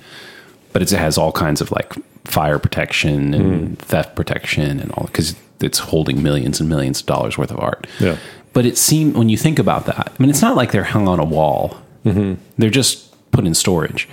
But 0.73 0.83
it 0.83 0.89
has 0.91 1.17
all 1.17 1.31
kinds 1.31 1.61
of 1.61 1.71
like 1.71 1.93
fire 2.25 2.59
protection 2.59 3.33
and 3.33 3.67
hmm. 3.67 3.73
theft 3.75 4.15
protection 4.15 4.79
and 4.79 4.91
all 4.91 5.07
because 5.07 5.35
it's 5.63 5.80
holding 5.80 6.21
millions 6.24 6.60
and 6.60 6.69
millions 6.69 7.00
of 7.02 7.06
dollars 7.06 7.38
worth 7.38 7.52
of 7.52 7.60
art. 7.60 7.88
Yeah. 8.00 8.17
but 8.54 8.65
it 8.65 8.78
seemed 8.78 9.16
when 9.16 9.30
you 9.30 9.38
think 9.38 9.59
about 9.59 9.86
that 9.86 10.12
i 10.12 10.22
mean 10.22 10.30
it's 10.30 10.41
not 10.41 10.55
like 10.55 10.72
they're 10.72 10.84
hung 10.84 11.07
on 11.07 11.20
a 11.20 11.26
wall. 11.26 11.82
Mm-hmm. 12.05 12.41
They're 12.57 12.70
just 12.70 13.09
put 13.32 13.45
in 13.45 13.53
storage. 13.53 14.09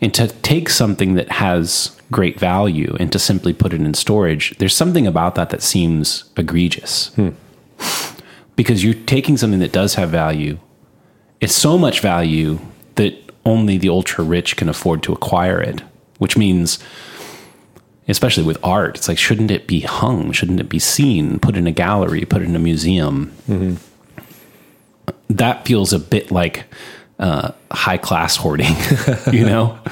And 0.00 0.12
to 0.14 0.28
take 0.42 0.68
something 0.70 1.14
that 1.14 1.30
has 1.30 1.96
great 2.10 2.38
value 2.40 2.96
and 2.98 3.10
to 3.12 3.18
simply 3.18 3.52
put 3.52 3.72
it 3.72 3.80
in 3.80 3.94
storage 3.94 4.56
there's 4.58 4.74
something 4.76 5.06
about 5.06 5.34
that 5.34 5.50
that 5.50 5.62
seems 5.62 6.24
egregious. 6.36 7.08
Hmm. 7.14 7.30
Because 8.56 8.82
you're 8.82 8.94
taking 8.94 9.36
something 9.36 9.60
that 9.60 9.72
does 9.72 9.94
have 9.94 10.10
value 10.10 10.58
it's 11.40 11.54
so 11.54 11.76
much 11.78 12.00
value 12.00 12.58
that 12.94 13.12
only 13.44 13.76
the 13.78 13.90
ultra 13.90 14.24
rich 14.24 14.56
can 14.56 14.68
afford 14.68 15.02
to 15.02 15.12
acquire 15.12 15.60
it 15.60 15.82
which 16.18 16.36
means 16.36 16.78
especially 18.08 18.44
with 18.44 18.58
art, 18.62 18.96
it's 18.96 19.08
like, 19.08 19.18
shouldn't 19.18 19.50
it 19.50 19.66
be 19.66 19.80
hung? 19.80 20.32
Shouldn't 20.32 20.60
it 20.60 20.68
be 20.68 20.78
seen? 20.78 21.38
Put 21.38 21.56
in 21.56 21.66
a 21.66 21.72
gallery, 21.72 22.24
put 22.24 22.42
in 22.42 22.54
a 22.54 22.58
museum? 22.58 23.32
Mm-hmm. 23.48 23.74
That 25.30 25.66
feels 25.66 25.92
a 25.92 25.98
bit 25.98 26.30
like 26.30 26.64
uh, 27.18 27.52
high 27.72 27.98
class 27.98 28.36
hoarding, 28.36 28.74
you 29.32 29.44
know? 29.44 29.78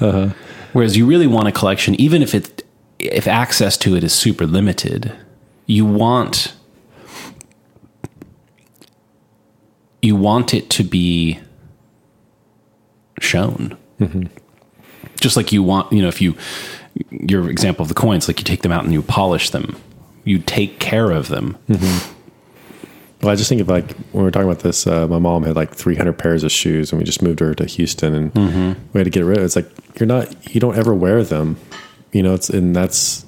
uh-huh. 0.00 0.30
Whereas 0.72 0.96
you 0.96 1.06
really 1.06 1.26
want 1.26 1.48
a 1.48 1.52
collection, 1.52 1.94
even 2.00 2.22
if 2.22 2.34
it, 2.34 2.64
if 2.98 3.26
access 3.26 3.76
to 3.78 3.96
it 3.96 4.04
is 4.04 4.12
super 4.12 4.46
limited, 4.46 5.12
you 5.66 5.84
want 5.84 6.54
you 10.02 10.14
want 10.16 10.54
it 10.54 10.70
to 10.70 10.84
be 10.84 11.40
shown. 13.20 13.76
Mm-hmm. 14.00 14.24
Just 15.20 15.36
like 15.36 15.52
you 15.52 15.62
want, 15.62 15.92
you 15.92 16.02
know, 16.02 16.08
if 16.08 16.20
you 16.20 16.36
your 17.10 17.48
example 17.50 17.82
of 17.82 17.88
the 17.88 17.94
coins, 17.94 18.28
like 18.28 18.38
you 18.38 18.44
take 18.44 18.62
them 18.62 18.72
out 18.72 18.84
and 18.84 18.92
you 18.92 19.02
polish 19.02 19.50
them, 19.50 19.76
you 20.24 20.38
take 20.38 20.78
care 20.80 21.10
of 21.10 21.28
them. 21.28 21.56
Well, 23.20 23.32
I 23.32 23.34
just 23.34 23.48
think 23.48 23.60
of 23.60 23.68
like 23.68 23.90
when 24.12 24.22
we 24.22 24.22
were 24.22 24.30
talking 24.30 24.48
about 24.48 24.62
this, 24.62 24.86
uh, 24.86 25.08
my 25.08 25.18
mom 25.18 25.42
had 25.42 25.56
like 25.56 25.74
300 25.74 26.12
pairs 26.12 26.44
of 26.44 26.52
shoes, 26.52 26.92
and 26.92 27.00
we 27.00 27.04
just 27.04 27.20
moved 27.20 27.40
her 27.40 27.52
to 27.54 27.64
Houston, 27.64 28.14
and 28.14 28.76
we 28.92 28.98
had 28.98 29.04
to 29.04 29.10
get 29.10 29.24
rid 29.24 29.38
of. 29.38 29.42
it. 29.42 29.46
It's 29.46 29.56
like 29.56 29.68
you're 29.98 30.06
not, 30.06 30.54
you 30.54 30.60
don't 30.60 30.76
ever 30.76 30.94
wear 30.94 31.24
them, 31.24 31.56
you 32.12 32.22
know. 32.22 32.34
It's 32.34 32.48
and 32.48 32.76
that's 32.76 33.26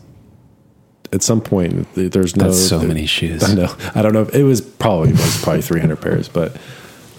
at 1.13 1.25
some 1.25 1.41
point 1.41 1.89
there's 1.95 2.37
no 2.37 2.45
That's 2.45 2.69
so 2.69 2.79
there- 2.79 2.87
many 2.87 3.05
shoes. 3.07 3.43
I 3.43 3.55
know. 3.55 3.75
I 3.97 4.03
don't 4.03 4.13
know. 4.13 4.23
If, 4.23 4.33
it 4.35 4.45
was 4.45 4.61
probably 4.61 5.09
it 5.11 5.17
was 5.17 5.43
probably 5.43 5.63
300 5.63 6.01
pairs, 6.01 6.29
but 6.29 6.57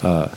uh, 0.02 0.34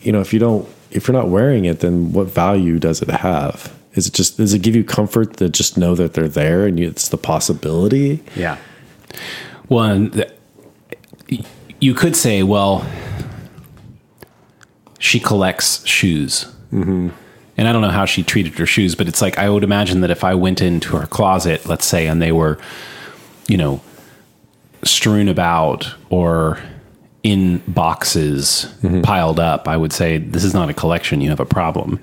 you 0.00 0.10
know, 0.10 0.20
if 0.20 0.32
you 0.32 0.40
don't, 0.40 0.68
if 0.90 1.06
you're 1.06 1.16
not 1.16 1.28
wearing 1.28 1.64
it, 1.64 1.78
then 1.78 2.12
what 2.12 2.26
value 2.26 2.80
does 2.80 3.02
it 3.02 3.08
have? 3.10 3.72
Is 3.94 4.06
it 4.06 4.14
just 4.14 4.36
does 4.38 4.54
it 4.54 4.60
give 4.60 4.74
you 4.74 4.84
comfort 4.84 5.36
to 5.36 5.48
just 5.48 5.76
know 5.76 5.94
that 5.94 6.14
they're 6.14 6.28
there 6.28 6.66
and 6.66 6.78
you, 6.78 6.88
it's 6.88 7.08
the 7.08 7.18
possibility? 7.18 8.22
Yeah. 8.34 8.56
Well, 9.68 9.84
and 9.84 10.12
th- 10.12 10.32
you 11.80 11.94
could 11.94 12.16
say, 12.16 12.42
well, 12.42 12.86
she 14.98 15.18
collects 15.18 15.86
shoes. 15.86 16.44
Mm-hmm. 16.72 17.10
And 17.56 17.68
I 17.68 17.72
don't 17.72 17.82
know 17.82 17.90
how 17.90 18.06
she 18.06 18.22
treated 18.22 18.58
her 18.58 18.66
shoes, 18.66 18.94
but 18.94 19.08
it's 19.08 19.20
like 19.20 19.36
I 19.38 19.50
would 19.50 19.64
imagine 19.64 20.00
that 20.00 20.10
if 20.10 20.24
I 20.24 20.34
went 20.34 20.62
into 20.62 20.96
her 20.96 21.06
closet, 21.06 21.66
let's 21.66 21.84
say, 21.84 22.06
and 22.06 22.22
they 22.22 22.32
were, 22.32 22.58
you 23.46 23.58
know, 23.58 23.82
strewn 24.84 25.28
about 25.28 25.94
or 26.08 26.58
in 27.22 27.58
boxes 27.68 28.72
piled 29.02 29.38
up, 29.38 29.68
I 29.68 29.76
would 29.76 29.92
say, 29.92 30.18
this 30.18 30.44
is 30.44 30.54
not 30.54 30.70
a 30.70 30.74
collection. 30.74 31.20
You 31.20 31.30
have 31.30 31.40
a 31.40 31.46
problem. 31.46 32.00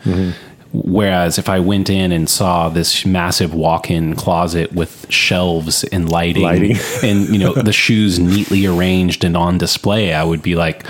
Whereas 0.72 1.40
if 1.40 1.50
I 1.50 1.60
went 1.60 1.90
in 1.90 2.12
and 2.12 2.30
saw 2.30 2.70
this 2.70 3.04
massive 3.04 3.56
walk-in 3.56 4.16
closet 4.16 4.72
with 4.72 5.12
shelves 5.12 5.84
and 5.86 6.10
lighting, 6.10 6.44
Lighting. 6.44 6.78
and 7.04 7.28
you 7.30 7.40
know 7.40 7.54
the 7.54 7.74
shoes 7.74 8.20
neatly 8.20 8.68
arranged 8.68 9.24
and 9.24 9.36
on 9.36 9.58
display, 9.58 10.14
I 10.14 10.24
would 10.24 10.44
be 10.44 10.56
like, 10.56 10.86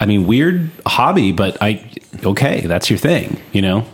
I 0.00 0.06
mean, 0.06 0.26
weird 0.26 0.70
hobby, 0.86 1.30
but 1.30 1.58
I 1.60 1.90
okay, 2.24 2.62
that's 2.62 2.88
your 2.88 2.98
thing, 2.98 3.38
you 3.52 3.60
know. 3.60 3.86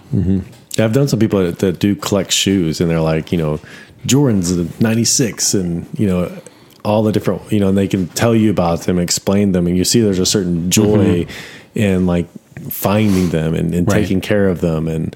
Yeah, 0.76 0.84
I've 0.84 0.92
done 0.92 1.08
some 1.08 1.18
people 1.18 1.42
that, 1.42 1.58
that 1.58 1.80
do 1.80 1.96
collect 1.96 2.30
shoes, 2.30 2.80
and 2.80 2.88
they're 2.88 3.00
like, 3.00 3.32
you 3.32 3.38
know, 3.38 3.60
Jordans 4.06 4.80
'96, 4.80 5.54
and 5.54 5.86
you 5.98 6.06
know, 6.06 6.40
all 6.84 7.02
the 7.02 7.10
different, 7.10 7.50
you 7.50 7.58
know, 7.58 7.68
and 7.68 7.76
they 7.76 7.88
can 7.88 8.06
tell 8.08 8.36
you 8.36 8.50
about 8.50 8.82
them, 8.82 9.00
explain 9.00 9.50
them, 9.50 9.66
and 9.66 9.76
you 9.76 9.84
see 9.84 10.00
there's 10.00 10.20
a 10.20 10.26
certain 10.26 10.70
mm-hmm. 10.70 10.70
joy 10.70 11.26
in 11.74 12.06
like 12.06 12.28
finding 12.70 13.30
them 13.30 13.54
and, 13.54 13.74
and 13.74 13.86
Right. 13.88 14.00
taking 14.02 14.20
care 14.20 14.48
of 14.48 14.61
them, 14.61 14.88
and 14.88 15.14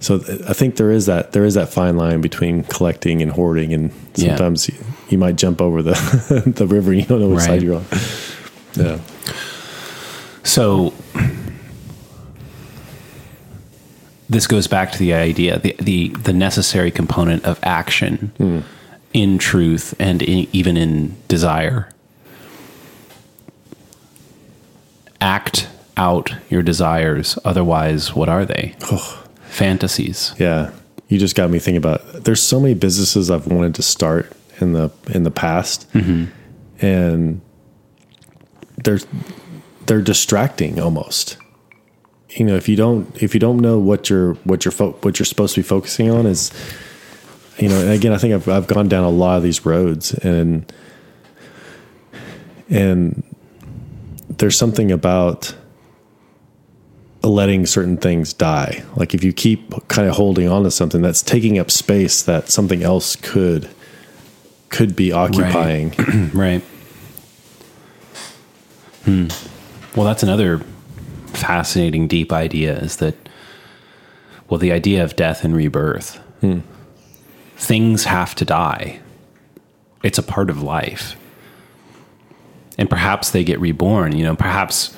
so 0.00 0.18
th- 0.18 0.40
I 0.48 0.52
think 0.52 0.76
there 0.76 0.90
is 0.90 1.06
that 1.06 1.32
there 1.32 1.44
is 1.44 1.54
that 1.54 1.68
fine 1.68 1.96
line 1.96 2.20
between 2.20 2.64
collecting 2.64 3.20
and 3.22 3.30
hoarding, 3.32 3.72
and 3.72 3.90
Yeah. 4.14 4.28
sometimes 4.36 4.68
you, 4.68 4.74
you 5.10 5.18
might 5.18 5.36
jump 5.36 5.60
over 5.60 5.82
the 5.82 5.94
the 6.56 6.66
river, 6.66 6.92
and 6.92 7.00
you 7.00 7.06
don't 7.06 7.20
know 7.20 7.28
which 7.28 7.38
Right. 7.38 7.46
side 7.46 7.62
you're 7.62 7.76
on. 7.76 7.84
Yeah, 8.76 8.98
So 10.44 10.92
this 14.30 14.46
goes 14.46 14.66
back 14.66 14.92
to 14.92 14.98
the 14.98 15.12
idea, 15.14 15.58
the 15.58 15.74
the, 15.80 16.08
the 16.10 16.32
necessary 16.32 16.90
component 16.90 17.44
of 17.44 17.58
action 17.62 18.30
hmm. 18.36 18.60
in 19.12 19.38
truth 19.38 19.94
and 19.98 20.22
in, 20.22 20.46
even 20.52 20.76
in 20.76 21.16
desire. 21.28 21.88
Act 25.20 25.66
out 25.98 26.32
your 26.48 26.62
desires. 26.62 27.38
Otherwise, 27.44 28.14
what 28.14 28.28
are 28.28 28.46
they? 28.46 28.74
Fantasies. 29.40 30.34
Yeah, 30.38 30.70
you 31.08 31.18
just 31.18 31.34
got 31.34 31.50
me 31.50 31.58
thinking 31.58 31.76
about. 31.76 32.24
There's 32.24 32.42
so 32.42 32.60
many 32.60 32.74
businesses 32.74 33.30
I've 33.30 33.46
wanted 33.46 33.74
to 33.74 33.82
start 33.82 34.32
in 34.60 34.72
the 34.72 34.90
in 35.08 35.24
the 35.24 35.30
past, 35.30 35.90
mm-hmm. 35.92 36.26
and 36.84 37.40
they're 38.84 39.00
they're 39.86 40.02
distracting 40.02 40.80
almost. 40.80 41.36
You 42.30 42.44
know, 42.44 42.56
if 42.56 42.68
you 42.68 42.76
don't 42.76 43.22
if 43.22 43.34
you 43.34 43.40
don't 43.40 43.58
know 43.58 43.78
what 43.78 44.08
you're 44.08 44.34
what 44.44 44.64
you're 44.64 44.72
fo- 44.72 44.92
what 45.02 45.18
you're 45.18 45.26
supposed 45.26 45.54
to 45.56 45.60
be 45.60 45.66
focusing 45.66 46.10
on 46.10 46.26
is, 46.26 46.52
you 47.58 47.68
know, 47.68 47.80
and 47.80 47.90
again, 47.90 48.12
I 48.12 48.18
think 48.18 48.34
I've 48.34 48.48
I've 48.48 48.66
gone 48.66 48.88
down 48.88 49.04
a 49.04 49.10
lot 49.10 49.38
of 49.38 49.42
these 49.42 49.66
roads, 49.66 50.14
and 50.14 50.70
and 52.68 53.22
there's 54.28 54.56
something 54.56 54.92
about 54.92 55.54
letting 57.22 57.66
certain 57.66 57.96
things 57.96 58.32
die. 58.32 58.84
Like 58.96 59.14
if 59.14 59.24
you 59.24 59.32
keep 59.32 59.88
kind 59.88 60.08
of 60.08 60.14
holding 60.14 60.48
on 60.48 60.62
to 60.64 60.70
something 60.70 61.02
that's 61.02 61.22
taking 61.22 61.58
up 61.58 61.70
space 61.70 62.22
that 62.22 62.48
something 62.48 62.82
else 62.82 63.16
could 63.16 63.68
could 64.68 64.94
be 64.94 65.12
occupying. 65.12 65.94
Right. 66.34 66.62
Hmm. 69.04 69.28
Well, 69.96 70.04
that's 70.04 70.22
another 70.22 70.58
fascinating, 71.28 72.08
deep 72.08 72.32
idea 72.32 72.78
is 72.78 72.96
that, 72.96 73.14
well, 74.48 74.58
the 74.58 74.72
idea 74.72 75.02
of 75.02 75.16
death 75.16 75.44
and 75.44 75.56
rebirth. 75.56 76.20
Things 77.56 78.04
have 78.04 78.34
to 78.36 78.44
die, 78.44 79.00
it's 80.02 80.18
a 80.18 80.22
part 80.22 80.50
of 80.50 80.62
life. 80.62 81.16
And 82.76 82.88
perhaps 82.88 83.30
they 83.30 83.42
get 83.42 83.58
reborn. 83.58 84.14
You 84.16 84.24
know, 84.24 84.36
perhaps 84.36 84.96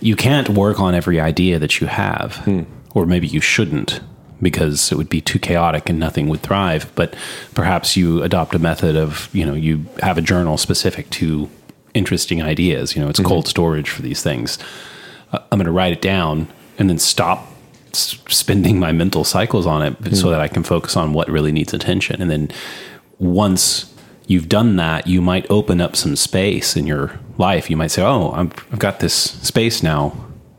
you 0.00 0.16
can't 0.16 0.48
work 0.48 0.80
on 0.80 0.94
every 0.94 1.20
idea 1.20 1.58
that 1.58 1.80
you 1.80 1.86
have, 1.86 2.36
hmm. 2.36 2.62
or 2.94 3.06
maybe 3.06 3.26
you 3.26 3.40
shouldn't 3.40 4.00
because 4.42 4.90
it 4.90 4.96
would 4.96 5.08
be 5.10 5.20
too 5.20 5.38
chaotic 5.38 5.88
and 5.88 5.98
nothing 5.98 6.28
would 6.28 6.40
thrive. 6.40 6.90
But 6.94 7.14
perhaps 7.54 7.96
you 7.96 8.22
adopt 8.22 8.54
a 8.54 8.58
method 8.58 8.96
of, 8.96 9.28
you 9.34 9.44
know, 9.44 9.54
you 9.54 9.84
have 10.02 10.18
a 10.18 10.22
journal 10.22 10.56
specific 10.56 11.10
to 11.10 11.50
interesting 11.94 12.42
ideas. 12.42 12.96
You 12.96 13.02
know, 13.02 13.08
it's 13.08 13.20
mm-hmm. 13.20 13.28
cold 13.28 13.48
storage 13.48 13.90
for 13.90 14.02
these 14.02 14.22
things. 14.22 14.58
Uh, 15.32 15.40
I'm 15.52 15.58
going 15.58 15.66
to 15.66 15.72
write 15.72 15.92
it 15.92 16.02
down 16.02 16.48
and 16.78 16.88
then 16.88 16.98
stop 16.98 17.46
s- 17.90 18.18
spending 18.28 18.78
my 18.78 18.92
mental 18.92 19.24
cycles 19.24 19.66
on 19.66 19.82
it 19.82 19.92
hmm. 19.94 20.14
so 20.14 20.30
that 20.30 20.40
I 20.40 20.48
can 20.48 20.62
focus 20.62 20.96
on 20.96 21.12
what 21.12 21.28
really 21.28 21.52
needs 21.52 21.74
attention. 21.74 22.22
And 22.22 22.30
then 22.30 22.50
once 23.18 23.94
you've 24.26 24.48
done 24.48 24.76
that, 24.76 25.06
you 25.06 25.20
might 25.20 25.50
open 25.50 25.80
up 25.80 25.96
some 25.96 26.16
space 26.16 26.76
in 26.76 26.86
your 26.86 27.18
life. 27.40 27.70
You 27.70 27.76
might 27.76 27.90
say, 27.90 28.02
"Oh, 28.02 28.30
I'm, 28.32 28.50
I've 28.72 28.78
got 28.78 29.00
this 29.00 29.14
space 29.14 29.82
now. 29.82 30.10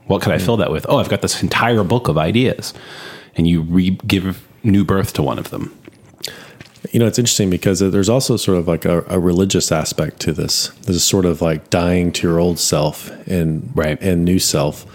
What 0.07 0.21
could 0.21 0.33
I 0.33 0.37
fill 0.39 0.57
that 0.57 0.71
with? 0.71 0.85
Oh, 0.89 0.97
I've 0.97 1.09
got 1.09 1.21
this 1.21 1.41
entire 1.43 1.83
book 1.83 2.07
of 2.09 2.17
ideas." 2.17 2.73
And 3.37 3.47
you 3.47 3.61
re- 3.61 3.97
give 4.05 4.45
new 4.63 4.83
birth 4.83 5.13
to 5.13 5.23
one 5.23 5.39
of 5.39 5.49
them. 5.51 5.73
You 6.91 6.99
know, 6.99 7.07
it's 7.07 7.17
interesting 7.19 7.49
because 7.49 7.79
there's 7.79 8.09
also 8.09 8.35
sort 8.37 8.57
of 8.57 8.67
like 8.67 8.83
a, 8.83 9.05
a 9.07 9.19
religious 9.19 9.71
aspect 9.71 10.19
to 10.21 10.33
this. 10.33 10.67
This 10.85 10.95
a 10.97 10.99
sort 10.99 11.25
of 11.25 11.41
like 11.41 11.69
dying 11.69 12.11
to 12.13 12.27
your 12.27 12.39
old 12.39 12.59
self 12.59 13.09
and 13.27 13.71
Right. 13.73 13.97
and 14.01 14.25
new 14.25 14.39
self. 14.39 14.85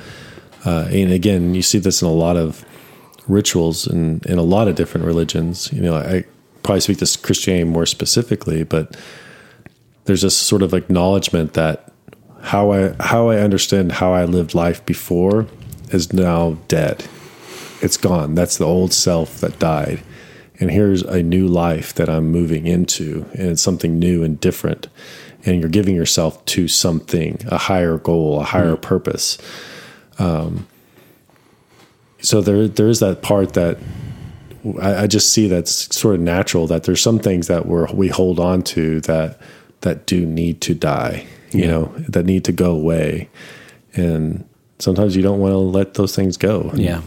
Uh, 0.66 0.88
and 0.90 1.12
again, 1.12 1.54
you 1.54 1.62
see 1.62 1.78
this 1.78 2.02
in 2.02 2.08
a 2.08 2.12
lot 2.12 2.36
of 2.36 2.64
rituals 3.28 3.86
and 3.86 4.24
in 4.26 4.36
a 4.36 4.42
lot 4.42 4.68
of 4.68 4.74
different 4.74 5.06
religions. 5.06 5.72
You 5.72 5.80
know, 5.80 5.94
I 5.96 6.24
probably 6.62 6.80
speak 6.80 6.98
to 6.98 7.18
Christianity 7.22 7.64
more 7.64 7.86
specifically, 7.86 8.64
but 8.64 8.96
there's 10.06 10.22
this 10.22 10.36
sort 10.36 10.62
of 10.62 10.72
acknowledgement 10.72 11.54
that 11.54 11.92
how 12.40 12.72
I 12.72 12.94
how 13.00 13.28
I 13.28 13.38
understand 13.38 13.92
how 13.92 14.12
I 14.12 14.24
lived 14.24 14.54
life 14.54 14.84
before 14.86 15.46
is 15.90 16.12
now 16.12 16.58
dead. 16.68 17.04
It's 17.82 17.96
gone. 17.96 18.34
That's 18.34 18.56
the 18.56 18.64
old 18.64 18.92
self 18.92 19.40
that 19.40 19.58
died. 19.58 20.02
And 20.58 20.70
here's 20.70 21.02
a 21.02 21.22
new 21.22 21.46
life 21.46 21.92
that 21.94 22.08
I'm 22.08 22.30
moving 22.32 22.66
into, 22.66 23.26
and 23.34 23.50
it's 23.50 23.62
something 23.62 23.98
new 23.98 24.24
and 24.24 24.40
different. 24.40 24.88
And 25.44 25.60
you're 25.60 25.68
giving 25.68 25.94
yourself 25.94 26.42
to 26.46 26.66
something, 26.66 27.38
a 27.48 27.58
higher 27.58 27.98
goal, 27.98 28.40
a 28.40 28.44
higher 28.44 28.76
purpose. 28.76 29.38
Um, 30.18 30.66
so 32.20 32.40
there, 32.40 32.66
there 32.66 32.88
is 32.88 33.00
that 33.00 33.22
part 33.22 33.52
that 33.52 33.78
I, 34.80 35.02
I 35.02 35.06
just 35.06 35.32
see 35.32 35.46
that's 35.46 35.94
sort 35.94 36.14
of 36.14 36.20
natural. 36.20 36.66
That 36.66 36.84
there's 36.84 37.02
some 37.02 37.18
things 37.18 37.48
that 37.48 37.66
we're, 37.66 37.86
we 37.92 38.08
hold 38.08 38.40
on 38.40 38.62
to 38.62 39.00
that 39.02 39.38
that 39.86 40.04
do 40.04 40.26
need 40.26 40.60
to 40.60 40.74
die. 40.74 41.24
You 41.52 41.60
Yeah. 41.60 41.70
know, 41.70 41.92
that 42.08 42.26
need 42.26 42.42
to 42.44 42.52
go 42.52 42.72
away. 42.72 43.28
And 43.94 44.44
sometimes 44.80 45.14
you 45.14 45.22
don't 45.22 45.38
want 45.38 45.52
to 45.52 45.58
let 45.58 45.94
those 45.94 46.14
things 46.14 46.36
go. 46.36 46.70
And 46.72 46.80
Yeah. 46.80 47.00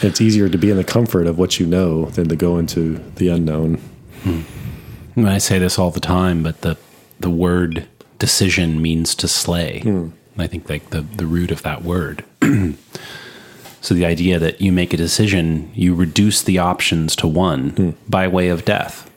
it's 0.00 0.20
easier 0.20 0.48
to 0.48 0.56
be 0.56 0.70
in 0.70 0.78
the 0.78 0.84
comfort 0.96 1.26
of 1.26 1.38
what 1.38 1.60
you 1.60 1.66
know 1.66 2.06
than 2.06 2.26
to 2.28 2.36
go 2.36 2.58
into 2.58 2.98
the 3.16 3.28
unknown. 3.28 3.78
And 4.24 5.28
I 5.28 5.38
say 5.38 5.58
this 5.58 5.78
all 5.78 5.90
the 5.90 6.00
time, 6.00 6.42
but 6.42 6.62
the 6.62 6.76
the 7.20 7.30
word 7.30 7.84
decision 8.18 8.80
means 8.80 9.14
to 9.16 9.28
slay. 9.28 9.80
Hmm. 9.80 10.08
I 10.38 10.46
think 10.46 10.70
like 10.70 10.88
the 10.90 11.02
the 11.02 11.26
root 11.26 11.50
of 11.50 11.60
that 11.62 11.84
word. 11.84 12.24
so 13.82 13.94
the 13.94 14.06
idea 14.06 14.38
that 14.38 14.60
you 14.60 14.72
make 14.72 14.94
a 14.94 14.96
decision, 14.96 15.70
you 15.74 15.94
reduce 15.94 16.42
the 16.42 16.58
options 16.58 17.14
to 17.16 17.26
one 17.26 17.70
hmm. 17.70 17.90
by 18.08 18.26
way 18.26 18.48
of 18.48 18.64
death, 18.64 19.10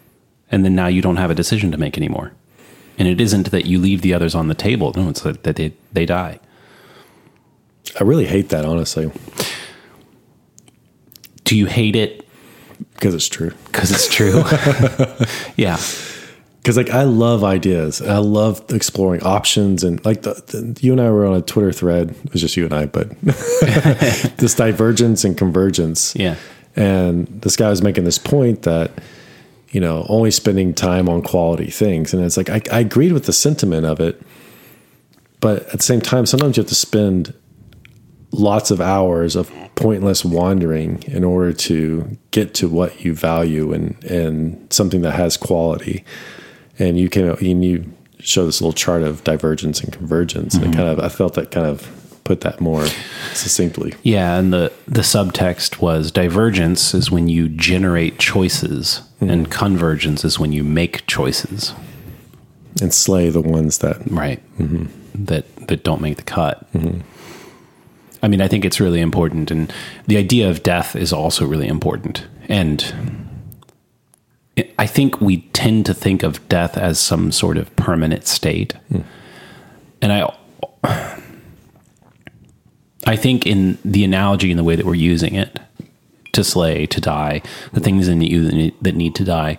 and 0.52 0.66
then 0.66 0.76
now 0.76 0.88
you 0.88 1.02
don't 1.02 1.18
have 1.18 1.32
a 1.32 1.36
decision 1.36 1.72
to 1.72 1.78
make 1.78 1.98
anymore. 1.98 2.34
And 2.98 3.08
it 3.08 3.20
isn't 3.20 3.52
that 3.52 3.66
you 3.66 3.80
leave 3.80 4.02
the 4.02 4.14
others 4.14 4.36
on 4.36 4.48
the 4.48 4.54
table. 4.56 4.94
No, 4.96 5.10
it's 5.10 5.22
that 5.22 5.44
they 5.44 5.74
they 5.91 6.06
die. 6.06 6.39
I 8.00 8.04
really 8.04 8.26
hate 8.26 8.50
that, 8.50 8.66
honestly, 8.66 9.12
Do 11.44 11.58
you 11.58 11.66
hate 11.66 11.96
it 11.96 12.26
because 12.94 13.14
it's 13.14 13.28
true. 13.28 13.52
because 13.66 13.91
it's 13.91 14.08
true? 14.08 14.41
yeah. 15.58 15.78
Because 16.58 16.78
like 16.78 16.89
I 16.91 17.04
love 17.04 17.44
ideas, 17.44 18.02
I 18.02 18.20
love 18.20 18.64
exploring 18.70 19.22
options, 19.24 19.84
and 19.84 20.04
like 20.06 20.22
the, 20.22 20.34
the 20.48 20.80
you 20.82 20.94
and 20.94 21.02
I 21.02 21.12
were 21.12 21.26
on 21.26 21.36
a 21.36 21.41
Twitter 21.41 21.74
thread. 21.74 22.12
It 22.24 22.32
was 22.32 22.41
just 22.41 22.56
you 22.56 22.64
and 22.64 22.74
I, 22.74 22.86
but 22.86 23.10
this 24.38 24.56
divergence 24.56 25.26
and 25.26 25.38
convergence. 25.38 26.16
Yeah. 26.16 26.38
And 26.78 27.28
this 27.41 27.58
guy 27.58 27.70
was 27.70 27.82
making 27.82 28.06
this 28.06 28.18
point 28.18 28.62
that 28.62 28.91
you 29.74 29.82
know 29.82 30.06
only 30.08 30.32
spending 30.32 30.74
time 30.74 31.10
on 31.10 31.22
quality 31.22 31.70
things, 31.70 32.14
and 32.14 32.24
it's 32.24 32.38
like 32.38 32.50
I, 32.50 32.62
I 32.72 32.80
agreed 32.80 33.12
with 33.12 33.26
the 33.26 33.34
sentiment 33.34 33.86
of 33.86 34.00
it, 34.00 34.22
but 35.42 35.64
at 35.68 35.80
the 35.80 35.84
same 35.84 36.00
time, 36.00 36.26
sometimes 36.26 36.56
you 36.56 36.62
have 36.62 36.70
to 36.70 36.76
spend 36.76 37.34
lots 38.32 38.72
of 38.72 38.82
hours 38.82 39.36
of 39.36 39.52
pointless 39.76 40.26
wandering 40.26 41.04
in 41.04 41.24
order 41.24 41.54
to 41.54 42.18
get 42.32 42.54
to 42.56 42.68
what 42.68 43.04
you 43.04 43.14
value 43.14 43.74
and 43.74 44.02
and 44.06 44.72
something 44.72 45.02
that 45.02 45.12
has 45.14 45.38
quality. 45.38 46.06
And 46.80 46.98
you 46.98 47.10
can 47.10 47.30
and 47.30 47.66
you 47.66 47.92
show 48.20 48.46
this 48.46 48.62
little 48.62 48.74
chart 48.74 49.02
of 49.02 49.24
divergence 49.24 49.82
and 49.82 49.92
convergence. 49.92 50.56
And 50.56 50.66
it 50.66 50.78
kind 50.78 50.88
of 50.88 51.00
i 51.00 51.10
felt 51.10 51.34
that 51.34 51.52
kind 51.52 51.68
of 51.68 51.82
put 52.24 52.42
that 52.42 52.62
more 52.62 52.86
succinctly 53.34 53.94
Yeah, 54.04 54.38
and 54.38 54.54
the 54.54 54.72
the 54.88 55.02
subtext 55.02 55.82
was 55.82 56.12
divergence 56.12 56.94
is 56.94 57.12
when 57.12 57.28
you 57.28 57.50
generate 57.50 58.20
choices, 58.20 59.02
mm-hmm. 59.16 59.30
and 59.30 59.52
convergence 59.52 60.24
is 60.24 60.40
when 60.40 60.52
you 60.52 60.64
make 60.64 61.06
choices. 61.08 61.74
and 62.82 62.94
slay 62.94 63.30
the 63.30 63.42
ones 63.42 63.80
that 63.80 63.98
Right. 64.10 64.42
Mm-hmm. 64.58 65.26
That 65.26 65.46
that 65.68 65.84
don't 65.84 66.02
make 66.02 66.18
the 66.18 66.24
cut. 66.24 66.72
Mm-hmm. 66.74 67.02
I 68.24 68.28
mean, 68.30 68.42
I 68.42 68.48
think 68.48 68.64
it's 68.64 68.80
really 68.80 69.02
important, 69.02 69.52
and 69.52 69.72
the 70.08 70.18
idea 70.18 70.50
of 70.50 70.64
death 70.64 70.96
is 70.96 71.12
also 71.12 71.46
really 71.46 71.68
important. 71.68 72.26
And 72.48 72.94
I 74.78 74.88
think 74.88 75.20
we 75.20 75.42
tend 75.54 75.86
to 75.88 75.94
think 75.94 76.24
of 76.24 76.48
death 76.48 76.78
as 76.78 77.00
some 77.00 77.32
sort 77.32 77.58
of 77.58 77.76
permanent 77.76 78.28
state, 78.28 78.74
hmm. 78.88 79.02
and 80.02 80.14
I, 80.14 81.20
I 83.06 83.16
think 83.16 83.45
in 83.45 83.78
the 83.84 84.04
analogy 84.04 84.51
in 84.51 84.58
the 84.58 84.64
way 84.64 84.76
that 84.76 84.86
we're 84.86 84.95
using 84.95 85.36
it, 85.36 85.60
to 86.34 86.43
slay, 86.43 86.86
to 86.88 86.99
die, 86.99 87.41
the 87.72 87.80
things 87.80 88.08
in 88.08 88.22
you 88.22 88.72
that 88.82 88.95
need, 88.95 89.16
to 89.16 89.24
die, 89.24 89.58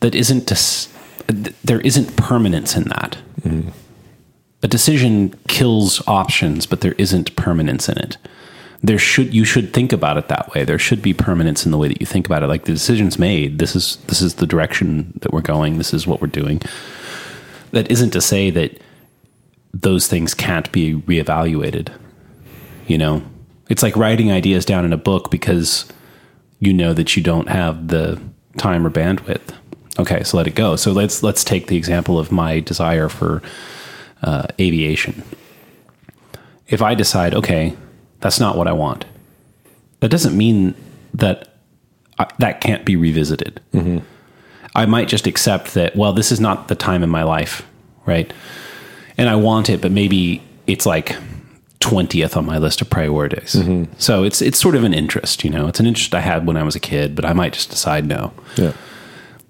that 0.00 0.14
isn't 0.14 0.48
to, 0.48 0.54
s- 0.54 0.88
there 1.26 1.80
isn't 1.80 2.16
permanence 2.16 2.76
in 2.76 2.84
that 2.84 3.18
mm-hmm. 3.42 3.68
a 4.62 4.68
decision 4.68 5.34
kills 5.48 6.06
options, 6.08 6.66
but 6.66 6.80
there 6.80 6.94
isn't 6.98 7.36
permanence 7.36 7.88
in 7.88 7.98
it. 7.98 8.16
There 8.82 8.98
should 8.98 9.32
you 9.32 9.46
should 9.46 9.72
think 9.72 9.94
about 9.94 10.18
it 10.18 10.28
that 10.28 10.52
way. 10.52 10.64
There 10.64 10.78
should 10.78 11.00
be 11.00 11.14
permanence 11.14 11.64
in 11.64 11.72
the 11.72 11.78
way 11.78 11.88
that 11.88 12.00
you 12.02 12.06
think 12.06 12.26
about 12.26 12.42
it. 12.42 12.48
Like 12.48 12.64
the 12.64 12.72
decision's 12.72 13.18
made. 13.18 13.58
This 13.58 13.74
is 13.74 13.96
this 14.08 14.20
is 14.20 14.34
the 14.34 14.46
direction 14.46 15.18
that 15.22 15.32
we're 15.32 15.40
going. 15.40 15.78
This 15.78 15.94
is 15.94 16.06
what 16.06 16.20
we're 16.20 16.26
doing. 16.26 16.60
That 17.70 17.90
isn't 17.90 18.10
to 18.10 18.20
say 18.20 18.50
that 18.50 18.78
those 19.72 20.06
things 20.06 20.34
can't 20.34 20.70
be 20.70 20.94
reevaluated. 20.94 21.92
You 22.86 22.98
know, 22.98 23.22
it's 23.68 23.82
like 23.82 23.96
writing 23.96 24.30
ideas 24.30 24.64
down 24.64 24.84
in 24.84 24.92
a 24.92 24.98
book 24.98 25.30
because 25.30 25.86
you 26.60 26.72
know 26.72 26.92
that 26.92 27.16
you 27.16 27.22
don't 27.22 27.48
have 27.48 27.88
the 27.88 28.20
time 28.58 28.86
or 28.86 28.90
bandwidth. 28.90 29.54
Okay, 29.98 30.22
so 30.24 30.36
let 30.36 30.46
it 30.46 30.54
go. 30.54 30.76
So 30.76 30.92
let's 30.92 31.22
let's 31.22 31.44
take 31.44 31.68
the 31.68 31.76
example 31.76 32.18
of 32.18 32.32
my 32.32 32.60
desire 32.60 33.08
for 33.08 33.42
uh, 34.22 34.46
aviation. 34.60 35.22
If 36.68 36.82
I 36.82 36.94
decide, 36.94 37.34
okay, 37.34 37.76
that's 38.20 38.40
not 38.40 38.56
what 38.56 38.66
I 38.66 38.72
want, 38.72 39.04
that 40.00 40.10
doesn't 40.10 40.36
mean 40.36 40.74
that 41.12 41.54
I, 42.18 42.26
that 42.38 42.60
can't 42.60 42.84
be 42.84 42.96
revisited. 42.96 43.60
I 44.74 44.86
might 44.86 45.08
just 45.08 45.26
accept 45.26 45.74
that, 45.74 45.94
well, 45.94 46.12
this 46.12 46.32
is 46.32 46.40
not 46.40 46.68
the 46.68 46.74
time 46.74 47.02
in 47.02 47.10
my 47.10 47.22
life, 47.22 47.64
right? 48.06 48.32
And 49.16 49.28
I 49.28 49.36
want 49.36 49.70
it, 49.70 49.80
but 49.80 49.92
maybe 49.92 50.42
it's 50.66 50.86
like 50.86 51.16
20th 51.84 52.36
on 52.36 52.46
my 52.46 52.58
list 52.58 52.80
of 52.80 52.88
priorities. 52.90 53.54
So 53.98 54.24
it's 54.24 54.40
it's 54.42 54.58
sort 54.58 54.74
of 54.74 54.84
an 54.84 54.94
interest, 54.94 55.44
you 55.44 55.50
know. 55.50 55.68
It's 55.68 55.80
an 55.80 55.86
interest 55.86 56.14
I 56.14 56.20
had 56.20 56.46
when 56.46 56.56
I 56.56 56.62
was 56.62 56.74
a 56.74 56.80
kid, 56.80 57.14
but 57.14 57.24
I 57.24 57.32
might 57.32 57.52
just 57.52 57.70
decide 57.70 58.06
no. 58.06 58.32
yeah 58.56 58.72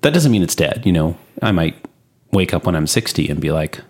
That 0.03 0.13
doesn't 0.13 0.33
mean 0.33 0.43
it's 0.43 0.55
dead, 0.57 0.83
you 0.85 0.93
know. 0.93 1.17
I 1.43 1.53
might 1.53 1.77
wake 2.33 2.53
up 2.55 2.67
when 2.67 2.75
I'm 2.75 2.87
60 2.87 3.29
and 3.29 3.41
be 3.41 3.51
like, 3.51 3.81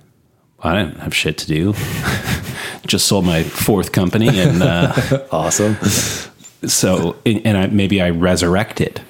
I 0.61 0.75
don't 0.75 0.99
have 1.01 1.15
shit 1.15 1.39
to 1.39 1.47
do. 1.47 1.75
Just 2.87 3.07
sold 3.07 3.25
my 3.25 3.43
fourth 3.43 3.93
company, 3.93 4.29
and 4.39 4.63
uh, 4.63 4.93
awesome 5.33 5.77
so 6.69 7.17
and 7.27 7.57
I, 7.57 7.67
maybe 7.67 8.01
I 8.01 8.11
resurrect 8.11 8.81
it. 8.81 9.01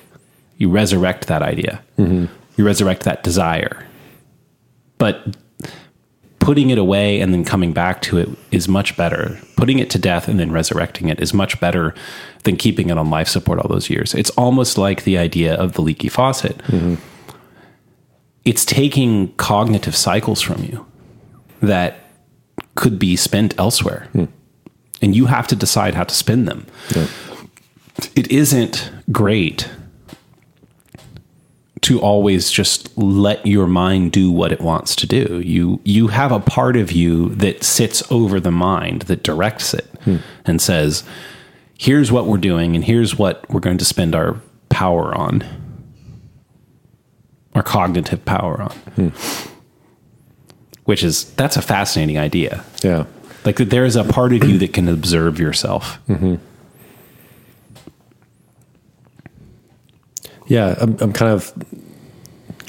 You 0.57 0.71
resurrect 0.71 1.27
that 1.27 1.43
idea. 1.43 1.83
You 2.57 2.65
resurrect 2.65 3.03
that 3.05 3.23
desire. 3.23 3.87
But 4.99 5.37
putting 6.45 6.69
it 6.69 6.77
away 6.77 7.23
and 7.23 7.33
then 7.33 7.43
coming 7.43 7.73
back 7.73 8.03
to 8.03 8.19
it 8.19 8.29
is 8.51 8.69
much 8.69 8.99
better. 8.99 9.41
Putting 9.57 9.79
it 9.79 9.89
to 9.89 9.99
death 9.99 10.29
and 10.29 10.39
then 10.39 10.53
resurrecting 10.53 11.09
it 11.09 11.19
is 11.19 11.33
much 11.33 11.59
better 11.59 11.95
than 12.43 12.59
keeping 12.59 12.91
it 12.91 12.99
on 12.99 13.09
life 13.09 13.29
support 13.29 13.59
all 13.61 13.69
those 13.69 13.89
years. 13.89 14.13
It's 14.13 14.29
almost 14.31 14.77
like 14.77 15.05
the 15.05 15.17
idea 15.17 15.55
of 15.55 15.73
the 15.73 15.81
leaky 15.81 16.11
faucet. 16.11 16.59
Mm-hmm. 16.67 16.97
It's 18.45 18.67
taking 18.67 19.33
cognitive 19.37 19.97
cycles 19.97 20.43
from 20.43 20.63
you 20.63 20.85
that 21.63 22.11
could 22.75 22.99
be 22.99 23.17
spent 23.17 23.59
elsewhere. 23.59 24.07
Hmm. 24.13 24.27
And 25.01 25.17
you 25.17 25.25
have 25.25 25.47
to 25.47 25.57
decide 25.57 25.95
how 25.95 26.05
to 26.05 26.15
spend 26.15 26.47
them. 26.47 26.67
It 28.15 28.31
isn't 28.31 28.93
great 29.11 29.71
to 31.85 32.01
always 32.01 32.51
just 32.51 32.97
let 32.97 33.45
your 33.47 33.67
mind 33.67 34.11
do 34.11 34.31
what 34.31 34.53
it 34.53 34.61
wants 34.63 34.97
to 34.97 35.07
do. 35.07 35.43
You 35.45 35.81
you 35.85 36.09
have 36.09 36.33
a 36.33 36.41
part 36.41 36.77
of 36.77 36.93
you 36.93 37.29
that 37.35 37.63
sits 37.63 38.03
over 38.11 38.41
the 38.41 38.51
mind 38.51 39.03
that 39.03 39.23
directs 39.23 39.75
it 39.75 39.85
hmm. 40.05 40.17
and 40.47 40.63
says, 40.63 41.05
"Here's 41.79 42.11
what 42.11 42.27
we're 42.27 42.39
doing, 42.39 42.75
and 42.75 42.83
here's 42.83 43.19
what 43.19 43.49
we're 43.51 43.61
going 43.61 43.77
to 43.79 43.85
spend 43.85 44.15
our 44.15 44.41
power 44.71 45.15
on, 45.15 45.45
our 47.55 47.63
cognitive 47.63 48.25
power 48.25 48.63
on." 48.63 48.77
Hmm. 48.97 49.09
Which 50.85 51.05
is 51.05 51.33
that's 51.35 51.59
a 51.59 51.63
fascinating 51.63 52.19
idea. 52.19 52.65
yeah 52.83 53.05
Like 53.45 53.57
that 53.57 53.69
there 53.69 53.85
is 53.85 53.97
a 53.97 54.05
part 54.05 54.33
of 54.33 54.43
you 54.45 54.57
that 54.59 54.73
can 54.73 54.89
observe 54.89 55.39
yourself. 55.39 55.99
Mm-hmm. 56.09 56.37
Yeah 60.47 60.75
I'm, 60.81 60.97
I'm 61.01 61.13
kind 61.13 61.33
of 61.33 61.53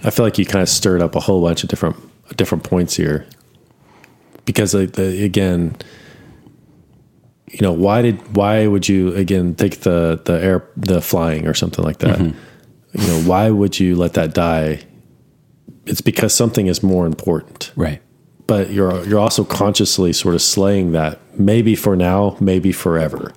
i 0.04 0.10
feel 0.10 0.26
like 0.26 0.38
you 0.38 0.46
kind 0.46 0.62
of 0.62 0.70
stirred 0.70 1.02
up 1.02 1.16
a 1.16 1.20
whole 1.20 1.42
bunch 1.42 1.64
of 1.64 1.70
different 1.70 1.96
different 2.36 2.64
points 2.64 2.96
here. 2.96 3.28
Because 4.46 4.74
like 4.74 4.94
the, 4.94 5.24
again 5.24 5.76
you 7.52 7.60
know 7.62 7.72
why 7.72 8.02
did 8.02 8.36
why 8.36 8.68
would 8.68 8.90
you 8.90 9.14
again 9.16 9.56
take 9.56 9.82
the 9.82 10.22
the 10.26 10.34
air 10.34 10.68
the 10.76 11.02
flying 11.02 11.48
or 11.48 11.54
something 11.54 11.84
like 11.86 12.00
that? 12.00 12.20
Mm-hmm. 12.20 13.02
You 13.02 13.08
know 13.08 13.22
why 13.30 13.50
would 13.50 13.80
you 13.80 13.96
let 13.96 14.14
that 14.14 14.34
die? 14.34 14.84
It's 15.86 16.02
because 16.02 16.34
something 16.34 16.68
is 16.68 16.82
more 16.82 17.06
important. 17.06 17.72
Right. 17.76 18.02
but 18.48 18.72
you're 18.72 19.06
you're 19.08 19.20
also 19.20 19.44
consciously 19.44 20.14
sort 20.14 20.36
of 20.36 20.42
slaying 20.42 20.92
that 20.92 21.20
maybe 21.40 21.76
for 21.76 21.96
now 21.96 22.38
maybe 22.40 22.72
forever. 22.72 23.34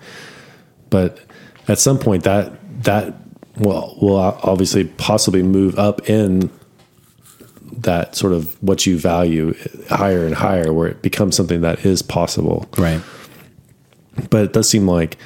But 0.90 1.20
at 1.68 1.78
some 1.78 1.98
point 1.98 2.24
that 2.24 2.84
that 2.84 3.14
will 3.58 3.96
will 4.00 4.16
obviously 4.16 4.84
possibly 4.84 5.42
move 5.42 5.78
up 5.78 6.08
in 6.08 6.50
that 7.72 8.14
sort 8.16 8.32
of 8.32 8.60
what 8.62 8.86
you 8.86 8.98
value 8.98 9.54
higher 9.88 10.24
and 10.26 10.34
higher 10.34 10.72
where 10.72 10.88
it 10.88 11.00
becomes 11.02 11.36
something 11.36 11.60
that 11.60 11.84
is 11.84 12.02
possible 12.02 12.66
Right. 12.76 13.00
but 14.30 14.44
it 14.44 14.52
does 14.52 14.68
seem 14.68 14.86
like 14.88 15.16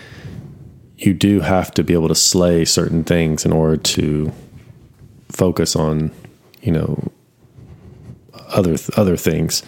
you 0.99 1.15
do 1.15 1.41
have 1.41 1.73
to 1.73 1.83
be 1.83 1.95
able 1.95 2.09
to 2.09 2.15
slay 2.15 2.65
certain 2.65 3.05
things 3.05 3.45
in 3.45 3.53
order 3.53 3.77
to 3.77 4.33
focus 5.31 5.75
on 5.75 6.11
you 6.63 6.73
know 6.73 7.11
other 8.49 8.77
other 8.97 9.17
things 9.17 9.63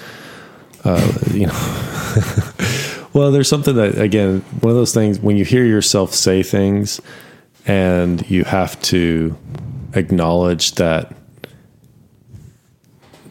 uh, 0.84 1.12
you 1.32 1.46
know 1.46 1.52
well 3.14 3.32
there's 3.32 3.48
something 3.48 3.74
that 3.76 3.96
again 3.98 4.40
one 4.60 4.70
of 4.70 4.76
those 4.76 4.92
things 4.92 5.18
when 5.18 5.36
you 5.36 5.44
hear 5.44 5.64
yourself 5.64 6.12
say 6.12 6.42
things 6.42 7.00
and 7.66 8.28
you 8.30 8.44
have 8.44 8.80
to 8.82 9.36
acknowledge 9.94 10.72
that 10.72 11.14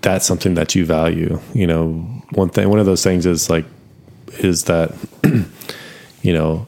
that's 0.02 0.26
something 0.26 0.54
that 0.56 0.76
you 0.76 0.86
value 0.86 1.40
you 1.54 1.68
know 1.68 1.94
one 2.32 2.50
thing 2.50 2.70
one 2.70 2.80
of 2.80 2.86
those 2.86 3.04
things 3.04 3.26
is 3.26 3.50
like 3.50 3.66
is 4.40 4.66
that 4.66 4.94
you 6.22 6.34
know 6.34 6.66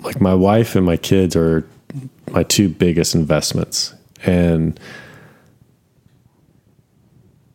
like 0.00 0.20
my 0.20 0.34
wife 0.34 0.76
and 0.76 0.84
my 0.84 0.96
kids 0.96 1.34
are 1.34 1.66
my 2.30 2.42
two 2.42 2.68
biggest 2.68 3.14
investments 3.14 3.94
and 4.24 4.78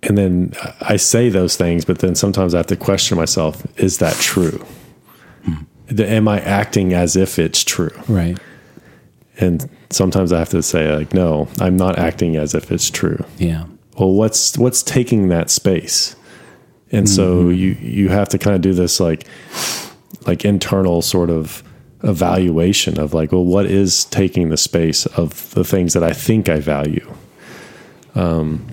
and 0.03 0.17
then 0.17 0.53
I 0.81 0.97
say 0.97 1.29
those 1.29 1.55
things, 1.55 1.85
but 1.85 1.99
then 1.99 2.13
sometimes 2.15 2.53
I 2.53 2.57
have 2.57 2.67
to 2.67 2.75
question 2.75 3.17
myself: 3.17 3.65
Is 3.79 3.99
that 3.99 4.15
true? 4.15 4.63
Hmm. 5.45 5.63
the, 5.87 6.07
am 6.07 6.27
I 6.27 6.41
acting 6.41 6.93
as 6.93 7.15
if 7.15 7.39
it's 7.39 7.63
true? 7.63 7.91
Right. 8.07 8.37
And 9.39 9.67
sometimes 9.89 10.31
I 10.31 10.39
have 10.39 10.49
to 10.49 10.61
say 10.61 10.95
like, 10.95 11.13
no, 11.13 11.47
I'm 11.59 11.75
not 11.75 11.97
acting 11.97 12.35
as 12.35 12.53
if 12.53 12.71
it's 12.71 12.89
true. 12.89 13.23
Yeah. 13.37 13.65
Well, 13.97 14.11
what's 14.13 14.57
what's 14.57 14.83
taking 14.83 15.29
that 15.29 15.49
space? 15.49 16.15
And 16.91 17.09
so 17.09 17.49
you 17.49 17.71
you 17.81 18.09
have 18.09 18.29
to 18.29 18.37
kind 18.37 18.55
of 18.55 18.61
do 18.61 18.73
this 18.73 18.99
like 18.99 19.25
like 20.27 20.45
internal 20.45 21.01
sort 21.01 21.29
of 21.31 21.63
evaluation 22.03 22.99
of 22.99 23.13
like, 23.13 23.31
well, 23.31 23.45
what 23.45 23.65
is 23.65 24.05
taking 24.05 24.49
the 24.49 24.57
space 24.57 25.05
of 25.07 25.51
the 25.55 25.63
things 25.63 25.93
that 25.93 26.03
I 26.03 26.11
think 26.13 26.49
I 26.49 26.59
value? 26.59 27.11
Um, 28.15 28.65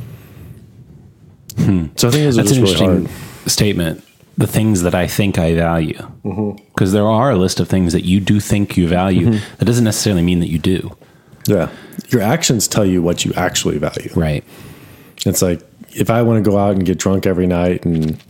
So 1.96 2.08
I 2.08 2.10
think 2.10 2.34
That's 2.34 2.36
an 2.36 2.44
really 2.44 2.58
interesting 2.58 3.06
hard. 3.06 3.50
statement. 3.50 4.04
The 4.40 4.46
things 4.46 4.82
that 4.82 4.94
I 4.94 5.06
think 5.06 5.38
I 5.38 5.54
value. 5.54 5.98
Mm-hmm. 6.24 6.64
Because 6.68 6.92
there 6.92 7.06
are 7.06 7.30
a 7.30 7.36
list 7.36 7.60
of 7.60 7.68
things 7.68 7.92
that 7.92 8.04
you 8.04 8.20
do 8.20 8.40
think 8.40 8.76
you 8.76 8.88
value. 8.88 9.26
Mm-hmm. 9.28 9.56
That 9.58 9.64
doesn't 9.66 9.84
necessarily 9.84 10.22
mean 10.22 10.40
that 10.40 10.48
you 10.48 10.58
do. 10.58 10.96
Yeah, 11.46 11.70
your 12.08 12.22
actions 12.22 12.68
tell 12.68 12.84
you 12.84 13.02
what 13.02 13.24
you 13.24 13.32
actually 13.34 13.78
value. 13.78 14.10
Right. 14.14 14.44
It's 15.26 15.42
like 15.42 15.60
if 15.90 16.10
I 16.10 16.22
want 16.22 16.42
to 16.44 16.50
go 16.50 16.58
out 16.58 16.72
and 16.72 16.84
get 16.84 16.98
drunk 16.98 17.26
every 17.26 17.46
night 17.46 17.84
and 17.84 18.22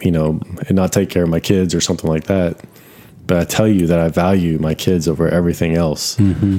you 0.00 0.10
know 0.10 0.40
and 0.66 0.76
not 0.76 0.92
take 0.92 1.10
care 1.10 1.22
of 1.22 1.28
my 1.28 1.40
kids 1.40 1.74
or 1.74 1.80
something 1.80 2.08
like 2.08 2.24
that, 2.24 2.60
but 3.26 3.38
I 3.38 3.44
tell 3.44 3.68
you 3.68 3.86
that 3.86 4.00
I 4.00 4.08
value 4.08 4.58
my 4.58 4.74
kids 4.74 5.08
over 5.08 5.28
everything 5.28 5.74
else. 5.74 6.16
Mm-hmm. 6.16 6.58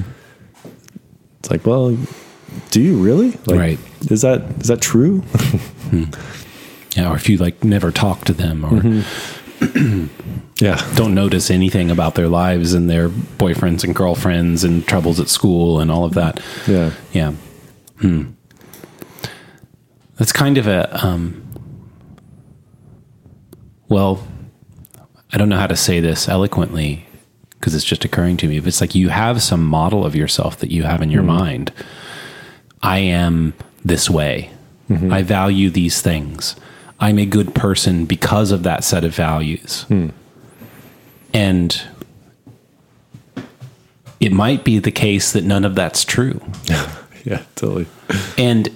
It's 1.40 1.50
like, 1.50 1.66
well, 1.66 1.96
do 2.70 2.80
you 2.80 2.96
really? 3.02 3.32
Like, 3.46 3.58
Right. 3.58 3.78
Is 4.10 4.22
that 4.22 4.42
is 4.60 4.68
that 4.68 4.80
true? 4.80 5.20
Hmm. 5.90 6.04
Yeah. 6.96 7.10
Or 7.10 7.16
if 7.16 7.28
you 7.28 7.36
like 7.38 7.62
never 7.64 7.90
talk 7.92 8.24
to 8.26 8.32
them 8.32 8.64
or 8.64 9.04
yeah, 10.60 10.94
don't 10.94 11.14
notice 11.14 11.50
anything 11.50 11.90
about 11.90 12.14
their 12.14 12.28
lives 12.28 12.72
and 12.74 12.88
their 12.90 13.08
boyfriends 13.08 13.84
and 13.84 13.94
girlfriends 13.94 14.64
and 14.64 14.86
troubles 14.86 15.20
at 15.20 15.28
school 15.28 15.80
and 15.80 15.90
all 15.90 16.04
of 16.04 16.14
that. 16.14 16.40
yeah, 16.66 16.90
Yeah. 17.12 17.32
Hmm. 18.00 18.30
That's 20.16 20.32
kind 20.32 20.58
of 20.58 20.66
a 20.66 21.06
um 21.06 21.46
well, 23.88 24.26
I 25.32 25.36
don't 25.38 25.48
know 25.48 25.56
how 25.58 25.66
to 25.66 25.76
say 25.76 26.00
this 26.00 26.28
eloquently 26.28 27.06
because 27.52 27.74
it's 27.74 27.84
just 27.84 28.04
occurring 28.04 28.36
to 28.38 28.48
me. 28.48 28.58
But 28.60 28.68
it's 28.68 28.80
like 28.80 28.94
you 28.94 29.08
have 29.10 29.42
some 29.42 29.64
model 29.64 30.04
of 30.06 30.14
yourself 30.16 30.58
that 30.58 30.70
you 30.70 30.84
have 30.84 31.02
in 31.02 31.10
your 31.10 31.22
mind. 31.22 31.72
I 32.82 32.98
am 32.98 33.54
this 33.84 34.08
way. 34.08 34.50
I 35.12 35.22
value 35.22 35.70
these 35.70 36.00
things. 36.02 36.56
I'm 37.00 37.18
a 37.18 37.26
good 37.26 37.54
person 37.54 38.04
because 38.04 38.52
of 38.52 38.62
that 38.64 38.84
set 38.84 39.04
of 39.04 39.14
values. 39.14 39.82
Hmm. 39.84 40.08
And 41.32 41.80
it 44.20 44.32
might 44.32 44.64
be 44.64 44.78
the 44.78 44.90
case 44.90 45.32
that 45.32 45.44
none 45.44 45.64
of 45.64 45.74
that's 45.74 46.04
true. 46.04 46.40
yeah, 47.24 47.42
totally. 47.56 47.86
And 48.36 48.68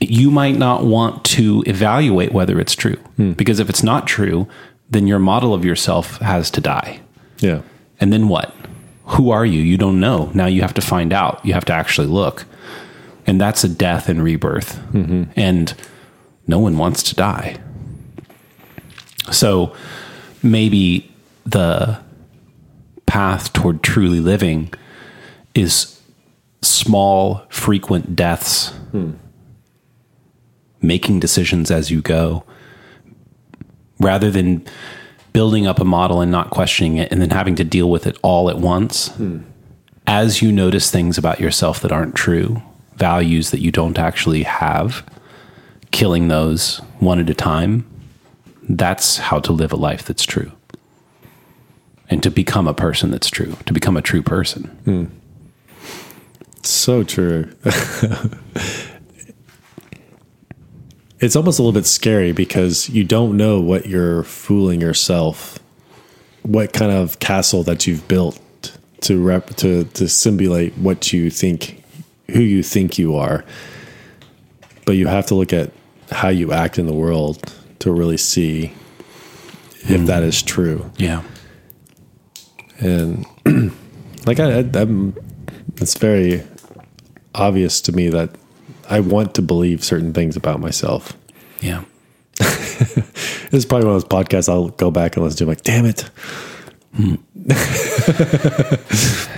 you 0.00 0.30
might 0.30 0.56
not 0.56 0.84
want 0.84 1.24
to 1.24 1.64
evaluate 1.66 2.32
whether 2.32 2.60
it's 2.60 2.74
true. 2.74 2.96
Hmm. 3.16 3.32
Because 3.32 3.58
if 3.58 3.68
it's 3.68 3.82
not 3.82 4.06
true, 4.06 4.46
then 4.90 5.06
your 5.06 5.18
model 5.18 5.54
of 5.54 5.64
yourself 5.64 6.18
has 6.18 6.50
to 6.52 6.60
die. 6.60 7.00
Yeah, 7.38 7.62
And 8.00 8.12
then 8.12 8.28
what? 8.28 8.54
Who 9.06 9.30
are 9.30 9.44
you? 9.44 9.60
You 9.60 9.76
don't 9.76 9.98
know. 10.00 10.30
Now 10.34 10.46
you 10.46 10.62
have 10.62 10.74
to 10.74 10.80
find 10.80 11.12
out. 11.12 11.44
You 11.44 11.52
have 11.52 11.64
to 11.66 11.72
actually 11.72 12.06
look. 12.06 12.46
And 13.26 13.40
that's 13.40 13.64
a 13.64 13.68
death 13.68 14.08
and 14.08 14.22
rebirth. 14.22 14.76
Mm-hmm. 14.92 15.24
And 15.36 15.74
no 16.46 16.58
one 16.58 16.76
wants 16.76 17.02
to 17.04 17.14
die. 17.14 17.56
So 19.32 19.74
maybe 20.42 21.10
the 21.46 21.98
path 23.06 23.52
toward 23.52 23.82
truly 23.82 24.20
living 24.20 24.72
is 25.54 26.00
small, 26.62 27.46
frequent 27.48 28.16
deaths, 28.16 28.70
hmm. 28.90 29.12
making 30.82 31.20
decisions 31.20 31.70
as 31.70 31.90
you 31.90 32.02
go, 32.02 32.44
rather 34.00 34.30
than 34.30 34.64
building 35.32 35.66
up 35.66 35.80
a 35.80 35.84
model 35.84 36.20
and 36.20 36.30
not 36.30 36.50
questioning 36.50 36.96
it 36.96 37.10
and 37.10 37.20
then 37.20 37.30
having 37.30 37.54
to 37.56 37.64
deal 37.64 37.90
with 37.90 38.06
it 38.06 38.18
all 38.22 38.50
at 38.50 38.58
once. 38.58 39.08
Hmm. 39.08 39.40
As 40.06 40.42
you 40.42 40.52
notice 40.52 40.90
things 40.90 41.16
about 41.16 41.40
yourself 41.40 41.80
that 41.80 41.90
aren't 41.90 42.14
true, 42.14 42.62
values 42.96 43.50
that 43.50 43.60
you 43.60 43.70
don't 43.70 43.98
actually 43.98 44.42
have, 44.42 45.04
killing 45.90 46.28
those 46.28 46.78
one 46.98 47.20
at 47.20 47.30
a 47.30 47.34
time, 47.34 47.86
that's 48.68 49.18
how 49.18 49.38
to 49.40 49.52
live 49.52 49.72
a 49.72 49.76
life 49.76 50.04
that's 50.04 50.24
true. 50.24 50.52
And 52.10 52.22
to 52.22 52.30
become 52.30 52.66
a 52.68 52.74
person 52.74 53.10
that's 53.10 53.28
true, 53.28 53.56
to 53.66 53.72
become 53.72 53.96
a 53.96 54.02
true 54.02 54.22
person. 54.22 54.64
Hmm. 54.84 55.04
so 56.62 57.02
true. 57.02 57.50
it's 61.20 61.36
almost 61.36 61.58
a 61.58 61.62
little 61.62 61.72
bit 61.72 61.86
scary 61.86 62.32
because 62.32 62.88
you 62.88 63.04
don't 63.04 63.36
know 63.36 63.60
what 63.60 63.86
you're 63.86 64.22
fooling 64.24 64.80
yourself, 64.80 65.58
what 66.42 66.72
kind 66.72 66.92
of 66.92 67.18
castle 67.18 67.62
that 67.64 67.86
you've 67.86 68.06
built 68.08 68.40
to 69.02 69.22
rep 69.22 69.48
to 69.56 69.84
to 69.84 70.08
simulate 70.08 70.76
what 70.78 71.12
you 71.12 71.30
think, 71.30 71.83
who 72.30 72.40
you 72.40 72.62
think 72.62 72.98
you 72.98 73.16
are. 73.16 73.44
But 74.86 74.92
you 74.96 75.06
have 75.06 75.26
to 75.26 75.34
look 75.34 75.52
at 75.52 75.72
how 76.10 76.28
you 76.28 76.52
act 76.52 76.78
in 76.78 76.86
the 76.86 76.92
world 76.92 77.52
to 77.80 77.92
really 77.92 78.16
see 78.16 78.72
if 79.82 80.00
hmm. 80.00 80.06
that 80.06 80.22
is 80.22 80.42
true. 80.42 80.90
Yeah. 80.96 81.22
And 82.78 83.26
like 84.26 84.40
I, 84.40 84.60
I 84.60 84.70
I'm, 84.74 85.16
it's 85.76 85.96
very 85.96 86.42
obvious 87.34 87.80
to 87.82 87.92
me 87.92 88.08
that 88.10 88.30
I 88.88 89.00
want 89.00 89.34
to 89.36 89.42
believe 89.42 89.82
certain 89.82 90.12
things 90.12 90.36
about 90.36 90.60
myself. 90.60 91.16
Yeah. 91.60 91.84
This 93.54 93.62
is 93.62 93.66
probably 93.66 93.86
one 93.86 93.94
of 93.94 94.02
those 94.02 94.24
podcasts 94.24 94.48
I'll 94.48 94.70
go 94.70 94.90
back 94.90 95.14
and 95.14 95.24
listen 95.24 95.38
to. 95.38 95.44
I'm 95.44 95.48
like, 95.48 95.62
damn 95.62 95.84
it. 95.84 96.00
Hmm. 96.96 97.14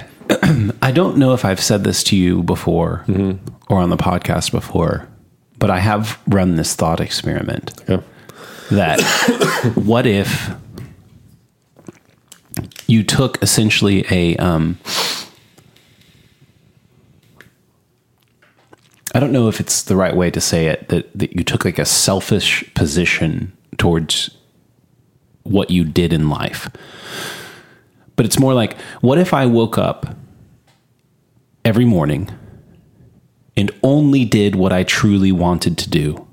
I 0.82 0.90
don't 0.92 1.16
know 1.18 1.32
if 1.34 1.44
I've 1.44 1.60
said 1.60 1.84
this 1.84 2.02
to 2.04 2.16
you 2.16 2.42
before 2.42 3.04
or 3.68 3.80
on 3.80 3.90
the 3.90 3.96
podcast 3.96 4.50
before, 4.50 5.08
but 5.58 5.70
I 5.70 5.78
have 5.78 6.18
run 6.26 6.56
this 6.56 6.74
thought 6.74 7.00
experiment 7.00 7.72
Yeah. 7.88 8.00
that 8.70 9.00
what 9.76 10.06
if 10.06 10.50
you 12.86 13.02
took 13.04 13.42
essentially 13.42 14.04
a 14.10 14.36
um, 14.36 14.78
I 19.14 19.20
don't 19.20 19.32
know 19.32 19.48
if 19.48 19.60
it's 19.60 19.82
the 19.82 19.96
right 19.96 20.14
way 20.14 20.30
to 20.30 20.40
say 20.40 20.66
it 20.66 20.88
that 20.88 21.10
that 21.18 21.34
you 21.34 21.44
took 21.44 21.64
like 21.64 21.78
a 21.78 21.84
selfish 21.86 22.72
position 22.74 23.56
towards 23.78 24.30
what 25.44 25.70
you 25.70 25.84
did 25.84 26.12
in 26.12 26.28
life. 26.28 26.68
But 28.16 28.26
it's 28.26 28.38
more 28.38 28.54
like 28.54 28.76
what 29.00 29.18
if 29.18 29.32
I 29.32 29.46
woke 29.46 29.78
up 29.78 30.06
every 31.64 31.84
morning 31.84 32.30
and 33.56 33.70
only 33.82 34.24
did 34.24 34.56
what 34.56 34.72
I 34.72 34.82
truly 34.82 35.32
wanted 35.32 35.78
to 35.78 35.90
do? 35.90 36.26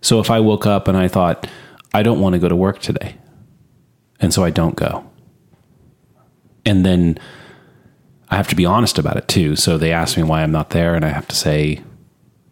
So 0.00 0.20
if 0.20 0.30
I 0.30 0.40
woke 0.40 0.66
up 0.66 0.86
and 0.86 0.96
I 0.96 1.08
thought, 1.08 1.46
I 1.94 2.02
don't 2.02 2.20
want 2.20 2.34
to 2.34 2.38
go 2.38 2.48
to 2.48 2.56
work 2.56 2.78
today, 2.80 3.16
and 4.20 4.34
so 4.34 4.44
I 4.44 4.50
don't 4.50 4.76
go. 4.76 5.08
And 6.66 6.84
then 6.84 7.18
I 8.28 8.36
have 8.36 8.48
to 8.48 8.56
be 8.56 8.66
honest 8.66 8.98
about 8.98 9.16
it 9.16 9.28
too. 9.28 9.56
So 9.56 9.78
they 9.78 9.92
ask 9.92 10.16
me 10.16 10.22
why 10.22 10.42
I'm 10.42 10.52
not 10.52 10.70
there, 10.70 10.94
and 10.94 11.04
I 11.04 11.08
have 11.08 11.28
to 11.28 11.36
say 11.36 11.82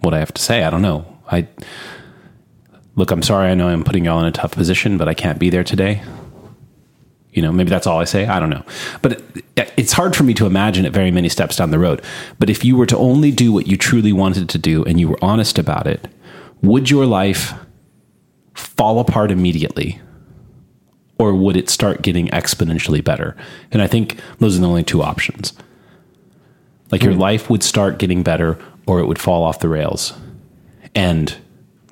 what 0.01 0.15
I 0.15 0.19
have 0.19 0.33
to 0.33 0.41
say. 0.41 0.65
I 0.65 0.71
don't 0.71 0.81
know. 0.81 1.05
I 1.31 1.47
look, 2.95 3.11
I'm 3.11 3.23
sorry. 3.23 3.51
I 3.51 3.55
know 3.55 3.69
I'm 3.69 3.85
putting 3.85 4.07
y'all 4.07 4.21
in 4.21 4.27
a 4.27 4.33
tough 4.33 4.53
position, 4.53 4.97
but 4.97 5.09
I 5.09 5.15
can't 5.15 5.39
be 5.39 5.51
there 5.51 5.65
today. 5.65 6.03
You 7.33 7.41
know, 7.41 7.51
maybe 7.51 7.71
that's 7.71 7.87
all 7.87 7.99
I 7.99 8.05
say. 8.05 8.27
I 8.27 8.39
don't 8.39 8.51
know. 8.51 8.65
But 9.01 9.13
it, 9.57 9.73
it's 9.77 9.93
hard 9.93 10.15
for 10.15 10.23
me 10.23 10.35
to 10.35 10.47
imagine 10.47 10.85
it 10.85 10.93
very 10.93 11.11
many 11.11 11.29
steps 11.29 11.57
down 11.57 11.71
the 11.71 11.79
road. 11.79 12.03
But 12.39 12.51
if 12.51 12.65
you 12.65 12.77
were 12.77 12.87
to 12.87 12.97
only 12.99 13.31
do 13.31 13.53
what 13.53 13.67
you 13.67 13.77
truly 13.77 14.13
wanted 14.13 14.49
to 14.51 14.59
do 14.59 14.85
and 14.85 15.01
you 15.01 15.09
were 15.09 15.19
honest 15.23 15.59
about 15.59 15.87
it, 15.87 16.09
would 16.61 16.91
your 16.91 17.07
life 17.07 17.55
fall 18.55 18.99
apart 18.99 19.31
immediately? 19.31 20.01
Or 21.19 21.35
would 21.35 21.57
it 21.57 21.71
start 21.71 22.03
getting 22.03 22.29
exponentially 22.29 23.03
better? 23.03 23.37
And 23.71 23.81
I 23.81 23.87
think 23.87 24.21
those 24.39 24.57
are 24.57 24.61
the 24.61 24.69
only 24.69 24.83
two 24.83 25.03
options. 25.03 25.55
Like 26.91 27.03
your 27.03 27.15
hmm. 27.15 27.21
life 27.21 27.49
would 27.49 27.63
start 27.63 27.99
getting 27.99 28.23
better 28.23 28.59
or 28.87 29.01
it 29.01 29.07
would 29.07 29.19
fall 29.19 29.43
off 29.45 29.61
the 29.61 29.69
rails. 29.69 30.13
And 30.95 31.35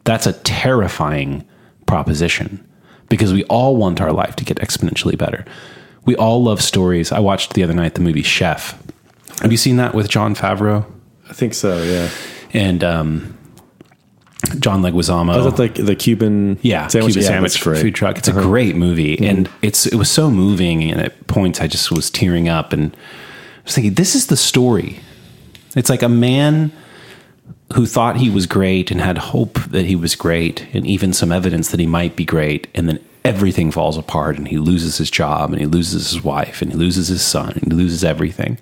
that's 0.05 0.27
a 0.27 0.35
terrifying 0.35 1.47
proposition 1.87 2.67
because 3.11 3.35
we 3.35 3.45
all 3.45 3.77
want 3.77 4.01
our 4.01 4.13
life 4.13 4.35
to 4.37 4.45
get 4.45 4.57
exponentially 4.57 5.19
better. 5.19 5.45
We 6.07 6.17
all 6.17 6.43
love 6.43 6.63
stories. 6.63 7.13
I 7.13 7.19
watched 7.19 7.53
the 7.53 7.63
other 7.63 7.75
night 7.75 7.95
the 7.95 8.01
movie 8.01 8.23
Chef. 8.23 8.83
Have 9.43 9.53
you 9.53 9.59
seen 9.59 9.77
that 9.77 9.95
with 9.95 10.09
Jon 10.09 10.35
Favreau? 10.35 10.87
I 11.29 11.35
think 11.35 11.53
so. 11.53 11.83
Yeah. 11.83 12.09
And 12.53 12.83
um, 12.83 13.39
John 14.59 14.83
Leguizamo. 14.83 15.37
Was 15.37 15.47
it 15.47 15.59
like 15.59 15.75
the 15.75 15.95
Cuban 15.95 16.59
yeah, 16.63 16.87
sandwich, 16.87 17.15
Cuban 17.15 17.23
Yeah, 17.23 17.29
sandwich 17.29 17.53
that's. 17.53 17.67
Uh-huh. 17.67 17.81
food 17.83 17.95
truck. 17.95 18.19
It's 18.19 18.29
a 18.29 18.33
great 18.33 18.75
movie, 18.77 19.19
and 19.27 19.51
it's 19.61 19.87
it 19.87 19.97
was 19.97 20.11
so 20.11 20.31
moving. 20.31 20.91
And 20.91 21.01
at 21.01 21.27
points, 21.27 21.61
I 21.61 21.67
just 21.67 21.91
was 21.91 22.11
tearing 22.11 22.49
up, 22.49 22.73
and 22.73 22.95
I 22.95 23.63
was 23.65 23.75
thinking, 23.75 23.95
this 23.95 24.15
is 24.15 24.29
the 24.29 24.37
story. 24.37 25.01
It's 25.77 25.91
like 25.91 26.03
a 26.03 26.09
man 26.09 26.73
who 27.75 27.87
thought 27.87 28.17
he 28.17 28.31
was 28.31 28.47
great 28.47 28.91
and 28.91 29.01
had 29.01 29.19
hope 29.19 29.55
that 29.67 29.87
he 29.87 29.95
was 29.95 30.17
great, 30.17 30.67
and 30.75 30.87
even 30.87 31.13
some 31.13 31.31
evidence 31.31 31.71
that 31.71 31.81
he 31.81 31.87
might 31.87 32.17
be 32.17 32.25
great, 32.25 32.67
and 32.75 32.89
then 32.89 32.99
everything 33.25 33.71
falls 33.71 33.97
apart, 33.97 34.37
and 34.37 34.49
he 34.49 34.59
loses 34.59 34.99
his 34.99 35.11
job, 35.11 35.51
and 35.53 35.61
he 35.61 35.67
loses 35.67 36.11
his 36.11 36.25
wife, 36.25 36.63
and 36.63 36.73
he 36.73 36.79
loses 36.79 37.09
his 37.09 37.23
son, 37.23 37.53
and 37.53 37.73
he 37.73 37.79
loses 37.79 38.03
everything. 38.03 38.59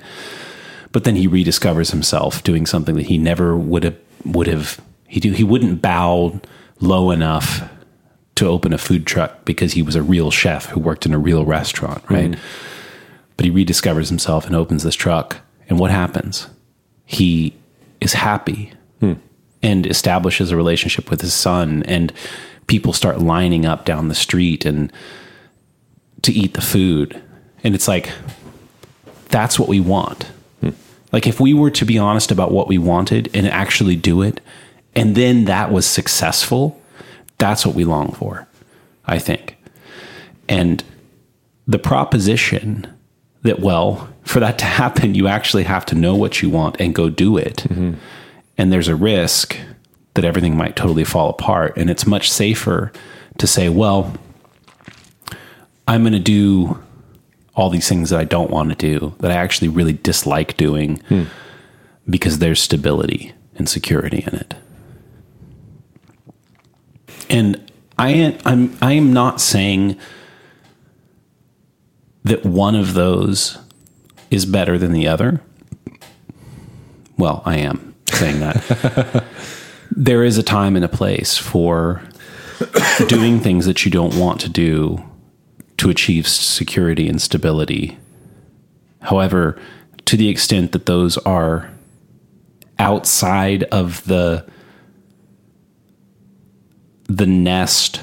But 0.93 1.05
then 1.05 1.17
he 1.17 1.29
rediscovers 1.29 1.91
himself 1.91 2.43
doing 2.43 2.67
something 2.67 2.97
that 2.97 3.07
he 3.07 3.19
never 3.19 3.57
would 3.57 3.85
have 3.85 3.97
would 4.25 4.47
have 4.47 4.81
he 5.07 5.21
do 5.21 5.33
he 5.33 5.45
wouldn't 5.45 5.81
bow 5.81 6.41
low 6.81 7.11
enough 7.11 7.69
to 8.35 8.47
open 8.47 8.73
a 8.73 8.79
food 8.79 9.07
truck 9.07 9.45
because 9.45 9.73
he 9.73 9.83
was 9.83 9.97
a 9.97 10.03
real 10.03 10.31
chef 10.31 10.67
who 10.67 10.81
worked 10.81 11.07
in 11.07 11.13
a 11.13 11.19
real 11.19 11.45
restaurant, 11.45 12.03
mm-hmm. 12.05 12.15
right? 12.15 12.39
But 13.37 13.47
he 13.47 13.53
rediscovers 13.53 14.09
himself 14.09 14.47
and 14.47 14.55
opens 14.55 14.83
this 14.83 14.95
truck. 14.95 15.39
And 15.69 15.79
what 15.79 15.91
happens? 15.91 16.47
He 17.05 17.55
is 18.01 18.13
happy 18.15 18.73
and 19.63 19.87
establishes 19.87 20.51
a 20.51 20.57
relationship 20.57 21.11
with 21.11 21.21
his 21.21 21.35
son 21.35 21.83
and 21.85 22.13
people 22.67 22.93
start 22.93 23.21
lining 23.21 23.67
up 23.67 23.85
down 23.85 24.09
the 24.09 24.15
street 24.15 24.65
and 24.65 24.93
to 26.23 26.33
eat 26.33 26.55
the 26.55 26.61
food. 26.61 27.21
And 27.65 27.75
it's 27.75 27.89
like 27.89 28.11
that's 29.31 29.59
what 29.59 29.69
we 29.69 29.81
want. 29.81 30.25
Hmm. 30.61 30.71
Like 31.13 31.27
if 31.27 31.41
we 31.41 31.55
were 31.55 31.71
to 31.71 31.85
be 31.85 31.99
honest 31.99 32.31
about 32.31 32.53
what 32.53 32.69
we 32.69 32.79
wanted 32.79 33.31
and 33.35 33.47
actually 33.49 33.97
do 33.97 34.23
it, 34.23 34.41
and 34.95 35.15
then 35.15 35.45
that 35.47 35.71
was 35.71 35.87
successful, 35.87 36.81
that's 37.39 37.65
what 37.65 37.75
we 37.75 37.85
long 37.85 38.13
for, 38.13 38.49
I 39.07 39.19
think. 39.19 39.57
And 40.49 40.83
the 41.67 41.79
proposition 41.79 42.87
that, 43.43 43.61
well, 43.61 44.09
for 44.25 44.41
that 44.41 44.59
to 44.59 44.65
happen, 44.65 45.15
you 45.15 45.29
actually 45.29 45.65
have 45.65 45.87
to 45.87 45.95
know 45.95 46.15
what 46.15 46.43
you 46.43 46.51
want 46.51 46.77
and 46.81 46.95
go 46.95 47.09
do 47.09 47.37
it. 47.37 47.59
Mm-hmm. 47.69 47.95
And 48.59 48.73
there's 48.73 48.89
a 48.89 48.97
risk 48.97 49.57
that 50.15 50.25
everything 50.25 50.57
might 50.57 50.75
totally 50.75 51.05
fall 51.05 51.31
apart. 51.31 51.77
And 51.77 51.89
it's 51.89 52.07
much 52.07 52.31
safer 52.31 52.93
to 53.39 53.47
say, 53.47 53.69
well, 53.69 54.13
I'm 55.87 56.03
going 56.03 56.13
to 56.13 56.19
do 56.19 56.83
all 57.55 57.71
these 57.71 57.89
things 57.89 58.11
that 58.11 58.21
I 58.21 58.25
don't 58.25 58.51
want 58.51 58.71
to 58.71 58.75
do, 58.77 59.15
that 59.21 59.31
I 59.31 59.35
actually 59.35 59.69
really 59.69 59.93
dislike 59.93 60.57
doing 60.57 60.99
hmm. 61.09 61.25
because 62.09 62.39
there's 62.39 62.61
stability 62.61 63.33
and 63.57 63.69
security 63.69 64.25
in 64.27 64.35
it. 64.35 64.55
And 67.31 67.71
I 67.99 68.11
am, 68.11 68.39
I'm 68.45 68.79
I 68.81 68.93
am 68.93 69.13
not 69.13 69.41
saying 69.41 69.99
that 72.25 72.45
one 72.45 72.75
of 72.75 72.95
those 72.95 73.59
is 74.31 74.47
better 74.47 74.79
than 74.79 74.93
the 74.93 75.09
other. 75.09 75.41
Well, 77.17 77.43
I 77.45 77.57
am 77.59 77.88
saying 78.19 78.41
that. 78.41 79.25
there 79.91 80.25
is 80.25 80.39
a 80.39 80.43
time 80.43 80.77
and 80.77 80.85
a 80.85 80.89
place 80.89 81.37
for 81.37 82.03
doing 83.07 83.41
things 83.41 83.67
that 83.67 83.85
you 83.85 83.91
don't 83.91 84.17
want 84.17 84.41
to 84.41 84.49
do 84.49 85.03
to 85.77 85.91
achieve 85.91 86.27
security 86.27 87.09
and 87.09 87.23
stability. 87.23 87.97
However, 89.03 89.59
to 90.07 90.17
the 90.17 90.29
extent 90.29 90.73
that 90.73 90.87
those 90.87 91.17
are 91.19 91.71
outside 92.79 93.65
of 93.65 94.05
the 94.05 94.47
the 97.07 97.27
nest 97.27 98.03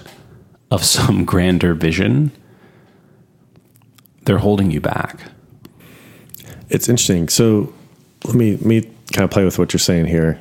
of 0.71 0.83
some 0.95 1.25
grander 1.25 1.73
vision, 1.73 2.31
they're 4.23 4.39
holding 4.39 4.71
you 4.71 4.81
back. 4.81 5.19
It's 6.69 6.89
interesting. 6.89 7.29
So 7.29 7.73
let 8.23 8.35
me 8.35 8.53
let 8.53 8.65
me 8.65 8.94
kind 9.15 9.23
of 9.23 9.31
play 9.31 9.45
with 9.45 9.57
what 9.57 9.71
you're 9.71 9.79
saying 9.79 10.05
here. 10.05 10.39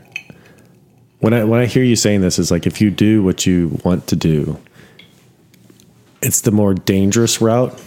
When 1.20 1.32
I 1.32 1.44
when 1.44 1.60
I 1.60 1.66
hear 1.66 1.84
you 1.84 1.96
saying 1.96 2.20
this, 2.20 2.38
is 2.38 2.50
like 2.50 2.66
if 2.66 2.80
you 2.80 2.90
do 2.90 3.22
what 3.22 3.46
you 3.46 3.80
want 3.84 4.08
to 4.08 4.16
do, 4.16 4.60
it's 6.20 6.42
the 6.42 6.50
more 6.50 6.74
dangerous 6.74 7.40
route 7.40 7.80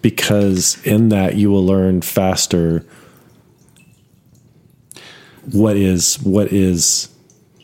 because 0.00 0.82
in 0.84 1.10
that 1.10 1.36
you 1.36 1.50
will 1.50 1.64
learn 1.64 2.00
faster 2.00 2.84
what 5.52 5.76
is 5.76 6.16
what 6.22 6.52
is 6.52 7.08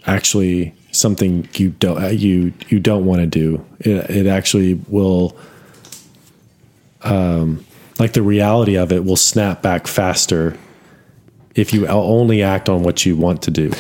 actually 0.07 0.75
something 0.93 1.49
you 1.55 1.71
don't 1.71 2.15
you 2.15 2.53
you 2.69 2.79
don't 2.79 3.07
want 3.07 3.23
to 3.23 3.27
do. 3.27 3.65
It, 3.81 4.11
it 4.11 4.27
actually 4.27 4.75
will 4.89 5.37
um, 7.03 7.65
like 7.99 8.13
the 8.13 8.23
reality 8.23 8.77
of 8.77 8.93
it 8.93 9.05
will 9.05 9.17
snap 9.17 9.63
back 9.63 9.87
faster 9.87 10.57
if 11.55 11.73
you 11.73 11.87
only 11.87 12.43
act 12.43 12.69
on 12.69 12.83
what 12.83 13.05
you 13.07 13.17
want 13.17 13.43
to 13.43 13.51
do. 13.51 13.71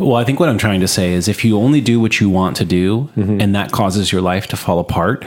Well, 0.00 0.16
I 0.16 0.24
think 0.24 0.40
what 0.40 0.48
I'm 0.48 0.58
trying 0.58 0.80
to 0.80 0.88
say 0.88 1.12
is 1.12 1.28
if 1.28 1.44
you 1.44 1.58
only 1.58 1.80
do 1.80 2.00
what 2.00 2.20
you 2.20 2.30
want 2.30 2.56
to 2.56 2.64
do 2.64 3.10
and 3.16 3.54
that 3.54 3.72
causes 3.72 4.10
your 4.12 4.22
life 4.22 4.46
to 4.48 4.56
fall 4.56 4.78
apart, 4.78 5.26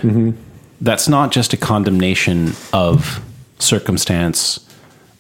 that's 0.81 1.07
not 1.07 1.31
just 1.31 1.53
a 1.53 1.57
condemnation 1.57 2.53
of 2.73 3.21
circumstance 3.59 4.59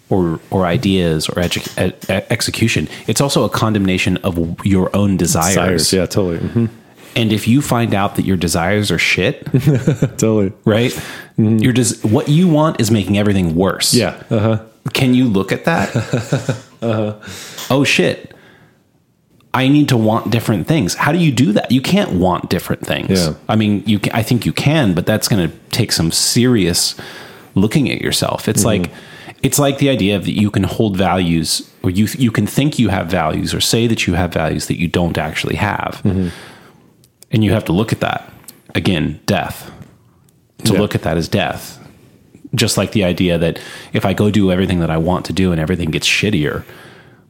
or 0.09 0.39
or 0.51 0.65
ideas 0.65 1.27
or 1.29 1.35
edu- 1.41 1.65
e- 1.81 1.93
e- 2.13 2.25
execution. 2.29 2.87
It's 3.07 3.21
also 3.21 3.43
a 3.43 3.49
condemnation 3.49 4.17
of 4.17 4.37
your 4.65 4.95
own 4.95 5.17
desires. 5.17 5.55
Desires, 5.55 5.93
yeah, 5.93 6.05
totally, 6.05 6.37
Mhm. 6.39 6.69
And 7.17 7.31
if 7.31 7.47
you 7.47 7.61
find 7.61 7.93
out 7.95 8.15
that 8.17 8.25
your 8.25 8.35
desires 8.37 8.91
are 8.91 8.99
shit, 8.99 9.45
totally, 10.17 10.51
right? 10.65 10.93
Your 11.37 11.71
des- 11.73 11.95
what 12.07 12.27
you 12.27 12.47
want 12.49 12.79
is 12.81 12.91
making 12.91 13.17
everything 13.17 13.55
worse. 13.55 13.93
yeah, 13.93 14.21
uh 14.29 14.39
huh, 14.39 14.57
Can 14.93 15.13
you 15.13 15.25
look 15.25 15.51
at 15.51 15.65
that? 15.65 16.61
Uh-huh. 16.81 17.19
Oh 17.73 17.83
shit. 17.83 18.35
I 19.55 19.69
need 19.69 19.89
to 19.89 19.97
want 19.97 20.29
different 20.29 20.67
things. 20.67 20.93
How 20.93 21.11
do 21.11 21.17
you 21.17 21.31
do 21.31 21.53
that? 21.53 21.71
You 21.71 21.81
can't 21.81 22.11
want 22.11 22.49
different 22.49 22.85
things. 22.85 23.09
Yeah. 23.25 23.33
I 23.47 23.55
mean, 23.55 23.81
you 23.87 23.97
can, 23.97 24.11
I 24.11 24.21
think 24.21 24.45
you 24.45 24.53
can, 24.53 24.93
but 24.93 25.05
that's 25.05 25.27
going 25.27 25.49
to 25.49 25.57
take 25.69 25.91
some 25.91 26.11
serious 26.11 26.93
looking 27.55 27.89
at 27.89 28.01
yourself. 28.01 28.47
It's 28.47 28.63
mm-hmm. 28.63 28.83
like 28.83 28.91
it's 29.41 29.57
like 29.57 29.77
the 29.79 29.89
idea 29.89 30.19
that 30.19 30.31
you 30.33 30.51
can 30.51 30.63
hold 30.63 30.97
values 30.97 31.67
or 31.81 31.89
you 31.89 32.07
you 32.19 32.31
can 32.31 32.45
think 32.45 32.77
you 32.77 32.89
have 32.89 33.07
values 33.07 33.53
or 33.53 33.61
say 33.61 33.87
that 33.87 34.05
you 34.05 34.13
have 34.13 34.33
values 34.33 34.67
that 34.67 34.79
you 34.79 34.87
don't 34.87 35.17
actually 35.17 35.55
have. 35.55 36.01
Mm-hmm. 36.03 36.27
And 37.31 37.43
you 37.43 37.51
have 37.51 37.65
to 37.65 37.71
look 37.71 37.91
at 37.93 38.01
that. 38.01 38.31
Again, 38.75 39.21
death. 39.25 39.71
To 40.65 40.73
Yeah. 40.73 40.79
look 40.79 40.93
at 40.93 41.01
that 41.03 41.17
as 41.17 41.27
death 41.27 41.79
just 42.55 42.77
like 42.77 42.91
the 42.91 43.03
idea 43.03 43.37
that 43.37 43.59
if 43.93 44.05
I 44.05 44.13
go 44.13 44.31
do 44.31 44.51
everything 44.51 44.79
that 44.79 44.89
I 44.89 44.97
want 44.97 45.25
to 45.25 45.33
do 45.33 45.51
and 45.51 45.59
everything 45.61 45.91
gets 45.91 46.07
shittier, 46.07 46.63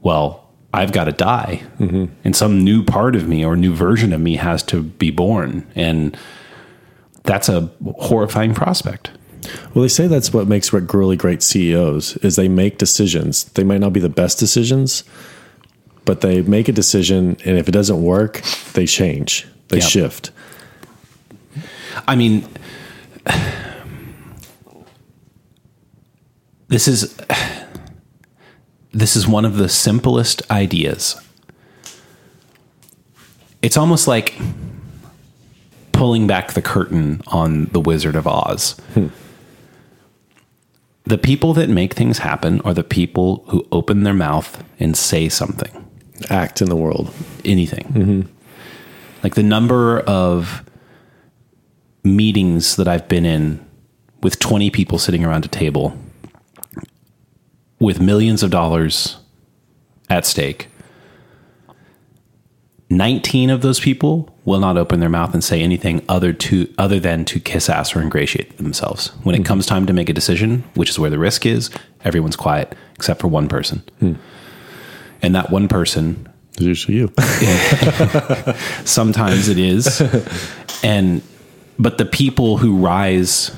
well, 0.01 0.45
I've 0.73 0.91
got 0.91 1.05
to 1.05 1.13
die, 1.13 1.63
mm-hmm. 1.79 2.05
and 2.25 2.35
some 2.35 2.63
new 2.63 2.83
part 2.83 3.15
of 3.15 3.27
me 3.27 3.45
or 3.45 3.55
new 3.55 3.73
version 3.73 4.11
of 4.11 4.19
me 4.19 4.35
has 4.35 4.61
to 4.63 4.83
be 4.83 5.09
born, 5.09 5.65
and 5.73 6.17
that's 7.23 7.47
a 7.47 7.71
horrifying 7.97 8.53
prospect. 8.53 9.09
Well, 9.73 9.83
they 9.83 9.87
say 9.87 10.07
that's 10.07 10.33
what 10.33 10.47
makes 10.47 10.73
really 10.73 11.15
great 11.15 11.41
CEOs 11.41 12.17
is 12.17 12.35
they 12.35 12.49
make 12.49 12.77
decisions. 12.77 13.45
They 13.45 13.63
might 13.63 13.79
not 13.79 13.93
be 13.93 13.99
the 13.99 14.09
best 14.09 14.37
decisions, 14.37 15.03
but 16.03 16.21
they 16.21 16.41
make 16.41 16.67
a 16.67 16.71
decision, 16.73 17.37
and 17.45 17.57
if 17.57 17.67
it 17.67 17.71
doesn't 17.71 18.03
work, 18.03 18.41
they 18.73 18.85
change, 18.85 19.47
they 19.69 19.77
Yep. 19.77 19.89
shift. 19.89 20.31
I 22.07 22.15
mean, 22.15 22.45
this 26.67 26.87
is 26.87 27.17
this 28.91 29.15
is 29.15 29.27
one 29.27 29.45
of 29.45 29.57
the 29.57 29.69
simplest 29.69 30.49
ideas. 30.51 31.19
It's 33.61 33.77
almost 33.77 34.07
like 34.07 34.35
pulling 35.91 36.27
back 36.27 36.53
the 36.53 36.61
curtain 36.61 37.21
on 37.27 37.65
the 37.65 37.79
Wizard 37.79 38.15
of 38.15 38.27
Oz. 38.27 38.79
Hmm. 38.93 39.07
The 41.05 41.17
people 41.17 41.53
that 41.53 41.69
make 41.69 41.93
things 41.93 42.19
happen 42.19 42.61
are 42.61 42.73
the 42.73 42.83
people 42.83 43.43
who 43.47 43.67
open 43.71 44.03
their 44.03 44.13
mouth 44.13 44.63
and 44.79 44.97
say 44.97 45.29
something 45.29 45.85
Act 46.29 46.61
in 46.61 46.69
the 46.69 46.75
world. 46.75 47.13
anything. 47.43 47.85
Mm-hmm. 47.93 48.21
Like 49.23 49.35
the 49.35 49.43
number 49.43 49.99
of 50.01 50.63
meetings 52.03 52.75
that 52.75 52.87
I've 52.87 53.07
been 53.07 53.25
in 53.25 53.63
with 54.21 54.39
20 54.39 54.69
people 54.71 54.97
sitting 54.97 55.23
around 55.23 55.45
a 55.45 55.47
table 55.47 55.97
with 57.79 57.99
millions 57.99 58.43
of 58.43 58.51
dollars 58.51 59.17
at 60.09 60.25
stake. 60.25 60.67
19 62.89 63.49
of 63.49 63.61
those 63.61 63.79
people 63.79 64.33
will 64.45 64.59
not 64.59 64.77
open 64.77 64.99
their 64.99 65.09
mouth 65.09 65.33
and 65.33 65.43
say 65.43 65.61
anything 65.61 66.03
other 66.07 66.31
to 66.31 66.71
other 66.77 66.99
than 66.99 67.25
to 67.25 67.39
kiss 67.39 67.67
ass 67.67 67.95
or 67.95 68.01
ingratiate 68.01 68.57
themselves. 68.57 69.07
When 69.23 69.33
it 69.33 69.39
hmm. 69.39 69.45
comes 69.45 69.65
time 69.65 69.85
to 69.87 69.93
make 69.93 70.07
a 70.07 70.13
decision, 70.13 70.63
which 70.75 70.89
is 70.89 70.99
where 70.99 71.09
the 71.09 71.17
risk 71.17 71.45
is, 71.45 71.71
everyone's 72.03 72.35
quiet 72.35 72.75
except 72.95 73.19
for 73.21 73.27
one 73.27 73.49
person. 73.49 73.79
Hmm. 73.99 74.13
And 75.21 75.33
that 75.33 75.49
one 75.49 75.67
person 75.67 76.31
is 76.57 76.65
usually 76.65 76.97
you. 76.97 77.11
Sometimes 78.85 79.49
it 79.49 79.57
is. 79.57 80.01
and 80.83 81.23
but 81.79 81.97
the 81.97 82.05
people 82.05 82.57
who 82.57 82.77
rise 82.77 83.51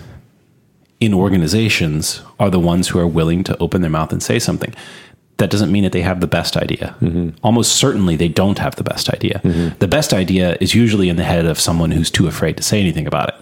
in 1.00 1.14
organizations 1.14 2.22
are 2.40 2.50
the 2.50 2.60
ones 2.60 2.88
who 2.88 3.00
are 3.00 3.08
willing 3.08 3.44
to 3.44 3.58
open 3.60 3.82
their 3.82 3.92
mouth 3.92 4.12
and 4.12 4.22
say 4.22 4.40
something. 4.40 4.74
That 5.38 5.52
doesn't 5.52 5.72
mean 5.72 5.84
that 5.84 5.92
they 5.92 6.02
have 6.02 6.20
the 6.20 6.28
best 6.28 6.58
idea. 6.58 6.96
Mm-hmm. 7.00 7.30
Almost 7.44 7.76
certainly 7.76 8.16
they 8.16 8.28
don't 8.28 8.58
have 8.58 8.76
the 8.76 8.84
best 8.84 9.10
idea. 9.10 9.40
Mm-hmm. 9.44 9.78
The 9.78 9.88
best 9.88 10.12
idea 10.12 10.58
is 10.60 10.74
usually 10.74 11.10
in 11.10 11.16
the 11.16 11.24
head 11.24 11.46
of 11.46 11.60
someone 11.60 11.92
who's 11.92 12.10
too 12.10 12.28
afraid 12.28 12.58
to 12.58 12.64
say 12.64 12.80
anything 12.80 13.06
about 13.06 13.30
it. 13.30 13.36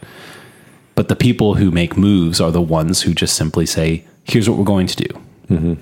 But 0.95 1.07
the 1.07 1.15
people 1.15 1.55
who 1.55 1.71
make 1.71 1.95
moves 1.95 2.41
are 2.41 2.51
the 2.51 2.61
ones 2.61 3.03
who 3.03 3.13
just 3.13 3.35
simply 3.35 3.65
say, 3.65 4.03
here's 4.25 4.49
what 4.49 4.57
we're 4.57 4.65
going 4.65 4.87
to 4.87 4.95
do. 4.95 5.21
Mm-hmm. 5.49 5.73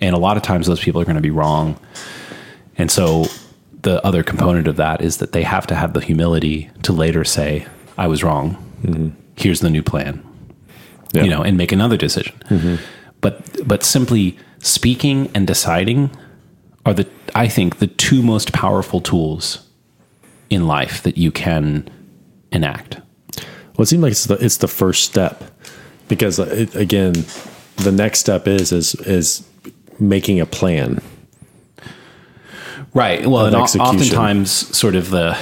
And 0.00 0.14
a 0.14 0.18
lot 0.18 0.36
of 0.36 0.44
times 0.44 0.68
those 0.68 0.80
people 0.80 1.00
are 1.00 1.04
going 1.04 1.16
to 1.16 1.20
be 1.20 1.30
wrong. 1.30 1.80
And 2.76 2.88
so 2.88 3.26
the 3.82 4.04
other 4.06 4.22
component 4.22 4.68
of 4.68 4.76
that 4.76 5.02
is 5.02 5.16
that 5.16 5.32
they 5.32 5.42
have 5.42 5.66
to 5.66 5.74
have 5.74 5.94
the 5.94 6.00
humility 6.00 6.70
to 6.82 6.92
later 6.92 7.24
say, 7.24 7.66
I 7.96 8.06
was 8.06 8.22
wrong. 8.22 9.16
Here's 9.36 9.58
the 9.58 9.70
new 9.70 9.82
plan. 9.82 10.24
Yeah. 11.12 11.24
You 11.24 11.30
know, 11.30 11.42
and 11.42 11.56
make 11.56 11.72
another 11.72 11.96
decision. 11.96 12.34
But 13.20 13.66
but 13.66 13.82
simply 13.82 14.36
speaking 14.58 15.30
and 15.34 15.46
deciding 15.46 16.10
are 16.84 16.94
the 16.94 17.06
I 17.34 17.48
think 17.48 17.78
the 17.78 17.86
two 17.86 18.22
most 18.22 18.52
powerful 18.52 19.00
tools 19.00 19.66
in 20.50 20.66
life 20.66 21.02
that 21.02 21.16
you 21.18 21.30
can 21.30 21.88
enact. 22.52 23.00
Well, 23.76 23.84
it 23.84 23.86
seems 23.86 24.02
like 24.02 24.12
it's 24.12 24.26
the 24.26 24.34
it's 24.34 24.58
the 24.58 24.68
first 24.68 25.04
step 25.04 25.44
because 26.08 26.40
uh, 26.40 26.46
it, 26.46 26.74
again, 26.74 27.14
the 27.76 27.92
next 27.92 28.20
step 28.20 28.48
is 28.48 28.72
is 28.72 28.94
is 28.96 29.46
making 30.00 30.40
a 30.40 30.46
plan. 30.46 31.00
Right. 32.94 33.26
Well, 33.26 33.46
and 33.46 33.54
oftentimes, 33.56 34.50
sort 34.76 34.94
of 34.94 35.10
the 35.10 35.34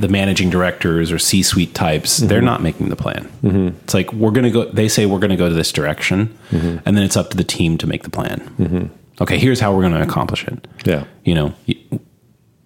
the 0.00 0.08
managing 0.08 0.50
directors 0.50 1.10
or 1.10 1.18
C-suite 1.18 1.74
types, 1.74 2.18
they're 2.18 2.38
mm-hmm. 2.38 2.46
not 2.46 2.62
making 2.62 2.88
the 2.88 2.96
plan. 2.96 3.24
Mm-hmm. 3.42 3.68
It's 3.84 3.94
like 3.94 4.12
we're 4.12 4.30
going 4.30 4.44
to 4.44 4.50
go. 4.50 4.64
They 4.66 4.88
say 4.88 5.06
we're 5.06 5.18
going 5.18 5.30
to 5.30 5.36
go 5.36 5.48
to 5.48 5.54
this 5.54 5.72
direction, 5.72 6.36
mm-hmm. 6.50 6.78
and 6.86 6.96
then 6.96 7.04
it's 7.04 7.16
up 7.16 7.30
to 7.30 7.36
the 7.36 7.44
team 7.44 7.78
to 7.78 7.86
make 7.86 8.02
the 8.02 8.10
plan. 8.10 8.90
Okay, 9.20 9.38
here's 9.38 9.60
how 9.60 9.74
we're 9.74 9.82
going 9.82 9.94
to 9.94 10.02
accomplish 10.02 10.46
it. 10.46 10.68
Yeah. 10.84 11.04
You 11.24 11.34
know, 11.34 11.54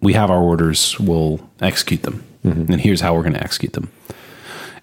we 0.01 0.13
have 0.13 0.29
our 0.29 0.41
orders. 0.41 0.99
We'll 0.99 1.39
execute 1.61 2.03
them, 2.03 2.23
and 2.43 2.81
here's 2.81 3.01
how 3.01 3.15
we're 3.15 3.23
going 3.23 3.33
to 3.33 3.43
execute 3.43 3.73
them. 3.73 3.91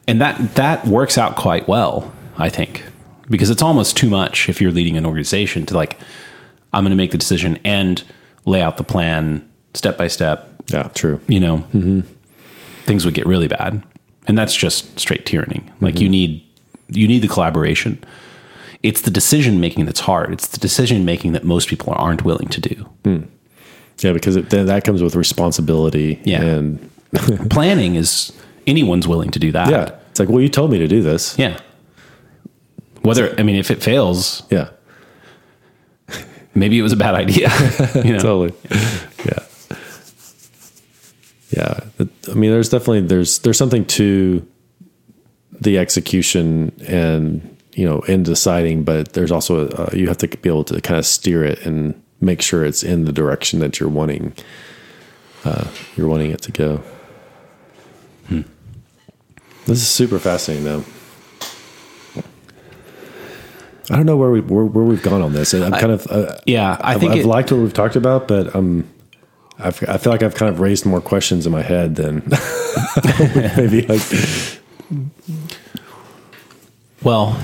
And 0.06 0.20
that 0.20 0.54
that 0.54 0.86
works 0.86 1.18
out 1.18 1.36
quite 1.36 1.68
well, 1.68 2.10
I 2.38 2.48
think, 2.48 2.82
because 3.28 3.50
it's 3.50 3.62
almost 3.62 3.96
too 3.96 4.08
much 4.08 4.48
if 4.48 4.60
you're 4.60 4.72
leading 4.72 4.96
an 4.96 5.04
organization 5.04 5.66
to 5.66 5.74
like, 5.74 5.98
I'm 6.72 6.84
going 6.84 6.90
to 6.90 6.96
make 6.96 7.10
the 7.10 7.18
decision 7.18 7.58
and 7.64 8.02
lay 8.46 8.62
out 8.62 8.78
the 8.78 8.84
plan 8.84 9.46
step 9.74 9.98
by 9.98 10.08
step. 10.08 10.48
Yeah. 10.68 10.84
True. 10.94 11.20
You 11.28 11.40
know, 11.40 12.02
things 12.88 13.04
would 13.04 13.14
get 13.14 13.26
really 13.26 13.46
bad, 13.46 13.84
and 14.26 14.36
that's 14.36 14.56
just 14.56 14.98
straight 14.98 15.24
tyranny. 15.26 15.62
Like 15.80 16.00
you 16.00 16.06
mm-hmm. 16.06 16.12
need 16.12 16.44
you 16.88 17.06
need 17.06 17.20
the 17.20 17.28
collaboration. 17.28 18.02
It's 18.82 19.02
the 19.02 19.10
decision 19.10 19.60
making 19.60 19.84
that's 19.86 20.00
hard. 20.00 20.32
It's 20.32 20.48
the 20.48 20.58
decision 20.58 21.04
making 21.04 21.32
that 21.32 21.44
most 21.44 21.68
people 21.68 21.92
aren't 21.96 22.24
willing 22.24 22.48
to 22.48 22.60
do. 22.60 22.74
Hmm. 23.04 23.22
Yeah, 23.98 24.12
because 24.12 24.36
it, 24.36 24.50
then 24.50 24.66
that 24.66 24.84
comes 24.84 25.02
with 25.02 25.16
responsibility. 25.16 26.20
Yeah. 26.24 26.42
And 26.42 26.90
Planning 27.50 27.96
is 27.96 28.32
anyone's 28.66 29.08
willing 29.08 29.30
to 29.32 29.38
do 29.38 29.50
that. 29.52 29.70
yeah, 29.70 29.98
it's 30.10 30.20
like, 30.20 30.28
well, 30.28 30.40
you 30.40 30.48
told 30.48 30.70
me 30.70 30.78
to 30.78 30.88
do 30.88 31.02
this. 31.02 31.36
Yeah. 31.38 31.58
Whether 33.02 33.34
I 33.38 33.42
mean, 33.42 33.56
if 33.56 33.70
it 33.70 33.82
fails, 33.82 34.42
Yeah. 34.50 34.70
maybe 36.54 36.78
it 36.78 36.82
was 36.82 36.92
a 36.92 36.96
bad 36.96 37.14
idea. 37.14 37.50
you 38.04 38.12
know? 38.12 38.18
Totally. 38.28 38.52
Yeah. 39.24 39.40
Yeah. 41.58 41.80
I 42.30 42.34
mean, 42.34 42.50
there's 42.50 42.68
definitely 42.68 43.00
there's 43.02 43.40
there's 43.40 43.58
something 43.58 43.84
to 43.86 44.46
the 45.60 45.78
execution 45.78 46.72
and 46.86 47.56
you 47.74 47.84
know 47.84 48.00
in 48.02 48.22
deciding, 48.22 48.84
but 48.84 49.12
there's 49.14 49.32
also 49.32 49.68
uh, 49.68 49.90
you 49.92 50.06
have 50.08 50.18
to 50.18 50.28
be 50.28 50.48
able 50.48 50.64
to 50.64 50.80
kind 50.80 50.98
of 50.98 51.04
steer 51.06 51.42
it 51.44 51.64
and 51.66 52.00
make 52.20 52.42
sure 52.42 52.64
it's 52.64 52.82
in 52.82 53.04
the 53.04 53.12
direction 53.12 53.58
that 53.60 53.78
you're 53.80 53.88
wanting 53.88 54.32
uh, 55.44 55.66
you're 55.96 56.08
wanting 56.08 56.30
it 56.30 56.42
to 56.42 56.52
go. 56.52 56.80
This 59.66 59.82
is 59.82 59.88
super 59.88 60.18
fascinating, 60.18 60.64
though. 60.64 60.84
I 63.90 63.96
don't 63.96 64.06
know 64.06 64.16
where 64.16 64.30
we 64.30 64.40
where, 64.40 64.64
where 64.64 64.84
we've 64.84 65.02
gone 65.02 65.22
on 65.22 65.32
this. 65.32 65.52
I'm 65.54 65.72
kind 65.72 65.92
of 65.92 66.06
uh, 66.08 66.36
yeah, 66.46 66.76
I 66.80 66.94
I've, 66.94 67.00
think 67.00 67.12
I've 67.12 67.18
it- 67.20 67.26
liked 67.26 67.52
what 67.52 67.60
we've 67.60 67.72
talked 67.72 67.96
about, 67.96 68.28
but 68.28 68.54
um, 68.54 68.88
I've, 69.58 69.82
I 69.88 69.98
feel 69.98 70.12
like 70.12 70.22
I've 70.22 70.34
kind 70.34 70.52
of 70.52 70.60
raised 70.60 70.86
more 70.86 71.00
questions 71.00 71.46
in 71.46 71.52
my 71.52 71.62
head 71.62 71.96
than 71.96 72.22
maybe 73.56 73.82
like 73.82 74.02
Well, 77.02 77.38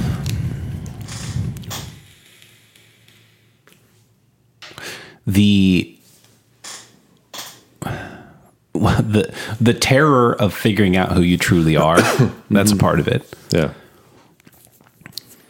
the 5.27 5.97
well, 8.75 9.01
the 9.03 9.35
the 9.61 9.75
terror 9.75 10.35
of 10.41 10.53
figuring 10.53 10.97
out 10.97 11.13
who 11.13 11.21
you 11.23 11.39
truly 11.39 11.77
are 11.77 11.97
that's 12.51 12.71
a 12.71 12.75
mm-hmm. 12.75 12.79
part 12.79 13.01
of 13.01 13.09
it. 13.09 13.33
yeah 13.51 13.73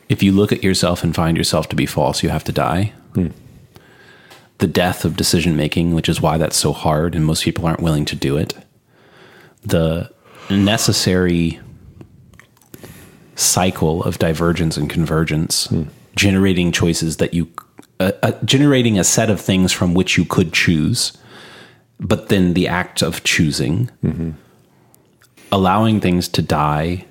If 0.09 0.23
you 0.23 0.33
look 0.33 0.53
at 0.53 0.63
yourself 0.63 1.03
and 1.03 1.15
find 1.15 1.37
yourself 1.37 1.69
to 1.71 1.77
be 1.77 1.87
false, 1.87 2.23
you 2.23 2.29
have 2.29 2.45
to 2.45 2.53
die. 2.53 2.93
Hmm. 3.15 3.29
The 4.59 4.67
death 4.67 5.05
of 5.05 5.17
decision 5.17 5.57
making, 5.57 5.95
which 5.95 6.09
is 6.09 6.21
why 6.21 6.39
that's 6.39 6.57
so 6.57 6.73
hard 6.73 7.15
and 7.15 7.25
most 7.25 7.45
people 7.45 7.67
aren't 7.67 7.83
willing 7.83 8.05
to 8.07 8.17
do 8.17 8.37
it. 8.37 8.55
The 9.63 10.11
necessary 10.51 11.61
cycle 13.35 14.03
of 14.05 14.19
divergence 14.19 14.77
and 14.77 14.89
convergence, 14.89 15.69
generating 16.15 16.71
choices 16.71 17.17
that 17.17 17.35
you, 17.35 17.49
uh, 17.99 18.13
uh, 18.23 18.33
generating 18.45 18.99
a 18.99 19.05
set 19.05 19.29
of 19.29 19.41
things 19.41 19.73
from 19.73 19.93
which 19.95 20.17
you 20.17 20.25
could 20.25 20.53
choose, 20.53 21.17
but 21.99 22.29
then 22.29 22.55
the 22.55 22.69
act 22.69 23.03
of 23.03 23.25
choosing, 23.25 23.91
allowing 25.51 26.01
things 26.01 26.29
to 26.29 26.43
die 26.43 27.05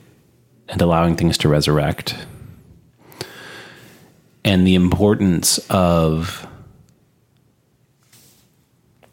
and 0.70 0.82
allowing 0.82 1.16
things 1.18 1.38
to 1.40 1.50
resurrect, 1.50 2.16
and 4.46 4.66
the 4.66 4.76
importance 4.76 5.58
of, 5.70 6.48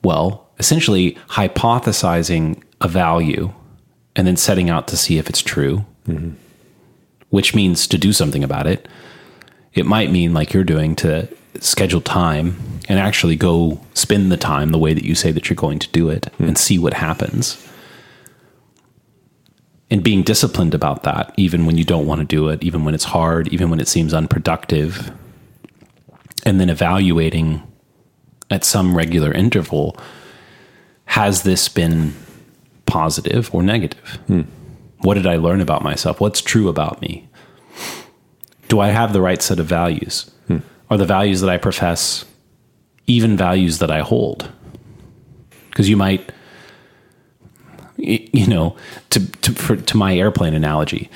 well, 0.02 0.48
essentially 0.58 1.16
hypothesizing 1.28 2.62
a 2.80 2.88
value 2.88 3.52
and 4.16 4.26
then 4.26 4.36
setting 4.36 4.70
out 4.70 4.88
to 4.88 4.96
see 4.96 5.18
if 5.18 5.28
it's 5.28 5.42
true 5.42 5.84
which 7.30 7.54
means 7.54 7.86
to 7.86 7.98
do 7.98 8.12
something 8.12 8.44
about 8.44 8.66
it. 8.66 8.86
It 9.72 9.86
might 9.86 10.10
mean, 10.10 10.34
like 10.34 10.52
you're 10.52 10.64
doing, 10.64 10.94
to 10.96 11.28
schedule 11.60 12.00
time 12.00 12.56
and 12.88 12.98
actually 12.98 13.36
go 13.36 13.80
spend 13.94 14.30
the 14.30 14.36
time 14.36 14.70
the 14.70 14.78
way 14.78 14.94
that 14.94 15.04
you 15.04 15.14
say 15.14 15.32
that 15.32 15.48
you're 15.48 15.56
going 15.56 15.78
to 15.78 15.88
do 15.88 16.08
it 16.08 16.28
and 16.38 16.58
see 16.58 16.78
what 16.78 16.94
happens. 16.94 17.66
And 19.90 20.04
being 20.04 20.22
disciplined 20.22 20.74
about 20.74 21.02
that, 21.04 21.32
even 21.36 21.66
when 21.66 21.76
you 21.76 21.84
don't 21.84 22.06
want 22.06 22.20
to 22.20 22.24
do 22.24 22.48
it, 22.48 22.62
even 22.62 22.84
when 22.84 22.94
it's 22.94 23.04
hard, 23.04 23.48
even 23.48 23.70
when 23.70 23.80
it 23.80 23.88
seems 23.88 24.14
unproductive. 24.14 25.12
And 26.44 26.60
then 26.60 26.70
evaluating 26.70 27.62
at 28.50 28.64
some 28.64 28.96
regular 28.96 29.32
interval 29.32 29.96
has 31.06 31.42
this 31.42 31.68
been 31.68 32.14
positive 32.86 33.52
or 33.54 33.62
negative? 33.62 34.18
Hmm. 34.26 34.42
What 34.98 35.14
did 35.14 35.26
I 35.26 35.36
learn 35.36 35.60
about 35.60 35.82
myself? 35.82 36.20
What's 36.20 36.40
true 36.40 36.68
about 36.68 37.00
me? 37.00 37.28
Do 38.68 38.80
I 38.80 38.88
have 38.88 39.12
the 39.12 39.20
right 39.20 39.42
set 39.42 39.58
of 39.58 39.66
values? 39.66 40.30
Hmm. 40.46 40.58
Are 40.88 40.98
the 40.98 41.06
values 41.06 41.40
that 41.40 41.50
I 41.50 41.56
profess 41.56 42.24
even 43.06 43.36
values 43.36 43.78
that 43.78 43.90
I 43.90 44.00
hold? 44.00 44.50
Because 45.70 45.88
you 45.88 45.96
might, 45.96 46.30
you 47.96 48.46
know, 48.46 48.76
to 49.10 49.26
to 49.26 49.52
for, 49.52 49.76
to 49.76 49.96
my 49.96 50.16
airplane 50.16 50.54
analogy, 50.54 51.10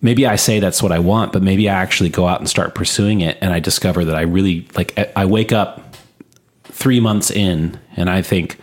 maybe 0.00 0.26
I 0.26 0.36
say 0.36 0.60
that's 0.60 0.82
what 0.82 0.92
I 0.92 0.98
want, 0.98 1.32
but 1.32 1.42
maybe 1.42 1.68
I 1.68 1.74
actually 1.74 2.10
go 2.10 2.26
out 2.26 2.40
and 2.40 2.48
start 2.48 2.74
pursuing 2.74 3.20
it, 3.20 3.36
and 3.40 3.52
I 3.52 3.60
discover 3.60 4.04
that 4.04 4.14
I 4.14 4.22
really 4.22 4.66
like. 4.76 4.98
I 5.16 5.26
wake 5.26 5.52
up 5.52 5.85
three 6.76 7.00
months 7.00 7.30
in, 7.30 7.80
and 7.96 8.10
I 8.10 8.20
think 8.20 8.58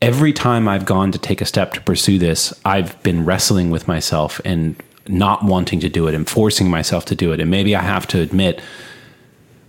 every 0.00 0.32
time 0.32 0.68
I've 0.68 0.84
gone 0.86 1.10
to 1.10 1.18
take 1.18 1.40
a 1.40 1.44
step 1.44 1.72
to 1.72 1.80
pursue 1.80 2.20
this, 2.20 2.54
I've 2.64 3.02
been 3.02 3.24
wrestling 3.24 3.70
with 3.70 3.88
myself 3.88 4.40
and 4.44 4.80
not 5.08 5.44
wanting 5.44 5.80
to 5.80 5.88
do 5.88 6.06
it 6.06 6.14
and 6.14 6.28
forcing 6.28 6.70
myself 6.70 7.04
to 7.06 7.16
do 7.16 7.32
it. 7.32 7.40
And 7.40 7.50
maybe 7.50 7.74
I 7.74 7.82
have 7.82 8.06
to 8.08 8.20
admit, 8.20 8.62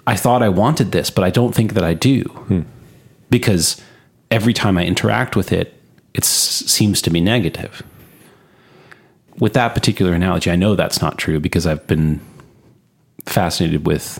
I 0.06 0.16
thought 0.16 0.44
I 0.44 0.50
wanted 0.50 0.92
this, 0.92 1.10
but 1.10 1.24
I 1.24 1.32
don't 1.32 1.56
think 1.56 1.74
that 1.74 1.84
I 1.84 1.96
do. 1.96 2.22
Hmm. 2.48 2.62
Because 3.32 3.82
every 4.30 4.54
time 4.54 4.78
I 4.78 4.86
interact 4.86 5.36
with 5.36 5.52
it, 5.52 5.74
it 6.14 6.24
seems 6.24 7.02
to 7.02 7.10
be 7.10 7.22
negative. 7.22 7.82
With 9.40 9.54
that 9.54 9.74
particular 9.74 10.14
analogy, 10.14 10.52
I 10.52 10.56
know 10.56 10.76
that's 10.76 11.02
not 11.02 11.18
true 11.18 11.40
because 11.40 11.66
I've 11.66 11.88
been 11.88 12.20
fascinated 13.26 13.88
with 13.88 14.20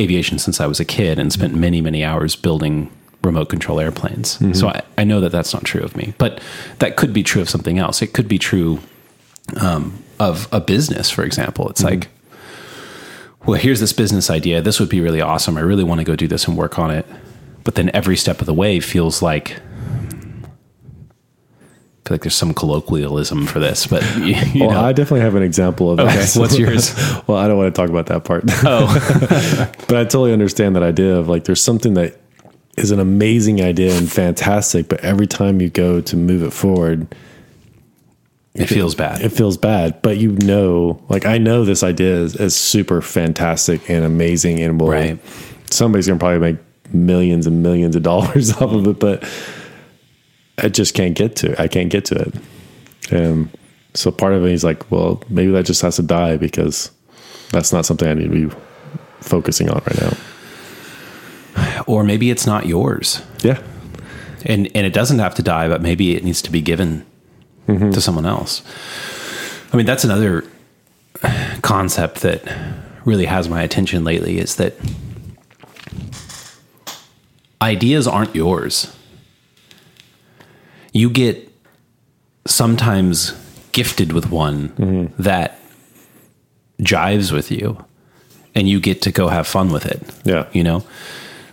aviation 0.00 0.38
since 0.38 0.60
I 0.60 0.66
was 0.66 0.80
a 0.80 0.84
kid 0.84 1.18
and 1.18 1.32
spent 1.32 1.54
many, 1.54 1.80
many 1.80 2.02
hours 2.02 2.36
building 2.36 2.90
remote 3.22 3.50
control 3.50 3.78
airplanes. 3.80 4.38
So 4.58 4.68
I, 4.68 4.82
I 4.96 5.04
know 5.04 5.20
that 5.20 5.30
that's 5.30 5.52
not 5.52 5.64
true 5.64 5.82
of 5.82 5.94
me, 5.94 6.14
but 6.16 6.40
that 6.78 6.96
could 6.96 7.12
be 7.12 7.22
true 7.22 7.42
of 7.42 7.50
something 7.50 7.78
else. 7.78 8.02
It 8.02 8.14
could 8.14 8.28
be 8.28 8.38
true 8.38 8.80
um, 9.60 10.02
of 10.18 10.48
a 10.52 10.60
business, 10.60 11.10
for 11.10 11.22
example. 11.22 11.68
It's 11.68 11.82
like, 11.82 12.08
well, 13.46 13.58
here's 13.58 13.80
this 13.80 13.92
business 13.92 14.30
idea. 14.30 14.62
This 14.62 14.80
would 14.80 14.88
be 14.88 15.00
really 15.00 15.20
awesome. 15.20 15.56
I 15.56 15.60
really 15.60 15.84
want 15.84 15.98
to 16.00 16.04
go 16.04 16.16
do 16.16 16.28
this 16.28 16.48
and 16.48 16.56
work 16.56 16.78
on 16.78 16.90
it. 16.90 17.06
But 17.64 17.74
then 17.74 17.90
every 17.92 18.16
step 18.16 18.40
of 18.40 18.46
the 18.46 18.54
way 18.54 18.80
feels 18.80 19.20
like, 19.22 19.60
I 22.04 22.08
feel 22.08 22.14
like 22.14 22.22
there's 22.22 22.34
some 22.34 22.54
colloquialism 22.54 23.46
for 23.46 23.60
this, 23.60 23.86
but 23.86 24.02
you, 24.16 24.34
you 24.52 24.60
Well, 24.66 24.70
know. 24.72 24.80
I 24.84 24.92
definitely 24.92 25.20
have 25.20 25.34
an 25.34 25.42
example 25.42 25.90
of 25.92 26.00
Okay, 26.00 26.14
that. 26.16 26.34
what's 26.36 26.58
yours? 26.58 26.94
well, 27.26 27.36
I 27.38 27.46
don't 27.46 27.56
want 27.58 27.74
to 27.74 27.78
talk 27.80 27.90
about 27.90 28.06
that 28.06 28.24
part. 28.24 28.44
oh, 28.64 29.72
but 29.86 29.96
I 29.96 30.04
totally 30.04 30.32
understand 30.32 30.74
that 30.76 30.82
idea 30.82 31.14
of 31.16 31.28
like 31.28 31.44
there's 31.44 31.62
something 31.62 31.94
that 31.94 32.18
is 32.78 32.90
an 32.90 33.00
amazing 33.00 33.60
idea 33.60 33.94
and 33.96 34.10
fantastic, 34.10 34.88
but 34.88 35.00
every 35.00 35.26
time 35.26 35.60
you 35.60 35.68
go 35.68 36.00
to 36.00 36.16
move 36.16 36.42
it 36.42 36.52
forward, 36.52 37.14
it 38.54 38.66
feels 38.66 38.94
bad. 38.94 39.20
it 39.22 39.28
feels 39.30 39.56
bad. 39.56 40.00
But 40.02 40.16
you 40.16 40.32
know, 40.32 41.00
like 41.08 41.26
I 41.26 41.38
know 41.38 41.64
this 41.64 41.82
idea 41.82 42.16
is, 42.16 42.34
is 42.36 42.56
super 42.56 43.00
fantastic 43.02 43.88
and 43.90 44.04
amazing 44.04 44.58
and 44.60 44.80
will 44.80 44.88
Right. 44.88 45.18
somebody's 45.70 46.06
gonna 46.06 46.18
probably 46.18 46.38
make 46.40 46.58
millions 46.94 47.46
and 47.46 47.62
millions 47.62 47.94
of 47.94 48.02
dollars 48.02 48.50
off 48.52 48.72
of 48.72 48.86
it, 48.88 48.98
but 48.98 49.22
I 50.62 50.68
just 50.68 50.94
can't 50.94 51.14
get 51.14 51.36
to 51.36 51.52
it. 51.52 51.60
I 51.60 51.68
can't 51.68 51.90
get 51.90 52.04
to 52.06 52.14
it. 52.16 52.34
And 53.10 53.48
so 53.94 54.10
part 54.10 54.34
of 54.34 54.44
it 54.44 54.52
is 54.52 54.64
like, 54.64 54.90
well, 54.90 55.22
maybe 55.28 55.50
that 55.52 55.66
just 55.66 55.82
has 55.82 55.96
to 55.96 56.02
die 56.02 56.36
because 56.36 56.90
that's 57.50 57.72
not 57.72 57.86
something 57.86 58.08
I 58.08 58.14
need 58.14 58.30
to 58.30 58.48
be 58.48 58.56
focusing 59.20 59.68
on 59.68 59.82
right 59.86 60.00
now. 60.00 61.82
or 61.86 62.04
maybe 62.04 62.30
it's 62.30 62.46
not 62.46 62.66
yours. 62.66 63.22
Yeah. 63.42 63.60
and 64.46 64.68
and 64.74 64.86
it 64.86 64.92
doesn't 64.92 65.18
have 65.18 65.34
to 65.36 65.42
die, 65.42 65.68
but 65.68 65.82
maybe 65.82 66.16
it 66.16 66.24
needs 66.24 66.42
to 66.42 66.50
be 66.50 66.62
given 66.62 67.04
mm-hmm. 67.66 67.90
to 67.90 68.00
someone 68.00 68.26
else. 68.26 68.62
I 69.72 69.76
mean, 69.76 69.86
that's 69.86 70.04
another 70.04 70.44
concept 71.62 72.22
that 72.22 72.42
really 73.04 73.26
has 73.26 73.48
my 73.48 73.62
attention 73.62 74.04
lately 74.04 74.38
is 74.38 74.56
that 74.56 74.74
ideas 77.62 78.06
aren't 78.06 78.34
yours. 78.34 78.94
You 80.92 81.10
get 81.10 81.48
sometimes 82.46 83.34
gifted 83.72 84.12
with 84.12 84.30
one 84.30 84.70
mm-hmm. 84.70 85.22
that 85.22 85.58
jives 86.80 87.30
with 87.30 87.50
you 87.50 87.84
and 88.54 88.68
you 88.68 88.80
get 88.80 89.02
to 89.02 89.12
go 89.12 89.28
have 89.28 89.46
fun 89.46 89.70
with 89.70 89.86
it. 89.86 90.02
Yeah. 90.24 90.46
You 90.52 90.64
know, 90.64 90.84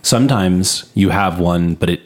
sometimes 0.02 0.90
you 0.94 1.10
have 1.10 1.38
one, 1.38 1.74
but 1.74 1.90
it, 1.90 2.00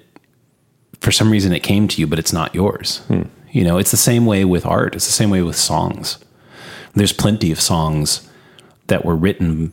for 1.01 1.11
some 1.13 1.31
reason, 1.31 1.53
it 1.53 1.61
came 1.61 1.89
to 1.89 2.01
you, 2.01 2.07
but 2.07 2.19
it's 2.19 2.33
not 2.33 2.55
yours. 2.55 2.99
Hmm. 3.09 3.23
You 3.51 3.65
know, 3.65 3.79
it's 3.79 3.91
the 3.91 3.97
same 3.97 4.27
way 4.27 4.45
with 4.45 4.65
art. 4.65 4.95
It's 4.95 5.07
the 5.07 5.13
same 5.13 5.31
way 5.31 5.43
with 5.43 5.57
songs. 5.57 6.19
There's 6.95 7.13
plenty 7.13 7.51
of 7.51 7.61
songs 7.61 8.29
that 8.87 9.05
were 9.05 9.17
written 9.17 9.73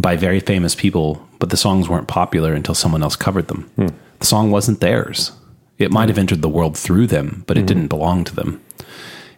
by 0.00 0.16
very 0.16 0.40
famous 0.40 0.74
people, 0.74 1.26
but 1.38 1.50
the 1.50 1.56
songs 1.56 1.88
weren't 1.88 2.08
popular 2.08 2.54
until 2.54 2.74
someone 2.74 3.02
else 3.02 3.16
covered 3.16 3.48
them. 3.48 3.70
Hmm. 3.76 3.88
The 4.20 4.26
song 4.26 4.50
wasn't 4.50 4.80
theirs. 4.80 5.32
It 5.80 5.90
might 5.90 6.08
have 6.08 6.16
mm. 6.16 6.20
entered 6.20 6.42
the 6.42 6.48
world 6.48 6.76
through 6.76 7.08
them, 7.08 7.42
but 7.46 7.56
it 7.56 7.60
mm-hmm. 7.60 7.66
didn't 7.66 7.88
belong 7.88 8.24
to 8.24 8.34
them. 8.34 8.62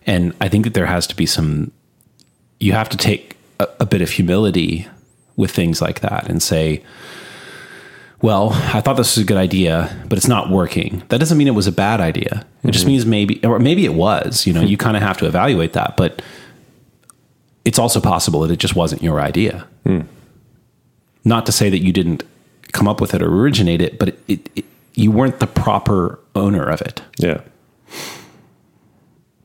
And 0.05 0.35
I 0.41 0.49
think 0.49 0.65
that 0.65 0.75
there 0.75 0.87
has 0.87 1.07
to 1.07 1.17
be 1.17 1.25
some, 1.25 1.71
you 2.59 2.73
have 2.73 2.89
to 2.91 2.97
take 2.97 3.37
a, 3.61 3.69
a 3.81 3.87
bit 3.87 4.03
of 4.03 4.11
humility 4.11 4.89
with 5.37 5.53
things 5.53 5.81
like 5.81 6.01
that 6.01 6.29
and 6.29 6.43
say, 6.43 6.83
well, 8.21 8.51
I 8.53 8.81
thought 8.81 8.97
this 8.97 9.17
was 9.17 9.25
a 9.25 9.27
good 9.27 9.37
idea, 9.37 9.97
but 10.09 10.19
it's 10.19 10.29
not 10.29 10.51
working. 10.51 11.03
That 11.09 11.19
doesn't 11.19 11.39
mean 11.39 11.49
it 11.49 11.53
was 11.53 11.67
a 11.67 11.73
bad 11.73 12.01
idea. 12.01 12.45
It 12.63 12.71
just 12.71 12.85
mm-hmm. 12.85 12.93
means 12.93 13.07
maybe, 13.07 13.45
or 13.45 13.59
maybe 13.59 13.85
it 13.85 13.95
was, 13.95 14.47
you 14.47 14.53
know, 14.53 14.61
you 14.61 14.77
kind 14.77 14.97
of 14.97 15.03
have 15.03 15.19
to 15.19 15.27
evaluate 15.27 15.73
that, 15.73 15.97
but 15.97 16.23
it's 17.65 17.79
also 17.79 18.01
possible 18.01 18.41
that 18.41 18.51
it 18.51 18.59
just 18.59 18.77
wasn't 18.77 19.03
your 19.03 19.21
idea. 19.21 19.67
Mm. 19.85 20.07
Not 21.25 21.47
to 21.47 21.53
say 21.53 21.71
that 21.71 21.79
you 21.79 21.93
didn't 21.93 22.25
come 22.73 22.89
up 22.89 23.01
with 23.01 23.15
it 23.15 23.23
or 23.23 23.29
originate 23.29 23.81
it, 23.81 23.99
but 23.99 24.09
it, 24.09 24.19
it, 24.29 24.51
it, 24.57 24.65
you 24.95 25.11
weren't 25.11 25.41
the 25.41 25.47
proper 25.47 26.19
owner 26.35 26.69
of 26.69 26.81
it. 26.83 27.03
Yeah. 27.19 27.41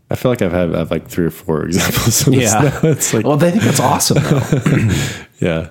I 0.09 0.15
feel 0.15 0.31
like 0.31 0.41
I've 0.41 0.53
had 0.53 0.73
I've 0.73 0.89
like 0.89 1.07
three 1.07 1.25
or 1.25 1.29
four 1.31 1.65
examples 1.65 2.25
of 2.27 2.33
this 2.33 2.53
now. 2.53 2.79
It's 2.89 3.13
like 3.13 3.25
well, 3.25 3.43
I 3.43 3.51
think 3.51 3.63
that's 3.63 3.79
awesome. 3.79 4.23
Though. 4.23 5.25
yeah. 5.39 5.69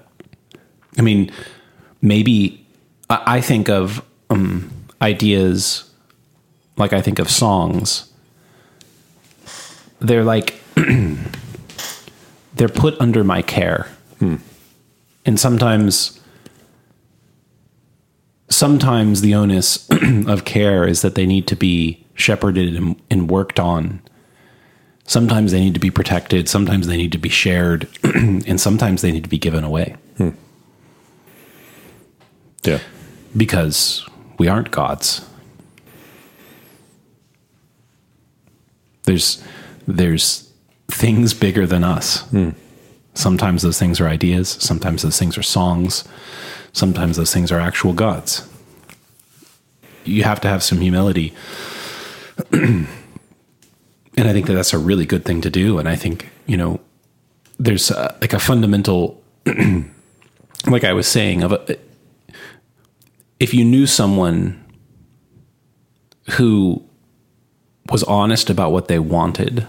I 0.98 1.02
mean, 1.02 1.30
maybe 2.02 2.66
I 3.08 3.38
I 3.38 3.40
think 3.40 3.68
of 3.68 4.02
um, 4.28 4.70
ideas 5.00 5.90
like 6.76 6.92
I 6.92 7.00
think 7.00 7.18
of 7.18 7.30
songs. 7.30 8.12
They're 10.00 10.24
like 10.24 10.60
they're 12.54 12.68
put 12.68 13.00
under 13.00 13.24
my 13.24 13.40
care, 13.40 13.88
and 14.20 15.40
sometimes 15.40 16.20
sometimes 18.48 19.20
the 19.20 19.34
onus 19.34 19.88
of 20.26 20.44
care 20.44 20.86
is 20.86 21.02
that 21.02 21.14
they 21.14 21.26
need 21.26 21.46
to 21.48 21.56
be 21.56 22.04
shepherded 22.14 22.74
and, 22.74 23.00
and 23.10 23.30
worked 23.30 23.60
on. 23.60 24.00
Sometimes 25.04 25.52
they 25.52 25.60
need 25.60 25.74
to 25.74 25.80
be 25.80 25.90
protected. 25.90 26.48
Sometimes 26.48 26.86
they 26.86 26.96
need 26.96 27.12
to 27.12 27.18
be 27.18 27.28
shared, 27.28 27.88
and 28.02 28.60
sometimes 28.60 29.02
they 29.02 29.12
need 29.12 29.24
to 29.24 29.30
be 29.30 29.38
given 29.38 29.62
away 29.62 29.96
hmm. 30.16 30.30
Yeah. 32.64 32.80
because 33.36 34.04
we 34.38 34.48
aren't 34.48 34.70
gods. 34.70 35.24
There's 39.04 39.42
there's 39.86 40.50
things 40.88 41.32
bigger 41.32 41.66
than 41.66 41.84
us. 41.84 42.22
Hmm. 42.30 42.50
Sometimes 43.14 43.62
those 43.62 43.78
things 43.78 44.00
are 44.00 44.08
ideas, 44.08 44.48
sometimes 44.48 45.02
those 45.02 45.18
things 45.18 45.38
are 45.38 45.42
songs, 45.42 46.04
sometimes 46.76 47.16
those 47.16 47.32
things 47.32 47.50
are 47.50 47.58
actual 47.58 47.94
gods. 47.94 48.46
You 50.04 50.22
have 50.24 50.40
to 50.42 50.48
have 50.48 50.62
some 50.62 50.78
humility. 50.78 51.32
and 52.52 52.86
I 54.16 54.32
think 54.32 54.46
that 54.46 54.52
that's 54.52 54.74
a 54.74 54.78
really 54.78 55.06
good 55.06 55.24
thing 55.24 55.40
to 55.40 55.50
do 55.50 55.78
and 55.78 55.88
I 55.88 55.96
think, 55.96 56.28
you 56.46 56.56
know, 56.56 56.80
there's 57.58 57.90
uh 57.90 58.14
like 58.20 58.34
a 58.34 58.38
fundamental 58.38 59.22
like 60.66 60.84
I 60.84 60.92
was 60.92 61.08
saying 61.08 61.42
of 61.42 61.52
a, 61.52 61.78
if 63.40 63.54
you 63.54 63.64
knew 63.64 63.86
someone 63.86 64.62
who 66.32 66.84
was 67.90 68.02
honest 68.04 68.50
about 68.50 68.72
what 68.72 68.88
they 68.88 68.98
wanted, 68.98 69.66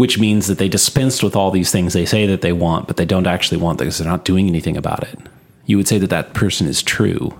which 0.00 0.18
means 0.18 0.46
that 0.46 0.56
they 0.56 0.66
dispensed 0.66 1.22
with 1.22 1.36
all 1.36 1.50
these 1.50 1.70
things 1.70 1.92
they 1.92 2.06
say 2.06 2.24
that 2.24 2.40
they 2.40 2.54
want, 2.54 2.86
but 2.86 2.96
they 2.96 3.04
don't 3.04 3.26
actually 3.26 3.58
want 3.58 3.78
because 3.78 3.98
they're 3.98 4.08
not 4.08 4.24
doing 4.24 4.48
anything 4.48 4.74
about 4.74 5.02
it, 5.02 5.18
you 5.66 5.76
would 5.76 5.86
say 5.86 5.98
that 5.98 6.08
that 6.08 6.32
person 6.32 6.66
is 6.66 6.82
true. 6.82 7.38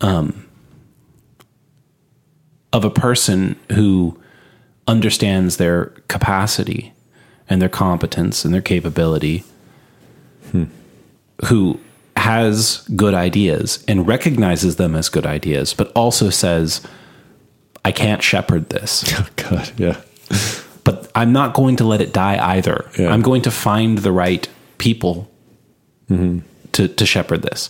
Um, 0.00 0.46
of 2.72 2.84
a 2.84 2.90
person 2.90 3.58
who 3.72 4.16
understands 4.86 5.56
their 5.56 5.86
capacity 6.06 6.92
and 7.48 7.60
their 7.60 7.68
competence 7.68 8.44
and 8.44 8.54
their 8.54 8.62
capability 8.62 9.42
who 11.46 11.80
has 12.16 12.86
good 12.94 13.12
ideas 13.12 13.82
and 13.88 14.06
recognizes 14.06 14.76
them 14.76 14.94
as 14.94 15.08
good 15.08 15.26
ideas, 15.26 15.74
but 15.74 15.90
also 15.96 16.30
says, 16.30 16.80
I 17.84 17.90
can't 17.90 18.22
shepherd 18.22 18.68
this, 18.68 19.02
Oh 19.18 19.26
God. 19.34 19.72
Yeah. 19.76 20.00
But 20.86 21.10
I'm 21.16 21.32
not 21.32 21.52
going 21.52 21.74
to 21.76 21.84
let 21.84 22.00
it 22.00 22.12
die 22.12 22.38
either. 22.56 22.88
Yeah. 22.96 23.08
I'm 23.12 23.20
going 23.20 23.42
to 23.42 23.50
find 23.50 23.98
the 23.98 24.12
right 24.12 24.48
people 24.78 25.28
to, 26.08 26.86
to 26.86 27.04
shepherd 27.04 27.42
this. 27.42 27.68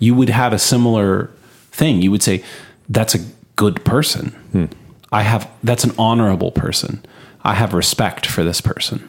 You 0.00 0.16
would 0.16 0.28
have 0.28 0.52
a 0.52 0.58
similar 0.58 1.30
thing. 1.70 2.02
You 2.02 2.10
would 2.10 2.24
say, 2.24 2.42
that's 2.88 3.14
a 3.14 3.20
good 3.54 3.84
person. 3.84 4.68
I 5.12 5.22
have, 5.22 5.48
that's 5.62 5.84
an 5.84 5.92
honorable 5.96 6.50
person. 6.50 7.04
I 7.44 7.54
have 7.54 7.72
respect 7.72 8.26
for 8.26 8.42
this 8.42 8.60
person. 8.60 9.08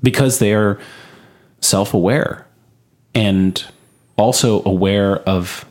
because 0.00 0.38
they're 0.38 0.78
self 1.60 1.92
aware 1.92 2.46
and 3.16 3.64
also 4.16 4.62
aware 4.64 5.16
of 5.28 5.64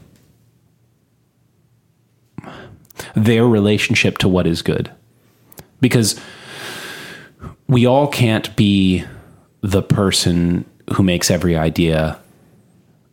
their 3.18 3.48
relationship 3.48 4.20
to 4.20 4.28
what 4.28 4.46
is 4.46 4.62
good. 4.62 4.92
Because 5.82 6.20
we 7.68 7.86
all 7.86 8.08
can't 8.08 8.56
be 8.56 9.04
the 9.62 9.82
person 9.82 10.66
who 10.94 11.02
makes 11.04 11.32
every 11.32 11.58
idea, 11.58 12.20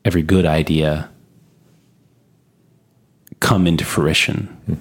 every 0.05 0.23
good 0.23 0.45
idea, 0.45 1.09
come 3.41 3.67
into 3.67 3.85
fruition. 3.85 4.47
Hmm. 4.67 4.75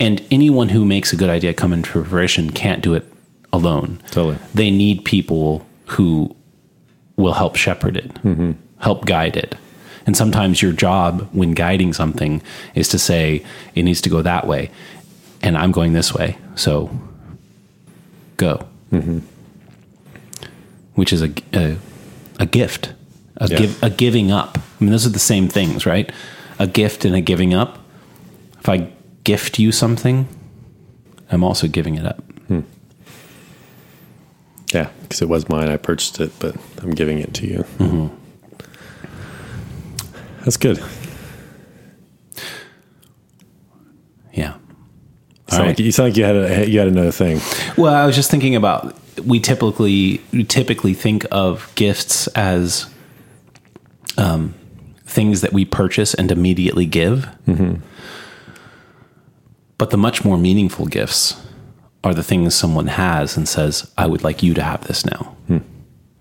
And 0.00 0.24
anyone 0.30 0.68
who 0.68 0.84
makes 0.84 1.12
a 1.12 1.16
good 1.16 1.28
idea 1.28 1.52
come 1.52 1.72
into 1.72 2.04
fruition 2.04 2.50
can't 2.50 2.82
do 2.82 2.94
it 2.94 3.04
alone 3.52 3.98
Totally. 4.10 4.36
they 4.54 4.70
need 4.70 5.04
people 5.04 5.66
who 5.86 6.34
will 7.16 7.32
help 7.32 7.56
shepherd 7.56 7.96
it, 7.96 8.14
mm-hmm. 8.14 8.52
help 8.78 9.06
guide 9.06 9.36
it. 9.36 9.56
And 10.08 10.16
sometimes 10.16 10.62
your 10.62 10.72
job 10.72 11.28
when 11.32 11.52
guiding 11.52 11.92
something 11.92 12.40
is 12.74 12.88
to 12.88 12.98
say 12.98 13.44
it 13.74 13.82
needs 13.82 14.00
to 14.00 14.08
go 14.08 14.22
that 14.22 14.46
way, 14.46 14.70
and 15.42 15.54
I'm 15.58 15.70
going 15.70 15.92
this 15.92 16.14
way. 16.14 16.38
So 16.54 16.88
go, 18.38 18.66
which 20.94 21.12
is 21.12 21.20
a 21.20 21.30
a, 21.52 21.76
a 22.40 22.46
gift, 22.46 22.94
a 23.36 23.48
Yeah. 23.50 23.58
give 23.58 23.82
a 23.82 23.90
giving 23.90 24.30
up. 24.32 24.56
I 24.56 24.84
mean, 24.84 24.92
those 24.92 25.04
are 25.04 25.10
the 25.12 25.18
same 25.18 25.46
things, 25.46 25.84
right? 25.84 26.10
A 26.58 26.66
gift 26.66 27.04
and 27.04 27.14
a 27.14 27.20
giving 27.20 27.52
up. 27.52 27.78
If 28.60 28.68
I 28.70 28.88
gift 29.24 29.58
you 29.58 29.72
something, 29.72 30.26
I'm 31.30 31.44
also 31.44 31.68
giving 31.68 31.96
it 31.96 32.06
up. 32.06 32.24
Yeah, 34.72 34.88
because 35.02 35.20
it 35.20 35.28
was 35.28 35.50
mine. 35.50 35.68
I 35.68 35.76
purchased 35.76 36.18
it, 36.18 36.32
but 36.38 36.56
I'm 36.82 36.92
giving 36.92 37.18
it 37.18 37.34
to 37.34 37.46
you. 37.46 37.64
Mm-hmm. 37.78 38.06
That's 40.44 40.56
good. 40.56 40.82
Yeah. 44.32 44.54
You 44.54 44.60
sound, 45.48 45.60
right. 45.60 45.66
like, 45.68 45.78
you 45.78 45.92
sound 45.92 46.10
like 46.10 46.16
you 46.16 46.24
had 46.24 46.36
a, 46.36 46.68
you 46.68 46.78
had 46.78 46.88
another 46.88 47.12
thing. 47.12 47.40
Well, 47.76 47.94
I 47.94 48.06
was 48.06 48.14
just 48.14 48.30
thinking 48.30 48.54
about 48.54 48.96
we 49.24 49.40
typically 49.40 50.20
we 50.32 50.44
typically 50.44 50.94
think 50.94 51.26
of 51.30 51.72
gifts 51.74 52.28
as 52.28 52.88
um, 54.16 54.54
things 55.04 55.40
that 55.40 55.52
we 55.52 55.64
purchase 55.64 56.14
and 56.14 56.30
immediately 56.30 56.86
give. 56.86 57.28
But 59.78 59.90
the 59.90 59.96
much 59.96 60.24
more 60.24 60.36
meaningful 60.36 60.86
gifts 60.86 61.40
are 62.04 62.14
the 62.14 62.22
things 62.22 62.54
someone 62.54 62.88
has 62.88 63.36
and 63.36 63.48
says, 63.48 63.90
"I 63.96 64.06
would 64.06 64.22
like 64.22 64.42
you 64.42 64.54
to 64.54 64.62
have 64.62 64.86
this 64.86 65.04
now." 65.06 65.36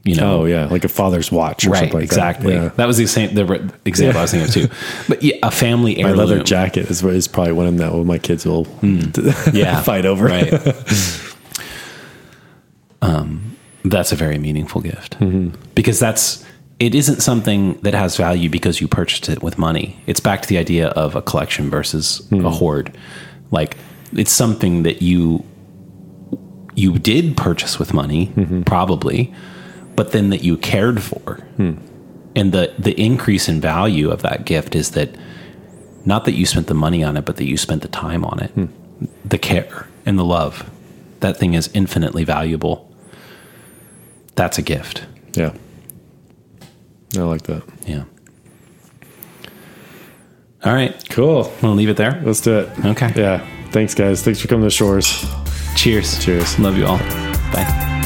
You 0.07 0.15
know, 0.15 0.41
Oh 0.41 0.45
yeah, 0.45 0.65
like 0.65 0.83
a 0.83 0.89
father's 0.89 1.31
watch 1.31 1.65
or 1.65 1.71
right? 1.71 1.79
something 1.79 1.95
like 1.95 2.03
exactly. 2.03 2.53
that. 2.53 2.63
Yeah. 2.63 2.69
That 2.69 2.85
was 2.85 2.97
the 2.97 3.07
same 3.07 3.33
the 3.33 3.73
example 3.85 4.19
I 4.19 4.23
was 4.23 4.31
thinking 4.31 4.47
of 4.47 4.71
too. 4.71 4.75
But 5.07 5.23
yeah, 5.23 5.35
a 5.43 5.51
family 5.51 5.97
heirloom. 5.97 6.17
My 6.17 6.23
leather 6.23 6.43
jacket 6.43 6.89
is, 6.89 7.03
is 7.03 7.27
probably 7.27 7.53
one 7.53 7.67
of 7.67 7.77
that 7.77 7.91
well, 7.91 8.03
my 8.03 8.17
kids 8.17 8.45
will 8.45 8.65
hmm. 8.65 9.01
yeah, 9.53 9.81
fight 9.81 10.05
over. 10.05 10.25
Right. 10.25 10.53
um, 13.01 13.57
that's 13.83 14.11
a 14.11 14.15
very 14.15 14.37
meaningful 14.37 14.81
gift 14.81 15.19
mm-hmm. 15.19 15.49
because 15.75 15.99
that's 15.99 16.45
it 16.79 16.93
isn't 16.93 17.21
something 17.21 17.73
that 17.81 17.93
has 17.93 18.15
value 18.17 18.49
because 18.49 18.79
you 18.79 18.87
purchased 18.87 19.29
it 19.29 19.41
with 19.41 19.57
money. 19.57 19.99
It's 20.05 20.19
back 20.19 20.41
to 20.43 20.47
the 20.47 20.57
idea 20.57 20.89
of 20.89 21.15
a 21.15 21.21
collection 21.21 21.69
versus 21.69 22.19
hmm. 22.29 22.45
a 22.45 22.51
hoard. 22.51 22.95
Like 23.51 23.77
it's 24.13 24.31
something 24.31 24.83
that 24.83 25.01
you 25.01 25.43
you 26.75 26.99
did 26.99 27.35
purchase 27.35 27.79
with 27.79 27.91
money, 27.91 28.27
mm-hmm. 28.27 28.61
probably, 28.61 29.33
but 29.97 30.11
then 30.11 30.29
that 30.29 30.43
you 30.43 30.55
cared 30.55 31.03
for. 31.03 31.35
Hmm. 31.57 31.73
And 32.37 32.53
the 32.53 32.73
the 32.79 32.93
increase 33.01 33.49
in 33.49 33.59
value 33.59 34.09
of 34.09 34.21
that 34.21 34.45
gift 34.45 34.75
is 34.75 34.91
that 34.91 35.09
not 36.05 36.23
that 36.23 36.33
you 36.33 36.45
spent 36.45 36.67
the 36.67 36.73
money 36.73 37.03
on 37.03 37.17
it, 37.17 37.25
but 37.25 37.35
that 37.35 37.45
you 37.45 37.57
spent 37.57 37.81
the 37.81 37.89
time 37.89 38.23
on 38.23 38.39
it, 38.39 38.51
hmm. 38.51 38.67
the 39.25 39.37
care 39.37 39.87
and 40.05 40.17
the 40.17 40.23
love. 40.23 40.69
That 41.19 41.35
thing 41.35 41.55
is 41.55 41.69
infinitely 41.73 42.23
valuable. 42.23 42.89
That's 44.35 44.59
a 44.59 44.61
gift. 44.61 45.03
Yeah. 45.33 45.53
I 47.17 47.21
like 47.21 47.43
that. 47.43 47.63
Yeah. 47.87 48.03
All 50.63 50.73
right. 50.73 50.95
Cool. 51.09 51.43
Want 51.43 51.61
to 51.61 51.69
leave 51.71 51.89
it 51.89 51.97
there? 51.97 52.21
Let's 52.23 52.41
do 52.41 52.59
it. 52.59 52.85
Okay. 52.85 53.11
Yeah. 53.15 53.45
Thanks, 53.71 53.95
guys. 53.95 54.21
Thanks 54.21 54.39
for 54.39 54.47
coming 54.47 54.65
to 54.65 54.69
shores. 54.69 55.25
Cheers. 55.75 56.23
Cheers. 56.23 56.59
Love 56.59 56.77
you 56.77 56.85
all. 56.85 56.99
Bye. 57.51 57.96